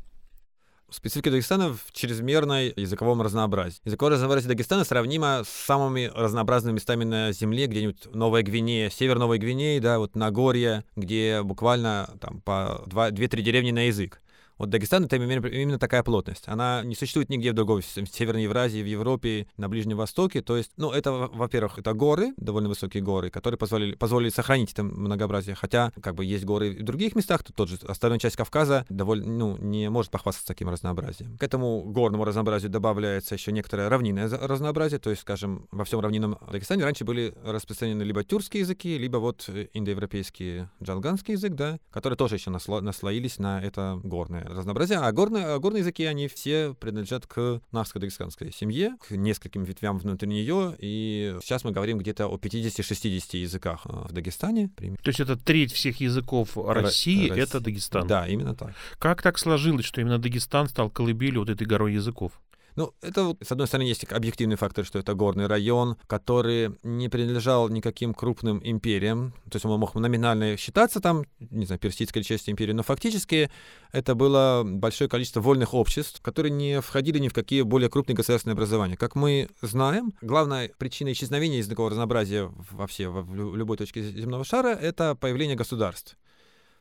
Специфика 0.91 1.31
Дагестана 1.31 1.73
в 1.73 1.91
чрезмерной 1.91 2.71
языковом 2.75 3.21
разнообразии. 3.21 3.81
Языковое 3.85 4.13
разнообразие 4.13 4.49
Дагестана 4.49 4.83
сравнимо 4.83 5.43
с 5.43 5.49
самыми 5.49 6.11
разнообразными 6.13 6.75
местами 6.75 7.03
на 7.03 7.31
Земле, 7.31 7.65
где-нибудь 7.65 8.13
Новая 8.13 8.43
Гвинея, 8.43 8.89
север 8.89 9.17
Новой 9.17 9.39
Гвинеи, 9.39 9.79
да, 9.79 9.97
вот 9.97 10.15
Нагорье, 10.15 10.83
где 10.95 11.41
буквально 11.41 12.15
там 12.21 12.41
по 12.41 12.83
2-3 12.87 13.41
деревни 13.41 13.71
на 13.71 13.87
язык. 13.87 14.21
Вот 14.57 14.69
Дагестан— 14.69 15.05
это 15.05 15.17
именно, 15.17 15.77
такая 15.79 16.03
плотность. 16.03 16.47
Она 16.47 16.83
не 16.83 16.95
существует 16.95 17.29
нигде 17.29 17.51
в 17.51 17.55
другой, 17.55 17.81
в 17.81 17.85
Северной 17.85 18.43
Евразии, 18.43 18.81
в 18.81 18.85
Европе, 18.85 19.47
на 19.57 19.67
Ближнем 19.67 19.97
Востоке. 19.97 20.41
То 20.41 20.55
есть, 20.55 20.71
ну, 20.77 20.91
это, 20.91 21.11
во-первых, 21.11 21.79
это 21.79 21.93
горы, 21.93 22.33
довольно 22.37 22.69
высокие 22.69 23.03
горы, 23.03 23.29
которые 23.29 23.57
позволили, 23.57 23.95
позволили 23.95 24.29
сохранить 24.29 24.71
это 24.71 24.83
многообразие. 24.83 25.55
Хотя, 25.55 25.91
как 26.01 26.15
бы, 26.15 26.23
есть 26.23 26.45
горы 26.45 26.71
в 26.71 26.83
других 26.83 27.15
местах, 27.15 27.43
то 27.43 27.51
тот 27.51 27.69
же 27.69 27.77
остальная 27.87 28.19
часть 28.19 28.37
Кавказа 28.37 28.85
довольно, 28.89 29.25
ну, 29.25 29.57
не 29.57 29.89
может 29.89 30.11
похвастаться 30.11 30.47
таким 30.47 30.69
разнообразием. 30.69 31.37
К 31.37 31.43
этому 31.43 31.83
горному 31.83 32.23
разнообразию 32.23 32.71
добавляется 32.71 33.35
еще 33.35 33.51
некоторое 33.51 33.89
равнинное 33.89 34.29
разнообразие. 34.29 34.99
То 34.99 35.09
есть, 35.09 35.23
скажем, 35.23 35.67
во 35.71 35.83
всем 35.83 35.99
равнинном 35.99 36.37
Дагестане 36.49 36.85
раньше 36.85 37.03
были 37.03 37.33
распространены 37.43 38.03
либо 38.03 38.23
тюркские 38.23 38.61
языки, 38.61 38.97
либо 38.97 39.17
вот 39.17 39.49
индоевропейский 39.73 40.67
джалганский 40.81 41.33
язык, 41.33 41.53
да, 41.53 41.77
которые 41.91 42.17
тоже 42.17 42.35
еще 42.35 42.51
насло- 42.51 42.81
наслоились 42.81 43.37
на 43.37 43.61
это 43.61 43.99
горное 44.03 44.44
разнообразие. 44.47 44.99
А 44.99 45.11
горные, 45.11 45.45
а 45.45 45.59
горные 45.59 45.81
языки, 45.81 46.03
они 46.05 46.27
все 46.27 46.73
принадлежат 46.79 47.25
к 47.27 47.61
нарско-дагестанской 47.71 48.51
семье, 48.53 48.95
к 49.07 49.11
нескольким 49.11 49.63
ветвям 49.63 49.97
внутри 49.99 50.27
нее. 50.29 50.75
И 50.79 51.37
сейчас 51.41 51.63
мы 51.63 51.71
говорим 51.71 51.97
где-то 51.97 52.27
о 52.27 52.37
50-60 52.37 53.37
языках 53.37 53.81
э, 53.85 53.89
в 54.09 54.11
Дагестане. 54.11 54.69
То 55.01 55.09
есть 55.09 55.19
это 55.19 55.35
треть 55.35 55.71
всех 55.71 55.99
языков 55.99 56.57
России, 56.57 57.29
Р- 57.29 57.37
это 57.39 57.59
Дагестан? 57.59 58.07
Да, 58.07 58.27
именно 58.27 58.55
так. 58.55 58.73
Как 58.99 59.21
так 59.21 59.37
сложилось, 59.37 59.85
что 59.85 60.01
именно 60.01 60.17
Дагестан 60.19 60.67
стал 60.69 60.89
колыбелью 60.89 61.41
вот 61.41 61.49
этой 61.49 61.65
горой 61.65 61.93
языков? 61.93 62.31
Ну, 62.75 62.93
это, 63.01 63.35
с 63.41 63.51
одной 63.51 63.67
стороны, 63.67 63.87
есть 63.87 64.03
объективный 64.11 64.57
фактор, 64.57 64.85
что 64.85 64.99
это 64.99 65.13
горный 65.13 65.47
район, 65.47 65.95
который 66.07 66.75
не 66.83 67.07
принадлежал 67.07 67.69
никаким 67.69 68.13
крупным 68.13 68.59
империям. 68.63 69.33
То 69.49 69.55
есть 69.55 69.65
он 69.65 69.79
мог 69.79 69.95
номинально 69.95 70.57
считаться 70.57 70.99
там, 70.99 71.25
не 71.39 71.65
знаю, 71.65 71.79
персидской 71.79 72.23
части 72.23 72.49
империи, 72.49 72.73
но 72.73 72.83
фактически 72.83 73.49
это 73.91 74.13
было 74.13 74.63
большое 74.65 75.09
количество 75.09 75.39
вольных 75.39 75.73
обществ, 75.73 76.21
которые 76.21 76.51
не 76.51 76.81
входили 76.81 77.19
ни 77.19 77.29
в 77.29 77.33
какие 77.33 77.61
более 77.61 77.89
крупные 77.89 78.15
государственные 78.15 78.53
образования. 78.53 78.97
Как 78.97 79.15
мы 79.15 79.49
знаем, 79.61 80.13
главная 80.21 80.69
причина 80.77 81.13
исчезновения 81.13 81.59
языкового 81.59 81.91
разнообразия 81.91 82.51
вообще 82.71 83.07
в 83.07 83.55
любой 83.55 83.77
точке 83.77 84.03
земного 84.03 84.43
шара— 84.43 84.69
это 84.81 85.15
появление 85.15 85.55
государств 85.55 86.17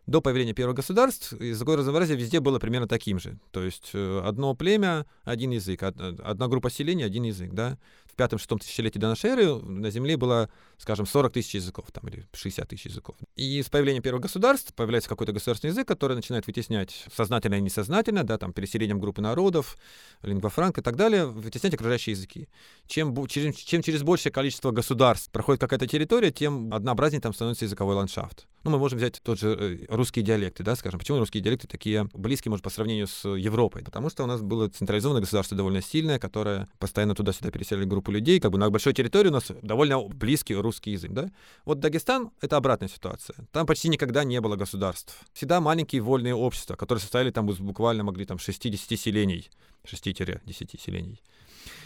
до 0.07 0.21
появления 0.21 0.53
первых 0.53 0.77
государств 0.77 1.33
языковое 1.40 1.79
разнообразие 1.79 2.17
везде 2.17 2.40
было 2.40 2.59
примерно 2.59 2.87
таким 2.87 3.19
же. 3.19 3.38
То 3.51 3.62
есть 3.62 3.90
э, 3.95 4.21
одно 4.25 4.55
племя, 4.55 5.07
один 5.25 5.51
язык, 5.51 5.83
одна 5.83 6.49
группа 6.49 6.71
селения, 6.71 7.05
один 7.05 7.25
язык, 7.25 7.53
да 7.53 7.79
в 8.14 8.17
пятом-шестом 8.17 8.61
тысячелетии 8.61 8.99
до 8.99 9.09
нашей 9.09 9.31
эры 9.31 9.57
на 9.61 9.90
Земле 9.90 10.17
было, 10.17 10.49
скажем, 10.79 11.05
40 11.05 11.33
тысяч 11.33 11.57
языков 11.57 11.87
там, 11.93 12.09
или 12.09 12.25
60 12.33 12.69
тысяч 12.69 12.87
языков. 12.87 13.17
И 13.35 13.61
с 13.61 13.69
появлением 13.69 14.05
первых 14.05 14.23
государств 14.23 14.73
появляется 14.73 15.09
какой-то 15.09 15.33
государственный 15.33 15.73
язык, 15.73 15.88
который 15.88 16.14
начинает 16.14 16.47
вытеснять 16.47 17.07
сознательно 17.14 17.57
и 17.57 17.61
несознательно, 17.61 18.23
да, 18.23 18.38
там, 18.38 18.53
переселением 18.53 19.01
группы 19.01 19.21
народов, 19.21 19.77
лингвофранк 20.23 20.79
и 20.79 20.83
так 20.83 20.95
далее, 20.95 21.27
вытеснять 21.27 21.75
окружающие 21.75 22.12
языки. 22.12 22.49
Чем, 22.87 23.27
чем, 23.27 23.53
чем 23.53 23.83
через 23.83 24.05
большее 24.05 24.31
количество 24.31 24.71
государств 24.71 25.33
проходит 25.33 25.61
какая-то 25.61 25.88
территория, 25.88 26.31
тем 26.31 26.73
однообразнее 26.73 27.21
там 27.21 27.35
становится 27.35 27.64
языковой 27.64 27.97
ландшафт. 27.97 28.47
Ну, 28.64 28.70
мы 28.70 28.79
можем 28.79 28.98
взять 28.98 29.20
тот 29.22 29.38
же 29.38 29.55
э, 29.59 29.94
русские 29.94 30.24
диалекты, 30.24 30.62
да, 30.62 30.74
скажем. 30.74 30.98
Почему 30.98 31.18
русские 31.18 31.42
диалекты 31.42 31.68
такие 31.68 32.09
близкие, 32.14 32.48
может, 32.48 32.64
по 32.64 32.70
сравнению 32.70 33.07
с 33.07 33.29
Европой? 33.29 33.83
Потому 33.85 34.09
что 34.09 34.24
у 34.24 34.27
нас 34.27 34.40
было 34.40 34.68
централизованное 34.70 35.20
государство 35.20 35.55
довольно 35.55 35.83
сильное, 35.83 36.18
которое 36.18 36.66
постоянно 36.79 37.14
туда-сюда 37.14 37.50
переселили 37.50 37.85
группу 37.85 38.11
людей, 38.11 38.40
как 38.40 38.53
бы 38.53 38.59
на 38.59 38.70
большой 38.70 38.94
территории 38.94 39.29
у 39.29 39.33
нас 39.33 39.53
довольно 39.61 40.00
близкий 40.00 40.55
русский 40.55 40.92
язык, 40.92 41.12
да. 41.12 41.31
Вот 41.66 41.81
Дагестан— 41.81 42.31
это 42.40 42.57
обратная 42.57 42.88
ситуация. 42.88 43.37
Там 43.53 43.66
почти 43.66 43.90
никогда 43.90 44.24
не 44.24 44.40
было 44.40 44.57
государств. 44.57 45.14
Всегда 45.35 45.61
маленькие 45.61 46.00
вольные 46.00 46.35
общества, 46.35 46.74
которые 46.74 47.03
состояли 47.03 47.31
там 47.31 47.46
буквально 47.46 48.03
могли 48.03 48.24
там 48.24 48.38
60 48.38 48.98
селений, 48.98 49.50
6-10 49.85 50.81
селений. 50.81 51.20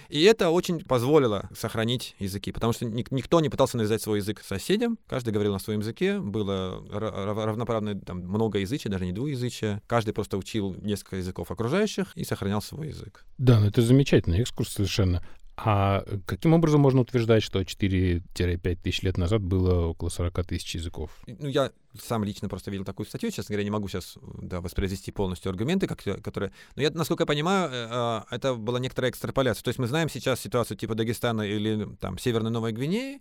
И 0.09 0.23
это 0.23 0.51
очень 0.51 0.81
позволило 0.85 1.49
сохранить 1.55 2.17
языки, 2.19 2.51
потому 2.51 2.73
что 2.73 2.87
никто 2.87 3.41
не 3.41 3.49
пытался 3.49 3.77
навязать 3.77 4.03
свой 4.03 4.19
язык 4.19 4.43
соседям, 4.43 4.99
каждый 5.07 5.33
говорил 5.33 5.53
на 5.53 5.59
своем 5.59 5.81
языке, 5.81 6.19
было 6.19 6.83
равноправное 6.91 7.95
там, 7.95 8.21
многоязычие, 8.21 8.91
даже 8.91 9.05
не 9.05 9.13
двуязычие, 9.13 9.83
каждый 9.87 10.15
просто 10.15 10.39
учил 10.39 10.75
несколько 10.81 11.17
языков 11.17 11.51
окружающих 11.51 12.17
и 12.17 12.25
сохранял 12.25 12.63
свой 12.63 12.89
язык. 12.89 13.25
Да, 13.37 13.61
ну 13.61 13.67
это 13.67 13.83
замечательный 13.83 14.41
экскурс 14.41 14.73
совершенно. 14.73 15.23
А 15.61 16.05
каким 16.25 16.55
образом 16.55 16.81
можно 16.81 17.01
утверждать, 17.01 17.43
что 17.43 17.61
4-5 17.61 18.77
тысяч 18.77 19.03
лет 19.03 19.19
назад 19.19 19.43
было 19.43 19.87
около 19.87 20.09
40 20.09 20.47
тысяч 20.47 20.77
языков? 20.77 21.11
Ну, 21.27 21.49
я 21.49 21.73
сам 22.01 22.23
лично 22.23 22.49
просто 22.49 22.71
видел 22.71 22.85
такую 22.85 23.07
статью, 23.07 23.33
честно 23.33 23.55
говоря, 23.55 23.65
не 23.65 23.71
могу 23.71 23.89
сейчас 23.89 24.17
да, 24.41 24.61
воспроизвести 24.61 25.11
полностью 25.11 25.51
аргументы, 25.51 25.89
которые... 25.89 26.53
Но 26.77 26.83
я, 26.83 26.91
насколько 26.91 27.23
я 27.23 27.27
понимаю, 27.27 27.71
э, 27.73 27.89
а, 27.91 28.27
это 28.31 28.55
была 28.55 28.79
некоторая 28.79 29.11
экстраполяция. 29.11 29.65
То 29.65 29.71
есть 29.71 29.81
мы 29.81 29.89
знаем 29.89 30.09
сейчас 30.09 30.41
ситуацию 30.41 30.77
типа 30.77 30.95
Дагестана 30.95 31.43
или 31.43 31.89
там 32.01 32.19
Северной 32.19 32.53
Новой 32.53 32.71
Гвинеи, 32.71 33.21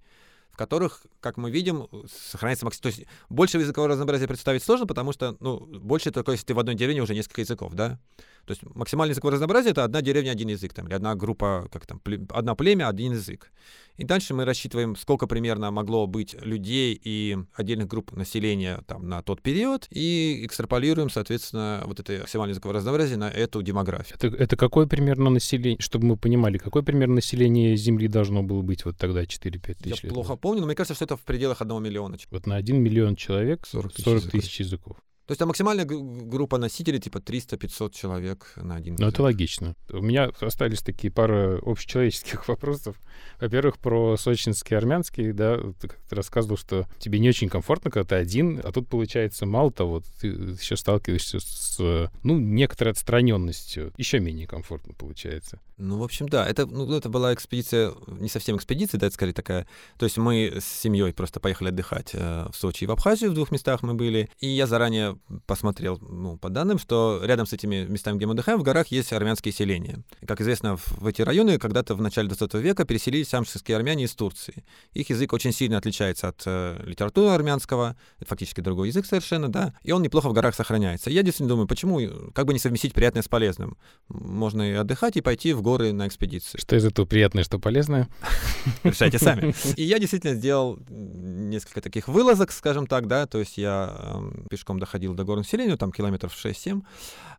в 0.51 0.57
которых, 0.57 1.07
как 1.19 1.37
мы 1.37 1.49
видим, 1.49 1.87
сохраняется 2.29 2.65
максимум. 2.65 2.83
То 2.83 2.89
есть 2.89 3.09
больше 3.29 3.57
языкового 3.57 3.89
разнообразия 3.89 4.27
представить 4.27 4.61
сложно, 4.61 4.85
потому 4.85 5.11
что, 5.11 5.37
ну, 5.39 5.59
больше 5.59 6.11
только 6.11 6.33
если 6.33 6.45
ты 6.45 6.53
в 6.53 6.59
одной 6.59 6.75
деревне 6.75 7.01
уже 7.01 7.15
несколько 7.15 7.41
языков, 7.41 7.73
да? 7.73 7.99
То 8.47 8.51
есть 8.51 8.63
максимальное 8.63 9.11
языковое 9.11 9.33
разнообразие— 9.33 9.71
это 9.73 9.83
одна 9.83 10.01
деревня, 10.01 10.31
один 10.31 10.47
язык, 10.47 10.73
там, 10.73 10.87
или 10.87 10.93
одна 10.93 11.15
группа, 11.15 11.67
как 11.69 11.85
там, 11.85 12.01
одна 12.29 12.55
племя, 12.55 12.87
один 12.87 13.11
язык. 13.11 13.51
И 13.97 14.05
дальше 14.05 14.33
мы 14.33 14.45
рассчитываем, 14.45 14.95
сколько 14.95 15.27
примерно 15.27 15.69
могло 15.69 16.07
быть 16.07 16.33
людей 16.41 16.97
и 17.03 17.37
отдельных 17.55 17.87
групп 17.87 18.13
населения 18.13 18.79
там, 18.87 19.09
на 19.09 19.21
тот 19.21 19.41
период, 19.41 19.87
и 19.89 20.45
экстраполируем, 20.45 21.09
соответственно, 21.09 21.83
вот 21.85 21.99
это 21.99 22.19
максимальное 22.19 22.53
языковое 22.53 22.77
разнообразие 22.77 23.17
на 23.17 23.29
эту 23.29 23.61
демографию. 23.61 24.17
Это, 24.21 24.27
это 24.27 24.55
какое 24.55 24.87
примерно 24.87 25.29
население, 25.29 25.81
чтобы 25.81 26.05
мы 26.05 26.15
понимали, 26.15 26.57
какое 26.57 26.83
примерно 26.83 27.15
население 27.15 27.75
Земли 27.75 28.07
должно 28.07 28.43
было 28.43 28.61
быть 28.61 28.85
вот 28.85 28.97
тогда 28.97 29.23
4-5 29.23 29.59
тысяч 29.59 29.85
Я 29.85 29.89
лет? 30.03 30.13
плохо 30.13 30.37
помню, 30.37 30.61
но 30.61 30.67
мне 30.67 30.75
кажется, 30.75 30.93
что 30.95 31.03
это 31.03 31.17
в 31.17 31.23
пределах 31.23 31.61
одного 31.61 31.81
миллиона. 31.81 32.17
Вот 32.31 32.47
на 32.47 32.55
1 32.55 32.81
миллион 32.81 33.17
человек 33.17 33.65
40 33.67 33.91
тысяч, 33.91 34.05
40 34.05 34.23
тысяч 34.31 34.59
языков. 34.61 34.95
То 35.27 35.33
есть 35.33 35.39
там 35.39 35.49
максимальная 35.49 35.83
группа 35.83 36.57
носителей 36.57 37.01
типа 37.01 37.17
300-500 37.17 37.93
человек 37.93 38.53
на 38.55 38.75
один. 38.75 38.95
Ну, 38.97 39.07
это 39.07 39.23
логично. 39.23 39.75
У 39.91 40.01
меня 40.01 40.31
остались 40.39 40.81
такие 40.81 41.11
пара 41.11 41.59
общечеловеческих 41.61 42.47
вопросов. 42.47 42.95
Во-первых, 43.41 43.77
про 43.77 44.15
сочинский 44.15 44.77
армянский, 44.77 45.33
да, 45.33 45.57
ты 45.81 45.89
как-то 45.89 46.15
рассказывал, 46.15 46.55
что 46.55 46.87
тебе 46.97 47.19
не 47.19 47.27
очень 47.27 47.49
комфортно, 47.49 47.91
когда 47.91 48.07
ты 48.07 48.15
один, 48.15 48.61
а 48.63 48.71
тут, 48.71 48.87
получается, 48.87 49.45
мало 49.45 49.69
того, 49.69 50.01
ты 50.21 50.27
еще 50.27 50.77
сталкиваешься 50.77 51.41
с, 51.41 52.09
ну, 52.23 52.39
некоторой 52.39 52.93
отстраненностью. 52.93 53.91
Еще 53.97 54.21
менее 54.21 54.47
комфортно 54.47 54.93
получается. 54.93 55.59
Ну, 55.77 55.99
в 55.99 56.03
общем, 56.03 56.27
да. 56.27 56.45
Это, 56.45 56.65
ну, 56.65 56.91
это 56.91 57.07
была 57.07 57.33
экспедиция, 57.35 57.93
не 58.07 58.29
совсем 58.29 58.57
экспедиция, 58.57 58.99
да, 58.99 59.07
это 59.07 59.13
скорее 59.13 59.33
такая... 59.33 59.67
То 59.97 60.05
есть 60.05 60.17
мы 60.17 60.57
с 60.59 60.65
семьей 60.65 61.13
просто 61.13 61.39
поехали 61.39 61.69
отдыхать 61.69 62.11
э, 62.13 62.47
в 62.51 62.55
Сочи 62.55 62.85
и 62.85 62.87
в 62.87 62.91
Абхазию, 62.91 63.29
в 63.29 63.35
двух 63.35 63.51
местах 63.51 63.83
мы 63.83 63.93
были. 63.93 64.27
И 64.39 64.47
я 64.47 64.65
заранее 64.65 65.19
посмотрел 65.45 65.99
ну, 66.01 66.37
по 66.37 66.49
данным, 66.49 66.79
что 66.79 67.21
рядом 67.23 67.45
с 67.45 67.53
этими 67.53 67.85
местами, 67.85 68.17
где 68.17 68.25
мы 68.25 68.33
отдыхаем, 68.33 68.59
в 68.59 68.63
горах 68.63 68.87
есть 68.87 69.13
армянские 69.13 69.51
селения. 69.51 70.03
И, 70.19 70.25
как 70.25 70.41
известно, 70.41 70.77
в, 70.77 70.87
в 70.99 71.05
эти 71.05 71.21
районы 71.21 71.59
когда-то 71.59 71.93
в 71.93 72.01
начале 72.01 72.27
20 72.27 72.55
века 72.55 72.83
переселились 72.83 73.31
амшские 73.35 73.77
армяне 73.77 74.05
из 74.05 74.15
Турции. 74.15 74.65
Их 74.93 75.11
язык 75.11 75.31
очень 75.31 75.51
сильно 75.51 75.77
отличается 75.77 76.29
от 76.29 76.41
э, 76.47 76.81
литературы 76.85 77.29
армянского, 77.29 77.95
это 78.17 78.27
фактически 78.27 78.61
другой 78.61 78.87
язык 78.87 79.05
совершенно, 79.05 79.47
да, 79.47 79.75
и 79.83 79.91
он 79.91 80.01
неплохо 80.01 80.29
в 80.29 80.33
горах 80.33 80.55
сохраняется. 80.55 81.11
Я 81.11 81.21
действительно 81.21 81.49
думаю, 81.49 81.67
почему, 81.67 82.01
как 82.33 82.47
бы 82.47 82.53
не 82.53 82.59
совместить 82.59 82.93
приятное 82.93 83.21
с 83.21 83.27
полезным? 83.27 83.77
Можно 84.09 84.71
и 84.71 84.73
отдыхать, 84.73 85.17
и 85.17 85.21
пойти 85.21 85.53
в 85.53 85.66
горы 85.67 85.91
на 85.91 86.07
экспедиции. 86.07 86.57
Что 86.57 86.77
из 86.77 86.85
этого 86.85 87.05
приятное, 87.05 87.43
что 87.43 87.59
полезное? 87.59 88.07
Решайте 88.83 89.19
сами. 89.19 89.53
И 89.75 89.83
я 89.83 89.99
действительно 89.99 90.33
сделал 90.33 90.79
несколько 90.87 91.81
таких 91.81 92.07
вылазок, 92.07 92.53
скажем 92.53 92.87
так, 92.87 93.07
да, 93.07 93.27
то 93.27 93.37
есть 93.39 93.57
я 93.57 93.93
э, 93.99 94.47
пешком 94.49 94.79
доходил 94.79 95.13
до 95.13 95.25
горного 95.25 95.45
селения, 95.45 95.75
там 95.75 95.91
километров 95.91 96.33
6-7. 96.33 96.81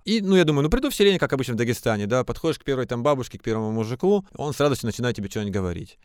И, 0.05 0.21
ну, 0.21 0.37
я 0.37 0.45
думаю, 0.45 0.65
ну, 0.65 0.69
приду 0.69 0.91
в 0.91 0.95
селение, 0.95 1.19
как 1.19 1.33
обычно 1.33 1.55
в 1.55 1.57
Дагестане, 1.57 2.07
да, 2.07 2.23
подходишь 2.23 2.59
к 2.59 2.65
первой 2.65 2.85
там 2.85 3.03
бабушке, 3.03 3.39
к 3.39 3.43
первому 3.43 3.73
мужику, 3.73 4.27
он 4.37 4.53
с 4.53 4.61
радостью 4.61 4.87
начинает 4.89 5.17
тебе 5.17 5.31
что-нибудь 5.31 5.55
говорить. 5.55 5.99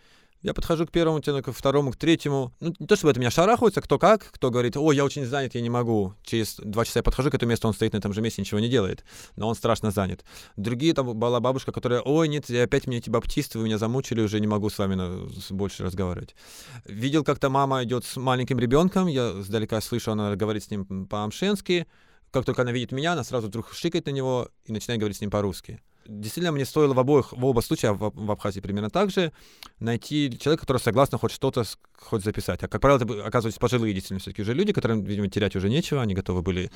Я 0.43 0.53
подхожу 0.53 0.85
к 0.85 0.91
первому, 0.91 1.21
к 1.21 1.51
второму, 1.53 1.93
к 1.93 1.95
третьему. 1.95 2.53
Ну, 2.59 2.73
не 2.77 2.85
то 2.85 2.97
чтобы 2.97 3.11
это 3.11 3.19
меня 3.21 3.31
шарахаются, 3.31 3.81
кто 3.81 3.97
как, 3.97 4.29
кто 4.29 4.51
говорит, 4.51 4.75
о, 4.75 4.91
я 4.91 5.05
очень 5.05 5.25
занят, 5.25 5.55
я 5.55 5.61
не 5.61 5.69
могу. 5.69 6.15
Через 6.21 6.57
два 6.57 6.83
часа 6.83 6.99
я 6.99 7.03
подхожу 7.03 7.31
к 7.31 7.33
этому 7.33 7.51
месту, 7.51 7.69
он 7.69 7.73
стоит 7.73 7.93
на 7.93 7.97
этом 7.97 8.11
же 8.11 8.21
месте, 8.21 8.41
ничего 8.41 8.59
не 8.59 8.67
делает. 8.67 9.05
Но 9.37 9.47
он 9.47 9.55
страшно 9.55 9.89
занят. 9.91 10.25
Другие, 10.57 10.93
там 10.93 11.17
была 11.17 11.39
бабушка, 11.39 11.71
которая, 11.71 12.01
ой, 12.01 12.27
нет, 12.27 12.49
опять 12.49 12.87
мне 12.87 12.97
эти 12.97 13.09
баптисты, 13.09 13.57
вы 13.57 13.65
меня 13.65 13.77
замучили, 13.77 14.21
уже 14.21 14.41
не 14.41 14.47
могу 14.47 14.69
с 14.69 14.77
вами 14.77 14.95
на, 14.95 15.29
больше 15.51 15.85
разговаривать. 15.85 16.35
Видел, 16.83 17.23
как-то 17.23 17.49
мама 17.49 17.81
идет 17.85 18.03
с 18.03 18.17
маленьким 18.17 18.59
ребенком, 18.59 19.07
я 19.07 19.41
сдалека 19.41 19.79
слышу, 19.79 20.11
она 20.11 20.35
говорит 20.35 20.65
с 20.65 20.69
ним 20.69 21.07
по-амшенски. 21.07 21.87
Как 22.31 22.43
только 22.43 22.63
она 22.63 22.73
видит 22.73 22.91
меня, 22.91 23.13
она 23.13 23.23
сразу 23.23 23.47
вдруг 23.47 23.71
шикает 23.71 24.07
на 24.07 24.11
него 24.11 24.49
и 24.65 24.73
начинает 24.73 24.99
говорить 24.99 25.17
с 25.17 25.21
ним 25.21 25.31
по-русски 25.31 25.81
действительно 26.07 26.51
мне 26.51 26.65
стоило 26.65 26.93
в 26.93 26.99
обоих, 26.99 27.31
в 27.33 27.45
оба 27.45 27.61
случая, 27.61 27.91
в, 27.91 28.11
в 28.13 28.31
Абхазии 28.31 28.59
примерно 28.59 28.89
так 28.89 29.09
же, 29.09 29.31
найти 29.79 30.37
человека, 30.39 30.61
который 30.61 30.79
согласен 30.79 31.17
хоть 31.17 31.31
что-то 31.31 31.63
хоть 31.97 32.23
записать. 32.23 32.63
А, 32.63 32.67
как 32.67 32.81
правило, 32.81 33.03
это 33.03 33.25
оказываются 33.25 33.59
пожилые 33.59 33.93
действительно 33.93 34.19
все-таки 34.19 34.41
уже 34.41 34.53
люди, 34.53 34.73
которым, 34.73 35.03
видимо, 35.03 35.29
терять 35.29 35.55
уже 35.55 35.69
нечего, 35.69 36.01
они 36.01 36.13
готовы 36.13 36.41
были 36.41 36.69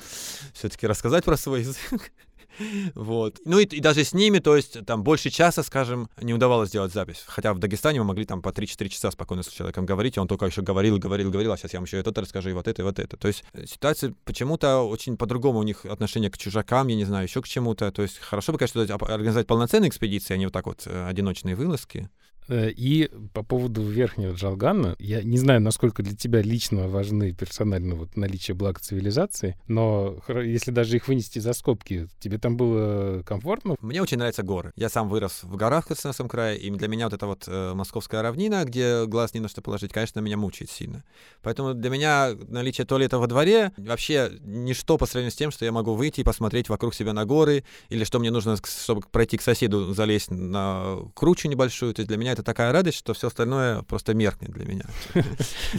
все-таки 0.54 0.86
рассказать 0.86 1.24
про 1.24 1.36
свой 1.36 1.60
язык. 1.60 2.12
Вот. 2.94 3.40
Ну 3.44 3.58
и, 3.58 3.64
и 3.64 3.80
даже 3.80 4.04
с 4.04 4.12
ними, 4.12 4.38
то 4.38 4.56
есть 4.56 4.84
там 4.86 5.02
больше 5.02 5.30
часа, 5.30 5.62
скажем, 5.62 6.08
не 6.20 6.34
удавалось 6.34 6.70
сделать 6.70 6.92
запись. 6.92 7.22
Хотя 7.26 7.54
в 7.54 7.58
Дагестане 7.58 8.00
мы 8.00 8.06
могли 8.06 8.24
там 8.24 8.42
по 8.42 8.50
3-4 8.50 8.88
часа 8.88 9.10
спокойно 9.10 9.42
с 9.42 9.48
человеком 9.48 9.86
говорить, 9.86 10.16
и 10.16 10.20
он 10.20 10.28
только 10.28 10.46
еще 10.46 10.62
говорил, 10.62 10.98
говорил, 10.98 11.30
говорил, 11.30 11.52
а 11.52 11.56
сейчас 11.56 11.72
я 11.72 11.78
вам 11.78 11.84
еще 11.84 11.98
это 11.98 12.20
расскажу, 12.20 12.50
и 12.50 12.52
вот 12.52 12.68
это, 12.68 12.82
и 12.82 12.84
вот 12.84 12.98
это. 12.98 13.16
То 13.16 13.28
есть 13.28 13.44
э, 13.52 13.66
ситуация 13.66 14.14
почему-то 14.24 14.80
очень 14.80 15.16
по-другому 15.16 15.60
у 15.60 15.62
них 15.62 15.84
отношение 15.84 16.30
к 16.30 16.38
чужакам, 16.38 16.88
я 16.88 16.96
не 16.96 17.04
знаю, 17.04 17.24
еще 17.24 17.42
к 17.42 17.48
чему-то. 17.48 17.90
То 17.92 18.02
есть 18.02 18.18
хорошо 18.18 18.52
бы, 18.52 18.58
конечно, 18.58 18.82
организовать 18.82 19.46
полноценные 19.46 19.88
экспедиции, 19.88 20.34
а 20.34 20.36
не 20.36 20.46
вот 20.46 20.52
так 20.52 20.66
вот 20.66 20.82
э, 20.86 21.06
одиночные 21.08 21.54
вылазки. 21.54 22.10
Э, 22.48 22.70
и 22.70 23.10
по 23.34 23.42
поводу 23.42 23.82
верхнего 23.82 24.32
Джалгана, 24.32 24.96
я 24.98 25.22
не 25.22 25.38
знаю, 25.38 25.60
насколько 25.60 26.02
для 26.02 26.16
тебя 26.16 26.40
лично 26.40 26.88
важны 26.88 27.32
персонально 27.32 27.94
вот 27.94 28.16
наличие 28.16 28.54
благ 28.54 28.80
цивилизации, 28.80 29.56
но 29.66 30.16
если 30.28 30.70
даже 30.70 30.96
их 30.96 31.08
вынести 31.08 31.38
за 31.38 31.52
скобки, 31.52 32.08
тебе 32.18 32.38
там 32.38 32.56
было 32.56 33.22
комфортно? 33.22 33.76
Мне 33.80 34.02
очень 34.02 34.18
нравятся 34.18 34.42
горы. 34.42 34.72
Я 34.76 34.88
сам 34.88 35.08
вырос 35.08 35.42
в 35.42 35.56
горах 35.56 35.84
в 35.84 35.88
Краснодарском 35.88 36.28
крае, 36.28 36.58
и 36.58 36.70
для 36.70 36.88
меня 36.88 37.06
вот 37.06 37.14
эта 37.14 37.26
вот 37.26 37.44
э, 37.46 37.74
московская 37.74 38.22
равнина, 38.22 38.64
где 38.64 39.04
глаз 39.06 39.34
не 39.34 39.40
на 39.40 39.48
что 39.48 39.60
положить, 39.60 39.92
конечно, 39.92 40.20
меня 40.20 40.36
мучает 40.36 40.70
сильно. 40.70 41.04
Поэтому 41.42 41.74
для 41.74 41.90
меня 41.90 42.30
наличие 42.48 42.86
туалета 42.86 43.18
во 43.18 43.26
дворе 43.26 43.72
вообще 43.76 44.30
ничто 44.40 44.96
по 44.96 45.06
сравнению 45.06 45.32
с 45.32 45.36
тем, 45.36 45.50
что 45.50 45.64
я 45.64 45.72
могу 45.72 45.94
выйти 45.94 46.20
и 46.20 46.24
посмотреть 46.24 46.68
вокруг 46.68 46.94
себя 46.94 47.12
на 47.12 47.26
горы, 47.26 47.64
или 47.90 48.04
что 48.04 48.18
мне 48.18 48.30
нужно, 48.30 48.56
чтобы 48.56 49.02
пройти 49.10 49.36
к 49.36 49.42
соседу, 49.42 49.92
залезть 49.92 50.30
на 50.30 50.98
кручу 51.14 51.48
небольшую. 51.48 51.94
То 51.94 52.00
есть 52.00 52.08
для 52.08 52.16
меня 52.16 52.37
это 52.38 52.44
такая 52.44 52.72
радость, 52.72 52.98
что 52.98 53.14
все 53.14 53.26
остальное 53.26 53.82
просто 53.82 54.14
меркнет 54.14 54.52
для 54.52 54.64
меня. 54.64 54.84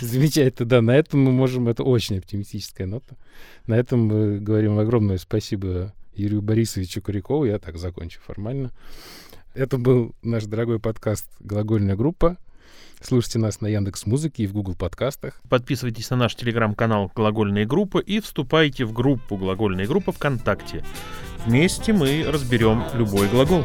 Замечательно, 0.02 0.68
да. 0.68 0.82
На 0.82 0.96
этом 0.96 1.22
мы 1.22 1.32
можем, 1.32 1.70
это 1.70 1.84
очень 1.84 2.18
оптимистическая 2.18 2.86
нота. 2.86 3.16
На 3.66 3.76
этом 3.76 4.02
мы 4.02 4.40
говорим 4.40 4.78
огромное 4.78 5.18
спасибо 5.18 5.94
Юрию 6.14 6.42
Борисовичу 6.42 7.02
Курякову. 7.02 7.46
Я 7.46 7.60
так 7.60 7.78
закончу 7.78 8.20
формально. 8.26 8.72
Это 9.54 9.78
был 9.78 10.14
наш 10.22 10.46
дорогой 10.46 10.80
подкаст 10.80 11.28
«Глагольная 11.40 11.96
группа». 11.96 12.38
Слушайте 13.02 13.40
нас 13.40 13.62
на 13.62 13.68
Яндекс 13.68 14.06
Музыке 14.06 14.44
и 14.44 14.48
в 14.48 14.52
Google 14.52 14.76
подкастах. 14.76 15.42
Подписывайтесь 15.48 16.10
на 16.10 16.18
наш 16.18 16.36
телеграм-канал 16.36 17.10
«Глагольная 17.16 17.66
группа» 17.66 18.00
и 18.00 18.20
вступайте 18.20 18.84
в 18.84 18.92
группу 18.92 19.38
«Глагольная 19.38 19.88
группа» 19.88 20.12
ВКонтакте. 20.12 20.84
Вместе 21.46 21.94
мы 21.94 22.26
разберем 22.28 22.84
любой 22.94 23.30
глагол. 23.30 23.64